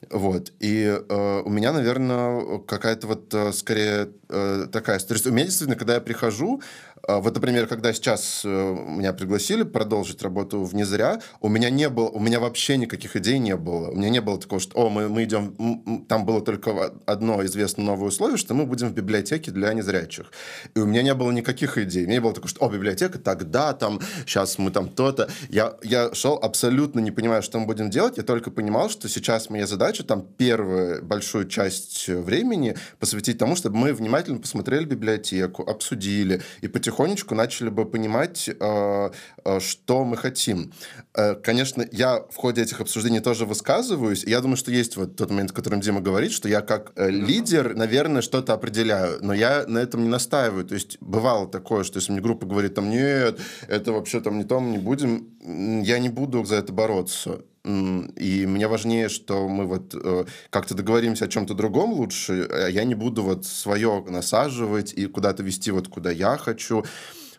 Вот. 0.09 0.53
И 0.59 0.85
э, 0.85 1.41
у 1.45 1.49
меня, 1.49 1.73
наверное, 1.73 2.59
какая-то 2.59 3.07
вот 3.07 3.33
э, 3.33 3.51
скорее 3.51 4.09
э, 4.29 4.67
такая... 4.71 4.97
Есть 4.97 5.27
у 5.27 5.31
меня 5.31 5.45
действительно, 5.45 5.75
когда 5.77 5.95
я 5.95 6.01
прихожу, 6.01 6.61
вот, 7.07 7.35
например, 7.35 7.67
когда 7.67 7.93
сейчас 7.93 8.41
э, 8.43 8.49
меня 8.49 9.13
пригласили 9.13 9.63
продолжить 9.63 10.21
работу 10.21 10.63
в 10.63 10.75
«Не 10.75 10.83
зря», 10.83 11.21
у 11.41 11.49
меня 11.49 11.69
не 11.69 11.89
было, 11.89 12.09
у 12.09 12.19
меня 12.19 12.39
вообще 12.39 12.77
никаких 12.77 13.15
идей 13.15 13.39
не 13.39 13.55
было. 13.55 13.89
У 13.89 13.95
меня 13.95 14.09
не 14.09 14.21
было 14.21 14.39
такого, 14.39 14.59
что, 14.59 14.77
о, 14.77 14.89
мы, 14.89 15.09
мы 15.09 15.23
идем... 15.23 16.05
Там 16.07 16.25
было 16.25 16.41
только 16.41 16.93
одно 17.05 17.43
известное 17.45 17.85
новое 17.85 18.09
условие, 18.09 18.37
что 18.37 18.53
мы 18.53 18.65
будем 18.65 18.89
в 18.89 18.93
библиотеке 18.93 19.51
для 19.51 19.73
незрячих. 19.73 20.31
И 20.75 20.79
у 20.79 20.85
меня 20.85 21.01
не 21.01 21.13
было 21.13 21.31
никаких 21.31 21.77
идей. 21.77 22.05
У 22.05 22.09
меня 22.09 22.21
было 22.21 22.33
такого, 22.33 22.49
что, 22.49 22.65
о, 22.65 22.69
библиотека, 22.69 23.19
тогда 23.19 23.73
там, 23.73 23.99
сейчас 24.25 24.57
мы 24.57 24.71
там 24.71 24.89
то-то. 24.89 25.29
Я, 25.49 25.75
я 25.83 26.13
шел 26.13 26.39
абсолютно 26.41 26.99
не 26.99 27.11
понимая, 27.11 27.41
что 27.41 27.59
мы 27.59 27.65
будем 27.65 27.89
делать. 27.89 28.17
Я 28.17 28.23
только 28.23 28.51
понимал, 28.51 28.89
что 28.89 29.07
сейчас 29.09 29.49
моя 29.49 29.67
задача 29.67 30.03
там 30.03 30.21
первую 30.21 31.03
большую 31.03 31.47
часть 31.47 32.07
времени 32.07 32.75
посвятить 32.99 33.37
тому, 33.37 33.55
чтобы 33.55 33.77
мы 33.77 33.93
внимательно 33.93 34.39
посмотрели 34.39 34.85
библиотеку, 34.85 35.63
обсудили 35.63 36.41
и 36.61 36.67
потихонечку 36.89 37.35
начали 37.35 37.69
бы 37.69 37.85
понимать, 37.85 38.49
э, 38.49 39.09
э, 39.45 39.59
что 39.59 40.03
мы 40.03 40.17
хотим. 40.17 40.71
Э, 41.15 41.35
Конечно, 41.35 41.85
я 41.91 42.19
в 42.19 42.35
ходе 42.35 42.63
этих 42.63 42.81
обсуждений 42.81 43.19
тоже 43.19 43.45
высказываюсь. 43.45 44.23
Я 44.23 44.41
думаю, 44.41 44.57
что 44.57 44.71
есть 44.71 44.97
вот 44.97 45.15
тот 45.15 45.29
момент, 45.29 45.51
о 45.51 45.53
котором 45.53 45.81
Дима 45.81 46.01
говорит, 46.01 46.31
что 46.31 46.49
я 46.49 46.61
как 46.61 46.91
лидер, 46.97 47.75
наверное, 47.75 48.21
что-то 48.21 48.53
определяю, 48.53 49.19
но 49.21 49.33
я 49.33 49.65
на 49.67 49.77
этом 49.79 50.03
не 50.03 50.09
настаиваю. 50.09 50.65
То 50.65 50.73
есть 50.73 50.97
бывало 50.99 51.47
такое, 51.47 51.83
что 51.83 51.99
если 51.99 52.11
мне 52.11 52.21
группа 52.21 52.45
говорит 52.45 52.73
там, 52.73 52.89
нет, 52.89 53.39
это 53.67 53.91
вообще 53.91 54.19
там 54.19 54.37
не 54.37 54.43
то, 54.43 54.59
мы 54.59 54.71
не 54.71 54.77
будем, 54.77 55.83
я 55.83 55.99
не 55.99 56.09
буду 56.09 56.43
за 56.43 56.55
это 56.55 56.73
бороться. 56.73 57.41
И 57.65 58.45
мне 58.47 58.67
важнее, 58.67 59.09
что 59.09 59.47
мы 59.47 59.65
вот 59.65 59.93
э, 59.93 60.25
как-то 60.49 60.75
договоримся 60.75 61.25
о 61.25 61.27
чем-то 61.27 61.53
другом 61.53 61.91
лучше, 61.93 62.47
а 62.49 62.67
я 62.67 62.83
не 62.85 62.95
буду 62.95 63.23
вот 63.23 63.45
свое 63.45 64.03
насаживать 64.07 64.93
и 64.93 65.07
куда-то 65.07 65.43
вести 65.43 65.71
вот 65.71 65.87
куда 65.89 66.09
я 66.09 66.37
хочу. 66.37 66.85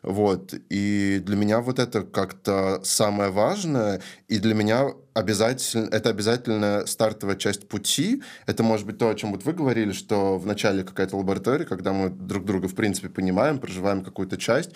Вот. 0.02 0.54
И 0.70 1.20
для 1.24 1.36
меня 1.36 1.60
вот 1.60 1.78
это 1.78 2.02
как-то 2.02 2.80
самое 2.82 3.30
важное. 3.30 4.00
И 4.28 4.38
для 4.38 4.54
меня 4.54 4.88
обязательно, 5.14 5.88
это 5.90 6.10
обязательно 6.10 6.86
стартовая 6.86 7.36
часть 7.36 7.68
пути. 7.68 8.22
Это 8.46 8.62
может 8.62 8.86
быть 8.86 8.98
то, 8.98 9.10
о 9.10 9.14
чем 9.14 9.32
вот 9.32 9.44
вы 9.44 9.52
говорили, 9.52 9.92
что 9.92 10.38
в 10.38 10.46
начале 10.46 10.84
какая-то 10.84 11.16
лаборатория, 11.16 11.64
когда 11.64 11.92
мы 11.92 12.08
друг 12.08 12.44
друга, 12.44 12.68
в 12.68 12.74
принципе, 12.74 13.08
понимаем, 13.08 13.58
проживаем 13.58 14.02
какую-то 14.02 14.38
часть. 14.38 14.70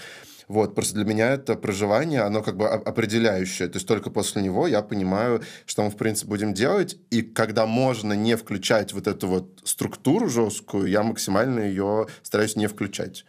Вот, 0.48 0.74
просто 0.74 0.94
для 0.94 1.04
меня 1.04 1.30
это 1.30 1.54
проживание, 1.54 2.20
оно 2.20 2.42
как 2.42 2.56
бы 2.56 2.68
определяющее. 2.68 3.68
То 3.68 3.76
есть 3.76 3.88
только 3.88 4.10
после 4.10 4.42
него 4.42 4.66
я 4.66 4.82
понимаю, 4.82 5.42
что 5.66 5.82
мы, 5.82 5.90
в 5.90 5.96
принципе, 5.96 6.28
будем 6.28 6.54
делать. 6.54 6.96
И 7.10 7.22
когда 7.22 7.66
можно 7.66 8.12
не 8.12 8.36
включать 8.36 8.92
вот 8.92 9.06
эту 9.06 9.28
вот 9.28 9.60
структуру 9.64 10.28
жесткую, 10.28 10.86
я 10.86 11.02
максимально 11.02 11.60
ее 11.60 12.06
стараюсь 12.22 12.56
не 12.56 12.66
включать. 12.66 13.24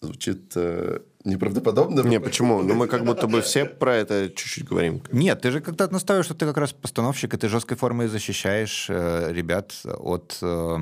Звучит 0.00 0.52
э, 0.56 1.00
неправдоподобно. 1.26 2.00
Не, 2.02 2.20
почему? 2.20 2.62
Ну, 2.62 2.74
мы 2.74 2.86
как 2.86 3.04
будто 3.04 3.26
бы 3.26 3.40
все 3.42 3.64
про 3.64 3.96
это 3.96 4.28
чуть-чуть 4.28 4.64
говорим. 4.64 5.02
Нет, 5.12 5.40
ты 5.40 5.50
же 5.50 5.60
когда 5.60 5.88
настаиваешь, 5.88 6.26
что 6.26 6.34
ты 6.34 6.46
как 6.46 6.56
раз 6.56 6.72
постановщик, 6.72 7.34
и 7.34 7.36
ты 7.36 7.48
жесткой 7.48 7.76
формой 7.76 8.08
защищаешь 8.08 8.86
э, 8.88 9.32
ребят 9.32 9.74
от 9.84 10.38
э, 10.42 10.78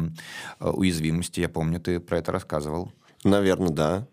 э, 0.61 0.69
уязвимости. 0.69 1.41
Я 1.41 1.49
помню, 1.49 1.81
ты 1.81 2.01
про 2.01 2.19
это 2.19 2.33
рассказывал. 2.33 2.93
Наверное, 3.25 3.71
да. 3.71 4.07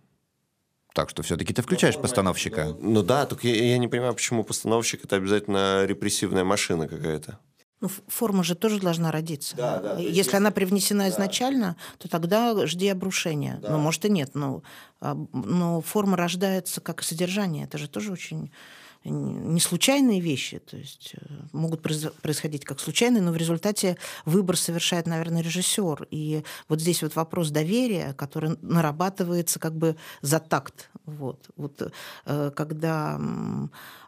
Так 0.93 1.09
что 1.09 1.23
все-таки 1.23 1.53
ты 1.53 1.61
включаешь 1.61 1.97
постановщика. 1.97 2.75
Ну 2.79 3.01
да, 3.01 3.25
только 3.25 3.47
я, 3.47 3.71
я 3.71 3.77
не 3.77 3.87
понимаю, 3.87 4.13
почему 4.13 4.43
постановщик 4.43 5.05
это 5.05 5.15
обязательно 5.15 5.85
репрессивная 5.85 6.43
машина 6.43 6.87
какая-то. 6.87 7.39
Ну, 7.79 7.89
форма 8.07 8.43
же 8.43 8.53
тоже 8.53 8.79
должна 8.79 9.11
родиться. 9.11 9.55
Да, 9.55 9.79
да, 9.79 9.95
то 9.95 10.01
есть 10.01 10.15
Если 10.15 10.35
она 10.35 10.51
привнесена 10.51 11.09
изначально, 11.09 11.75
то 11.97 12.07
тогда 12.07 12.67
жди 12.67 12.87
обрушения. 12.87 13.59
Ну, 13.63 13.79
может 13.79 14.05
и 14.05 14.09
нет, 14.09 14.35
но, 14.35 14.61
а, 14.99 15.17
но 15.33 15.81
форма 15.81 16.15
рождается 16.15 16.79
как 16.79 17.01
и 17.01 17.03
содержание. 17.03 17.65
Это 17.65 17.79
же 17.79 17.89
тоже 17.89 18.11
очень 18.11 18.51
не 19.03 19.59
случайные 19.59 20.19
вещи, 20.19 20.59
то 20.59 20.77
есть 20.77 21.15
э, 21.19 21.25
могут 21.53 21.81
происходить 21.81 22.65
как 22.65 22.79
случайные, 22.79 23.21
но 23.21 23.31
в 23.31 23.37
результате 23.37 23.97
выбор 24.25 24.57
совершает, 24.57 25.07
наверное, 25.07 25.41
режиссер. 25.41 26.07
И 26.11 26.43
вот 26.69 26.81
здесь 26.81 27.01
вот 27.01 27.15
вопрос 27.15 27.49
доверия, 27.49 28.13
который 28.13 28.57
нарабатывается 28.61 29.59
как 29.59 29.75
бы 29.75 29.95
за 30.21 30.39
такт. 30.39 30.91
Вот, 31.05 31.49
вот 31.55 31.91
э, 32.25 32.51
когда 32.55 33.19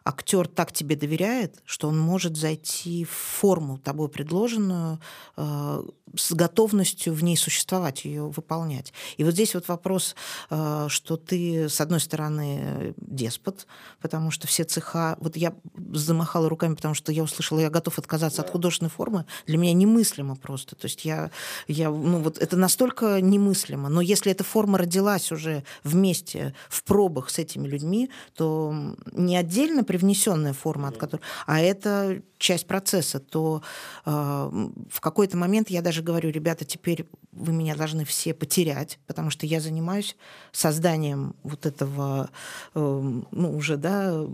актер 0.04 0.46
так 0.48 0.72
тебе 0.72 0.96
доверяет, 0.96 1.62
что 1.64 1.88
он 1.88 1.98
может 1.98 2.36
зайти 2.36 3.04
в 3.04 3.10
форму 3.10 3.78
тобой 3.78 4.08
предложенную 4.08 5.00
э, 5.36 5.84
с 6.16 6.32
готовностью 6.32 7.14
в 7.14 7.24
ней 7.24 7.36
существовать, 7.36 8.04
ее 8.04 8.28
выполнять. 8.28 8.92
И 9.16 9.24
вот 9.24 9.32
здесь 9.32 9.54
вот 9.54 9.66
вопрос, 9.68 10.14
э, 10.50 10.86
что 10.88 11.16
ты, 11.16 11.68
с 11.70 11.80
одной 11.80 12.00
стороны, 12.00 12.94
деспот, 12.98 13.66
потому 14.00 14.30
что 14.30 14.46
все 14.46 14.64
цеха... 14.64 15.16
Вот 15.20 15.36
я 15.36 15.54
замахала 15.92 16.48
руками, 16.50 16.74
потому 16.74 16.94
что 16.94 17.10
я 17.10 17.22
услышала, 17.22 17.60
я 17.60 17.70
готов 17.70 17.98
отказаться 17.98 18.42
да. 18.42 18.46
от 18.46 18.52
художественной 18.52 18.90
формы. 18.90 19.24
Для 19.46 19.56
меня 19.56 19.72
немыслимо 19.72 20.36
просто. 20.36 20.76
То 20.76 20.84
есть 20.84 21.04
я, 21.06 21.30
я... 21.66 21.88
Ну 21.88 22.18
вот 22.18 22.38
это 22.38 22.56
настолько 22.56 23.22
немыслимо. 23.22 23.88
Но 23.88 24.02
если 24.02 24.30
эта 24.30 24.44
форма 24.44 24.76
родилась 24.76 25.32
уже 25.32 25.64
вместе, 25.82 26.54
в 26.68 26.84
пробах 26.84 27.30
с 27.30 27.38
этими 27.38 27.66
людьми, 27.66 28.10
то 28.34 28.94
не 29.12 29.36
отдельно 29.36 29.82
привнесенная 29.94 30.52
форма, 30.52 30.88
от 30.88 30.96
которой, 30.96 31.22
а 31.46 31.60
это 31.60 32.20
часть 32.38 32.66
процесса, 32.66 33.20
то 33.20 33.62
э, 34.04 34.10
в 34.10 35.00
какой-то 35.00 35.36
момент 35.36 35.70
я 35.70 35.82
даже 35.82 36.02
говорю, 36.02 36.30
ребята, 36.30 36.64
теперь 36.64 37.06
вы 37.30 37.52
меня 37.52 37.76
должны 37.76 38.04
все 38.04 38.34
потерять, 38.34 38.98
потому 39.06 39.30
что 39.30 39.46
я 39.46 39.60
занимаюсь 39.60 40.16
созданием 40.50 41.36
вот 41.44 41.64
этого, 41.64 42.28
э, 42.74 43.12
ну 43.30 43.56
уже, 43.56 43.76
да, 43.76 44.26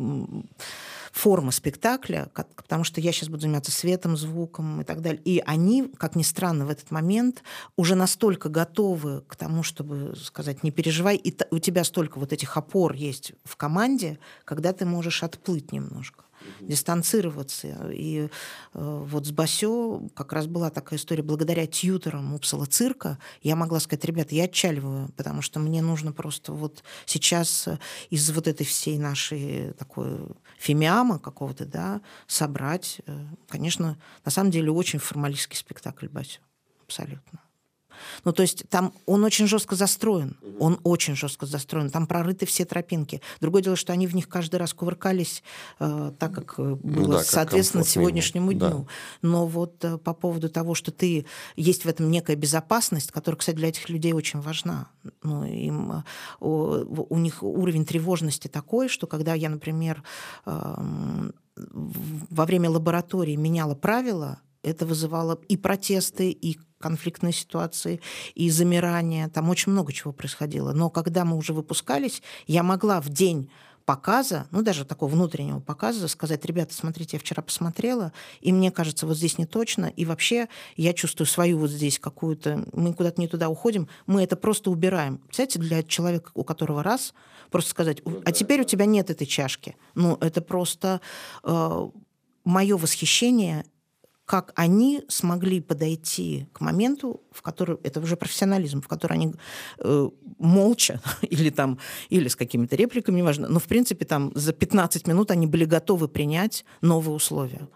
формы 1.13 1.53
спектакля, 1.53 2.31
потому 2.57 2.85
что 2.85 3.01
я 3.01 3.13
сейчас 3.13 3.29
буду 3.29 3.43
заниматься 3.43 3.73
светом, 3.73 4.17
звуком 4.17 4.81
и 4.81 4.85
так 4.85 5.01
далее. 5.01 5.21
И 5.25 5.43
они, 5.45 5.91
как 5.97 6.17
ни 6.17 6.23
странно, 6.23 6.67
в 6.67 6.71
этот 6.71 6.91
момент 6.91 7.43
уже 7.77 7.95
настолько 7.95 8.49
готовы 8.49 9.23
к 9.23 9.37
тому, 9.37 9.63
чтобы 9.63 10.15
сказать, 10.17 10.63
не 10.63 10.71
переживай, 10.71 11.17
и 11.17 11.35
у 11.51 11.59
тебя 11.59 11.85
столько 11.85 12.19
вот 12.19 12.33
этих 12.33 12.57
опор 12.57 12.95
есть 12.95 13.33
в 13.45 13.57
команде, 13.57 14.19
когда 14.45 14.73
ты 14.73 14.85
можешь 14.85 15.23
отплыть 15.23 15.73
немножко 15.73 16.25
дистанцироваться. 16.61 17.91
И 17.93 18.29
э, 18.75 19.05
вот 19.07 19.27
с 19.27 19.31
Басё 19.31 20.09
как 20.15 20.33
раз 20.33 20.47
была 20.47 20.71
такая 20.71 20.99
история. 20.99 21.23
Благодаря 21.23 21.67
тьютерам 21.67 22.35
Упсала 22.35 22.67
цирка 22.67 23.19
я 23.43 23.57
могла 23.57 23.81
сказать, 23.81 24.05
ребята, 24.05 24.35
я 24.35 24.45
отчаливаю, 24.45 25.11
потому 25.17 25.43
что 25.43 25.61
мне 25.61 25.83
нужно 25.83 26.13
просто 26.13 26.53
вот 26.53 26.83
сейчас 27.07 27.69
из 28.11 28.31
вот 28.31 28.49
этой 28.49 28.65
всей 28.67 28.99
нашей 28.99 29.73
такой 29.75 30.19
фемиама 30.61 31.19
какого-то, 31.19 31.65
да, 31.65 32.03
собрать. 32.27 33.01
Э, 33.07 33.27
конечно, 33.49 33.99
на 34.25 34.31
самом 34.31 34.51
деле 34.51 34.71
очень 34.71 34.99
формалистский 34.99 35.57
спектакль 35.57 36.07
Басё. 36.07 36.41
Абсолютно. 36.85 37.41
Ну, 38.25 38.33
то 38.33 38.43
есть 38.43 38.69
там 38.69 38.93
он 39.07 39.25
очень 39.25 39.47
жестко 39.47 39.77
застроен. 39.77 40.37
Он 40.59 40.79
очень 40.85 41.17
жестко 41.17 41.47
застроен. 41.47 41.91
Там 41.91 42.07
прорыты 42.07 42.47
все 42.47 42.65
тропинки. 42.65 43.21
Другое 43.41 43.63
дело, 43.63 43.77
что 43.77 43.93
они 43.93 44.07
в 44.07 44.15
них 44.15 44.29
каждый 44.29 44.57
раз 44.57 44.75
кувыркались 44.75 45.43
э, 45.79 46.13
так, 46.19 46.35
как 46.35 46.55
э, 46.59 46.75
было, 46.75 47.07
ну, 47.07 47.13
да, 47.13 47.25
соответственно, 47.25 47.85
сегодняшнему 47.85 48.53
дню. 48.53 48.61
Да. 48.61 48.87
Но 49.23 49.47
вот 49.47 49.85
э, 49.85 49.99
по 49.99 50.15
поводу 50.15 50.49
того, 50.49 50.75
что 50.75 50.91
ты 50.91 51.27
есть 51.57 51.85
в 51.85 51.89
этом 51.89 52.11
некая 52.11 52.37
безопасность, 52.37 53.13
которая, 53.13 53.39
кстати, 53.39 53.57
для 53.57 53.69
этих 53.69 53.89
людей 53.89 54.13
очень 54.13 54.41
важна. 54.41 54.89
Ну, 55.23 55.45
им, 55.45 55.93
э, 55.93 56.03
у, 56.41 57.05
у 57.09 57.19
них 57.19 57.43
уровень 57.43 57.85
тревожности 57.85 58.49
такой, 58.49 58.89
что 58.89 59.07
когда 59.07 59.35
я, 59.35 59.49
например, 59.49 60.03
э, 60.47 61.31
во 61.57 62.47
время 62.47 62.71
лаборатории 62.71 63.37
меняла 63.37 63.75
правила, 63.75 64.41
это 64.63 64.87
вызывало 64.87 65.39
и 65.49 65.57
протесты, 65.57 66.31
и 66.31 66.59
конфликтные 66.79 67.33
ситуации, 67.33 68.01
и 68.35 68.51
замирания. 68.51 69.29
Там 69.29 69.51
очень 69.51 69.73
много 69.73 69.93
чего 69.93 70.13
происходило. 70.13 70.73
Но 70.73 70.91
когда 70.91 71.25
мы 71.25 71.37
уже 71.37 71.53
выпускались, 71.53 72.23
я 72.47 72.63
могла 72.63 73.01
в 73.01 73.09
день 73.09 73.51
показа, 73.85 74.47
ну 74.51 74.63
даже 74.63 74.85
такого 74.85 75.11
внутреннего 75.11 75.59
показа, 75.59 76.07
сказать, 76.07 76.45
ребята, 76.45 76.75
смотрите, 76.75 77.17
я 77.17 77.21
вчера 77.21 77.43
посмотрела, 77.43 78.13
и 78.41 78.53
мне 78.53 78.71
кажется, 78.71 79.07
вот 79.07 79.17
здесь 79.17 79.37
не 79.37 79.47
точно, 79.47 79.87
и 79.87 80.05
вообще 80.05 80.49
я 80.77 80.93
чувствую 80.93 81.27
свою 81.27 81.59
вот 81.59 81.71
здесь 81.71 81.99
какую-то, 81.99 82.65
мы 82.73 82.95
куда-то 82.95 83.21
не 83.21 83.27
туда 83.27 83.49
уходим, 83.49 83.89
мы 84.07 84.23
это 84.23 84.37
просто 84.37 84.71
убираем. 84.71 85.19
Представляете, 85.19 85.59
для 85.59 85.83
человека, 85.83 86.31
у 86.35 86.45
которого 86.45 86.83
раз, 86.85 87.15
просто 87.51 87.71
сказать, 87.71 88.01
а 88.25 88.33
теперь 88.33 88.61
у 88.61 88.65
тебя 88.65 88.85
нет 88.85 89.11
этой 89.11 89.27
чашки. 89.27 89.77
Ну, 89.95 90.17
это 90.21 90.41
просто 90.41 91.01
э, 91.43 91.89
мое 92.45 92.77
восхищение 92.77 93.65
как 94.31 94.53
они 94.55 95.03
смогли 95.09 95.61
подойти 95.61 96.47
к 96.53 96.61
моменту, 96.61 97.20
в 97.33 97.43
который 97.43 97.78
это 97.83 97.99
уже 97.99 98.14
профессионализм, 98.14 98.81
в 98.81 98.87
который 98.87 99.14
они 99.14 99.35
э, 99.78 100.09
молча 100.39 101.01
или 101.22 101.51
там 101.51 101.78
или 102.11 102.28
с 102.28 102.37
какими-то 102.37 102.76
репликами, 102.76 103.16
неважно, 103.16 103.49
но 103.49 103.59
в 103.59 103.64
принципе 103.64 104.05
там 104.05 104.31
за 104.37 104.53
15 104.53 105.09
минут 105.09 105.33
они 105.33 105.49
были 105.49 105.64
готовы 105.64 106.07
принять 106.07 106.64
новые 106.81 107.16
условия 107.16 107.66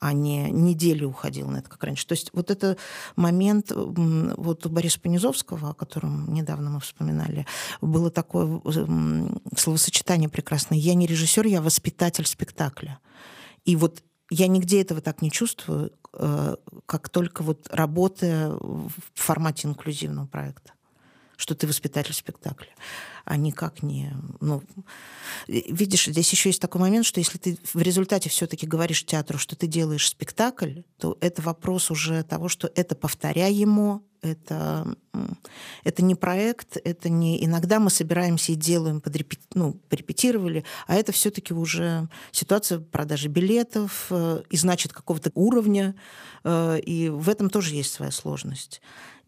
а 0.00 0.12
не 0.12 0.50
неделю 0.50 1.08
уходил 1.08 1.48
на 1.48 1.58
это, 1.58 1.70
как 1.70 1.84
раньше. 1.84 2.06
То 2.06 2.12
есть 2.12 2.30
вот 2.32 2.50
это 2.50 2.76
момент, 3.16 3.70
вот 3.70 4.66
у 4.66 4.68
Бориса 4.70 4.98
Понизовского, 4.98 5.70
о 5.70 5.74
котором 5.74 6.32
недавно 6.32 6.70
мы 6.70 6.80
вспоминали, 6.80 7.46
было 7.82 8.10
такое 8.10 8.62
словосочетание 9.56 10.30
прекрасное. 10.30 10.78
Я 10.78 10.94
не 10.94 11.06
режиссер, 11.06 11.46
я 11.46 11.60
воспитатель 11.60 12.26
спектакля. 12.26 12.98
И 13.66 13.76
вот 13.76 14.02
я 14.30 14.46
нигде 14.46 14.80
этого 14.80 15.00
так 15.00 15.22
не 15.22 15.30
чувствую, 15.30 15.92
э, 16.14 16.56
как 16.86 17.08
только 17.08 17.42
вот 17.42 17.68
работая 17.70 18.50
в 18.50 18.92
формате 19.14 19.68
инклюзивного 19.68 20.26
проекта 20.26 20.72
что 21.40 21.54
ты 21.54 21.66
воспитатель 21.66 22.12
спектакля, 22.12 22.68
а 23.24 23.36
никак 23.36 23.82
не... 23.82 24.14
Ну, 24.40 24.62
видишь, 25.48 26.04
здесь 26.04 26.30
еще 26.30 26.50
есть 26.50 26.60
такой 26.60 26.82
момент, 26.82 27.06
что 27.06 27.18
если 27.18 27.38
ты 27.38 27.58
в 27.72 27.80
результате 27.80 28.28
все-таки 28.28 28.66
говоришь 28.66 29.06
театру, 29.06 29.38
что 29.38 29.56
ты 29.56 29.66
делаешь 29.66 30.06
спектакль, 30.06 30.82
то 30.98 31.16
это 31.20 31.40
вопрос 31.40 31.90
уже 31.90 32.22
того, 32.24 32.48
что 32.48 32.70
это 32.74 32.94
повторяемо, 32.94 34.02
это, 34.22 34.96
это 35.84 36.02
не 36.02 36.14
проект, 36.14 36.76
это 36.82 37.08
не... 37.08 37.44
Иногда 37.44 37.80
мы 37.80 37.90
собираемся 37.90 38.52
и 38.52 38.56
делаем, 38.56 39.00
подрепет, 39.00 39.40
ну, 39.54 39.74
порепетировали, 39.88 40.64
а 40.86 40.96
это 40.96 41.12
все 41.12 41.30
таки 41.30 41.54
уже 41.54 42.08
ситуация 42.32 42.80
продажи 42.80 43.28
билетов, 43.28 44.06
э, 44.10 44.42
и 44.50 44.56
значит 44.56 44.92
какого-то 44.92 45.30
уровня, 45.34 45.94
э, 46.44 46.80
и 46.80 47.08
в 47.08 47.28
этом 47.28 47.50
тоже 47.50 47.74
есть 47.74 47.92
своя 47.92 48.10
сложность. 48.10 48.80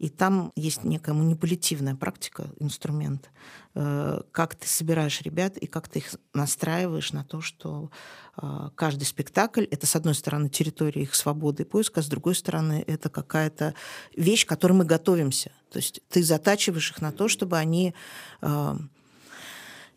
И 0.03 0.09
там 0.09 0.51
есть 0.57 0.83
некая 0.83 1.13
манипулятивная 1.13 1.95
практика, 1.95 2.49
инструмент, 2.59 3.29
э, 3.73 4.21
как 4.33 4.53
ты 4.55 4.67
собираешь 4.67 5.21
ребят 5.21 5.55
и 5.55 5.65
как 5.65 5.87
ты 5.87 5.99
их 5.99 6.15
настраиваешь 6.33 7.13
на 7.13 7.23
то, 7.23 7.39
что 7.39 7.89
э, 8.35 8.69
каждый 8.75 9.05
спектакль— 9.05 9.63
это, 9.71 9.87
с 9.87 9.95
одной 9.95 10.15
стороны, 10.15 10.49
территория 10.49 11.03
их 11.03 11.15
свободы 11.15 11.63
и 11.63 11.65
поиска, 11.65 12.01
а 12.01 12.03
с 12.03 12.07
другой 12.07 12.35
стороны, 12.35 12.83
это 12.85 13.09
какая-то 13.09 13.75
вещь, 14.13 14.45
к 14.45 14.49
которой 14.49 14.73
мы 14.83 14.87
готовимся. 14.87 15.51
То 15.71 15.77
есть 15.77 16.01
ты 16.09 16.23
затачиваешь 16.23 16.91
их 16.91 17.01
на 17.01 17.11
то, 17.11 17.27
чтобы 17.27 17.57
они, 17.57 17.93
э, 18.41 18.75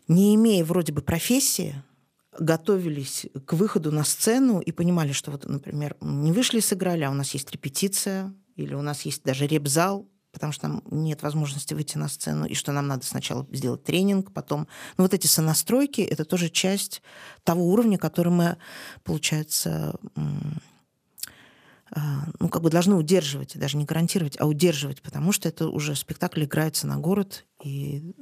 не 0.07 0.35
имея 0.35 0.63
вроде 0.63 0.93
бы 0.93 1.01
профессии, 1.01 1.75
готовились 2.39 3.25
к 3.45 3.53
выходу 3.53 3.91
на 3.91 4.03
сцену 4.03 4.59
и 4.59 4.71
понимали, 4.71 5.11
что 5.11 5.31
вот, 5.31 5.45
например, 5.45 5.95
не 6.01 6.31
вышли, 6.31 6.59
сыграли, 6.59 7.03
а 7.03 7.11
у 7.11 7.13
нас 7.13 7.33
есть 7.33 7.51
репетиция, 7.51 8.33
или 8.55 8.75
у 8.75 8.81
нас 8.81 9.01
есть 9.05 9.23
даже 9.23 9.47
репзал, 9.47 10.07
потому 10.31 10.53
что 10.53 10.67
нам 10.67 10.83
нет 10.91 11.23
возможности 11.23 11.73
выйти 11.73 11.97
на 11.97 12.07
сцену, 12.07 12.45
и 12.45 12.53
что 12.53 12.71
нам 12.71 12.87
надо 12.87 13.05
сначала 13.05 13.45
сделать 13.51 13.83
тренинг, 13.83 14.31
потом... 14.33 14.67
Ну, 14.97 15.03
вот 15.03 15.13
эти 15.13 15.27
сонастройки— 15.27 16.01
это 16.11 16.25
тоже 16.25 16.49
часть 16.49 17.01
того 17.43 17.67
уровня, 17.67 17.97
который 17.97 18.31
мы, 18.31 18.57
получается, 19.03 19.95
ну, 22.39 22.49
как 22.49 22.61
бы 22.61 22.69
должны 22.69 22.95
удерживать, 22.95 23.57
даже 23.57 23.77
не 23.77 23.85
гарантировать, 23.85 24.35
а 24.39 24.47
удерживать, 24.47 25.01
потому 25.01 25.31
что 25.31 25.49
это 25.49 25.67
уже 25.67 25.95
спектакль 25.95 26.43
играется 26.43 26.87
на 26.87 26.97
город, 26.97 27.45
и... 27.63 28.13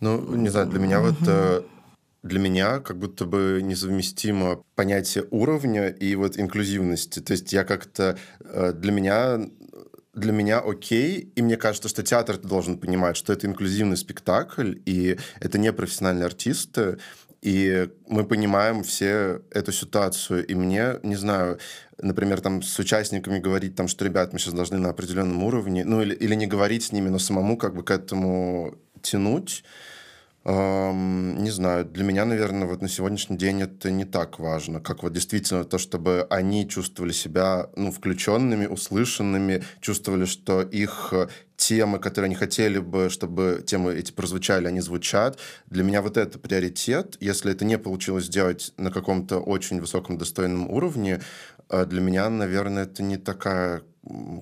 Ну, 0.00 0.34
не 0.34 0.48
знаю, 0.48 0.68
для 0.68 0.80
меня 0.80 1.00
вот 1.00 1.16
э, 1.26 1.62
для 2.22 2.38
меня 2.38 2.80
как 2.80 2.98
будто 2.98 3.24
бы 3.24 3.60
несовместимо 3.62 4.62
понятие 4.74 5.26
уровня 5.30 5.88
и 5.88 6.14
вот 6.14 6.38
инклюзивности. 6.38 7.20
То 7.20 7.32
есть 7.32 7.52
я 7.52 7.64
как-то... 7.64 8.18
Э, 8.40 8.72
для 8.72 8.92
меня 8.92 9.40
для 10.14 10.32
меня 10.32 10.58
окей, 10.58 11.32
и 11.34 11.40
мне 11.40 11.56
кажется, 11.56 11.88
что 11.88 12.02
театр 12.02 12.36
должен 12.36 12.78
понимать, 12.78 13.16
что 13.16 13.32
это 13.32 13.46
инклюзивный 13.46 13.96
спектакль, 13.96 14.74
и 14.84 15.18
это 15.40 15.58
не 15.58 15.72
профессиональные 15.72 16.26
артисты, 16.26 16.98
и 17.42 17.88
мы 18.06 18.24
понимаем 18.24 18.84
все 18.84 19.42
эту 19.50 19.72
ситуацию. 19.72 20.46
И 20.46 20.54
мне, 20.54 21.00
не 21.02 21.16
знаю, 21.16 21.58
например, 22.00 22.40
там 22.40 22.62
с 22.62 22.78
участниками 22.78 23.40
говорить, 23.40 23.74
там, 23.74 23.88
что, 23.88 24.04
ребят, 24.04 24.32
мы 24.32 24.38
сейчас 24.38 24.54
должны 24.54 24.78
на 24.78 24.90
определенном 24.90 25.42
уровне, 25.42 25.84
ну 25.84 26.00
или, 26.00 26.14
или 26.14 26.36
не 26.36 26.46
говорить 26.46 26.84
с 26.84 26.92
ними, 26.92 27.08
но 27.08 27.18
самому 27.18 27.56
как 27.56 27.74
бы 27.74 27.82
к 27.82 27.90
этому 27.90 28.76
тянуть, 29.02 29.64
Эм, 30.44 31.40
не 31.44 31.50
знаю, 31.50 31.84
для 31.84 32.02
меня, 32.02 32.24
наверное, 32.24 32.66
вот 32.66 32.82
на 32.82 32.88
сегодняшний 32.88 33.36
день 33.36 33.62
это 33.62 33.92
не 33.92 34.04
так 34.04 34.40
важно, 34.40 34.80
как 34.80 35.04
вот 35.04 35.12
действительно 35.12 35.64
то, 35.64 35.78
чтобы 35.78 36.26
они 36.30 36.68
чувствовали 36.68 37.12
себя, 37.12 37.68
ну, 37.76 37.92
включенными, 37.92 38.66
услышанными, 38.66 39.62
чувствовали, 39.80 40.24
что 40.24 40.62
их 40.62 41.10
э, 41.12 41.28
темы, 41.56 42.00
которые 42.00 42.26
они 42.26 42.34
хотели 42.34 42.80
бы, 42.80 43.08
чтобы 43.08 43.62
темы 43.64 43.94
эти 43.94 44.10
прозвучали, 44.10 44.66
они 44.66 44.80
звучат. 44.80 45.38
Для 45.70 45.84
меня 45.84 46.02
вот 46.02 46.16
это 46.16 46.40
приоритет. 46.40 47.16
Если 47.20 47.52
это 47.52 47.64
не 47.64 47.78
получилось 47.78 48.24
сделать 48.24 48.72
на 48.78 48.90
каком-то 48.90 49.38
очень 49.38 49.80
высоком 49.80 50.18
достойном 50.18 50.68
уровне, 50.68 51.20
э, 51.70 51.86
для 51.86 52.00
меня, 52.00 52.28
наверное, 52.28 52.82
это 52.84 53.04
не 53.04 53.16
такая 53.16 53.82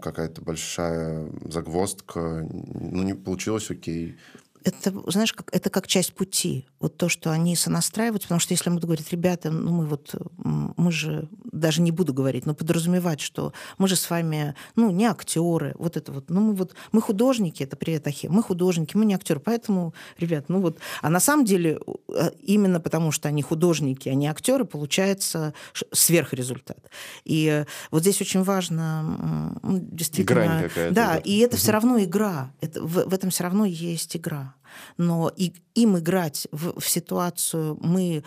какая-то 0.00 0.40
большая 0.40 1.28
загвоздка. 1.44 2.48
Ну, 2.50 3.02
не 3.02 3.12
получилось, 3.12 3.70
окей 3.70 4.16
это, 4.64 4.92
знаешь, 5.10 5.32
как, 5.32 5.48
это 5.52 5.70
как 5.70 5.86
часть 5.86 6.12
пути. 6.12 6.66
Вот 6.80 6.96
то, 6.96 7.08
что 7.08 7.30
они 7.30 7.56
сонастраиваются, 7.56 8.28
потому 8.28 8.40
что 8.40 8.54
если 8.54 8.70
мы 8.70 8.80
говорить, 8.80 9.10
ребята, 9.10 9.50
ну 9.50 9.72
мы 9.72 9.86
вот, 9.86 10.14
мы 10.36 10.92
же, 10.92 11.28
даже 11.52 11.80
не 11.80 11.90
буду 11.90 12.12
говорить, 12.12 12.46
но 12.46 12.54
подразумевать, 12.54 13.20
что 13.20 13.52
мы 13.78 13.88
же 13.88 13.96
с 13.96 14.08
вами, 14.10 14.54
ну, 14.76 14.90
не 14.90 15.06
актеры, 15.06 15.74
вот 15.78 15.96
это 15.96 16.12
вот, 16.12 16.30
ну 16.30 16.40
мы 16.40 16.54
вот, 16.54 16.74
мы 16.92 17.00
художники, 17.00 17.62
это 17.62 17.76
привет, 17.76 18.06
Ахе, 18.06 18.28
мы 18.28 18.42
художники, 18.42 18.96
мы 18.96 19.04
не 19.04 19.14
актеры, 19.14 19.40
поэтому, 19.40 19.94
ребят, 20.18 20.48
ну 20.48 20.60
вот, 20.60 20.78
а 21.02 21.10
на 21.10 21.20
самом 21.20 21.44
деле 21.44 21.80
э, 22.08 22.30
именно 22.42 22.80
потому, 22.80 23.12
что 23.12 23.28
они 23.28 23.42
художники, 23.42 24.08
а 24.08 24.14
не 24.14 24.26
актеры, 24.26 24.64
получается 24.64 25.54
сверхрезультат. 25.92 26.78
И 27.24 27.64
вот 27.90 28.02
здесь 28.02 28.20
очень 28.20 28.42
важно, 28.42 29.58
действительно... 29.62 30.34
Грань 30.34 30.62
какая-то. 30.68 30.94
Да, 30.94 31.16
и 31.16 31.38
это 31.38 31.56
все 31.56 31.72
равно 31.72 32.02
игра, 32.02 32.52
это, 32.60 32.82
в, 32.82 33.08
в 33.08 33.14
этом 33.14 33.30
все 33.30 33.44
равно 33.44 33.64
есть 33.64 34.16
игра 34.16 34.49
но 34.96 35.30
и, 35.34 35.52
им 35.74 35.98
играть 35.98 36.48
в, 36.52 36.80
в 36.80 36.88
ситуацию 36.88 37.78
мы 37.80 38.24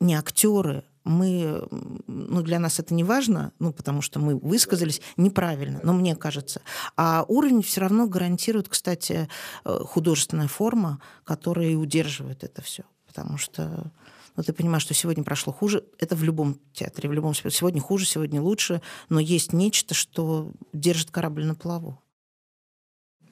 не 0.00 0.14
актеры, 0.14 0.84
мы, 1.04 1.66
ну, 2.06 2.42
для 2.42 2.58
нас 2.58 2.78
это 2.78 2.94
не 2.94 3.04
важно, 3.04 3.52
ну, 3.58 3.72
потому 3.72 4.02
что 4.02 4.20
мы 4.20 4.36
высказались 4.36 5.00
неправильно, 5.16 5.80
но 5.82 5.92
мне 5.92 6.14
кажется. 6.14 6.60
А 6.96 7.24
уровень 7.28 7.62
все 7.62 7.80
равно 7.80 8.06
гарантирует, 8.06 8.68
кстати, 8.68 9.28
э, 9.64 9.78
художественная 9.84 10.48
форма, 10.48 11.00
которая 11.24 11.70
и 11.70 11.74
удерживает 11.74 12.44
это 12.44 12.62
все. 12.62 12.84
Потому 13.06 13.36
что 13.36 13.90
ну, 14.36 14.42
ты 14.42 14.52
понимаешь, 14.52 14.82
что 14.82 14.94
сегодня 14.94 15.24
прошло 15.24 15.52
хуже. 15.52 15.84
Это 15.98 16.16
в 16.16 16.22
любом 16.22 16.58
театре, 16.72 17.08
в 17.08 17.12
любом 17.12 17.34
Сегодня 17.34 17.80
хуже, 17.80 18.06
сегодня 18.06 18.40
лучше, 18.40 18.80
но 19.08 19.20
есть 19.20 19.52
нечто, 19.52 19.94
что 19.94 20.52
держит 20.72 21.10
корабль 21.10 21.44
на 21.44 21.54
плаву. 21.54 21.98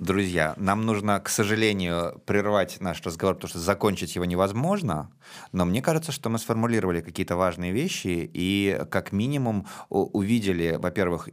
Друзья, 0.01 0.55
нам 0.57 0.87
нужно, 0.87 1.21
к 1.21 1.29
сожалению, 1.29 2.23
прервать 2.25 2.81
наш 2.81 3.03
разговор, 3.03 3.35
потому 3.35 3.51
что 3.51 3.59
закончить 3.59 4.15
его 4.15 4.25
невозможно, 4.25 5.11
но 5.53 5.67
мне 5.67 5.83
кажется, 5.83 6.11
что 6.11 6.31
мы 6.31 6.39
сформулировали 6.39 7.03
какие-то 7.03 7.37
важные 7.37 7.71
вещи 7.73 8.31
и 8.33 8.81
как 8.91 9.13
минимум 9.13 9.67
увидели, 9.91 10.79
во-первых, 10.81 11.29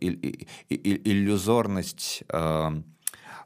иллюзорность 0.69 2.25
э, 2.27 2.81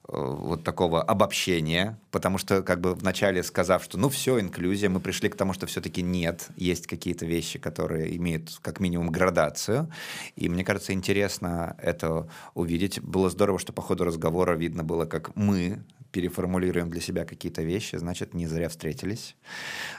вот 0.08 0.64
такого 0.64 1.02
обобщения, 1.02 1.98
потому 2.12 2.38
что 2.38 2.64
как 2.64 2.82
бы 2.82 2.96
вначале 2.96 3.44
сказав, 3.44 3.84
что 3.84 3.98
ну 3.98 4.10
все, 4.10 4.40
инклюзия, 4.40 4.90
мы 4.90 5.00
пришли 5.00 5.30
к 5.30 5.36
тому, 5.36 5.54
что 5.54 5.68
все-таки 5.68 6.02
нет, 6.02 6.50
есть 6.58 6.88
какие-то 6.88 7.26
вещи, 7.26 7.60
которые 7.60 8.16
имеют 8.18 8.58
как 8.62 8.80
минимум 8.80 9.10
градацию, 9.10 9.92
и 10.36 10.50
мне 10.50 10.64
кажется, 10.66 10.94
интересно 10.94 11.76
это 11.82 12.28
увидеть. 12.54 13.02
Было 13.02 13.30
здорово, 13.30 13.60
что 13.60 13.74
по 13.74 13.82
ходу 13.82 14.04
разговора 14.04 14.56
видно 14.56 14.84
было, 14.84 15.06
как 15.06 15.36
мы 15.36 15.84
переформулируем 16.12 16.90
для 16.90 17.00
себя 17.00 17.24
какие-то 17.24 17.62
вещи, 17.62 17.96
значит, 17.96 18.34
не 18.34 18.48
зря 18.48 18.70
встретились. 18.70 19.36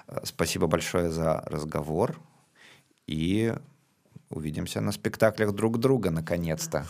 Э, 0.08 0.20
спасибо 0.24 0.66
большое 0.66 1.10
за 1.10 1.42
разговор, 1.46 2.18
и 3.06 3.54
увидимся 4.30 4.80
на 4.80 4.92
спектаклях 4.92 5.52
друг 5.52 5.78
друга, 5.78 6.10
наконец-то. 6.10 6.86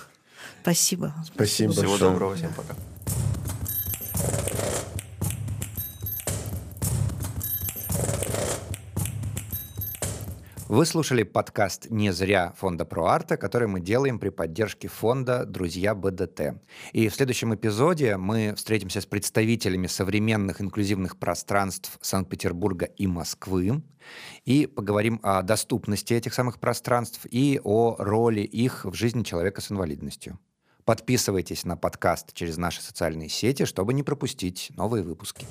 Спасибо. 0.62 1.14
Спасибо 1.34 1.72
Всего 1.72 1.88
большое. 1.90 2.10
доброго, 2.10 2.36
всем 2.36 2.52
пока. 2.54 2.74
Вы 10.72 10.86
слушали 10.86 11.22
подкаст 11.22 11.90
«Не 11.90 12.14
зря» 12.14 12.54
фонда 12.56 12.84
ProArta, 12.84 13.36
который 13.36 13.68
мы 13.68 13.78
делаем 13.78 14.18
при 14.18 14.30
поддержке 14.30 14.88
фонда 14.88 15.44
«Друзья 15.44 15.94
БДТ». 15.94 16.62
И 16.94 17.10
в 17.10 17.14
следующем 17.14 17.54
эпизоде 17.54 18.16
мы 18.16 18.54
встретимся 18.56 19.02
с 19.02 19.04
представителями 19.04 19.86
современных 19.86 20.62
инклюзивных 20.62 21.18
пространств 21.18 21.98
Санкт-Петербурга 22.00 22.86
и 22.86 23.06
Москвы 23.06 23.82
и 24.46 24.64
поговорим 24.64 25.20
о 25.22 25.42
доступности 25.42 26.14
этих 26.14 26.32
самых 26.32 26.58
пространств 26.58 27.26
и 27.30 27.60
о 27.62 27.96
роли 27.98 28.40
их 28.40 28.86
в 28.86 28.94
жизни 28.94 29.24
человека 29.24 29.60
с 29.60 29.70
инвалидностью. 29.70 30.38
Подписывайтесь 30.86 31.66
на 31.66 31.76
подкаст 31.76 32.32
через 32.32 32.56
наши 32.56 32.80
социальные 32.80 33.28
сети, 33.28 33.66
чтобы 33.66 33.92
не 33.92 34.02
пропустить 34.02 34.72
новые 34.74 35.04
выпуски. 35.04 35.46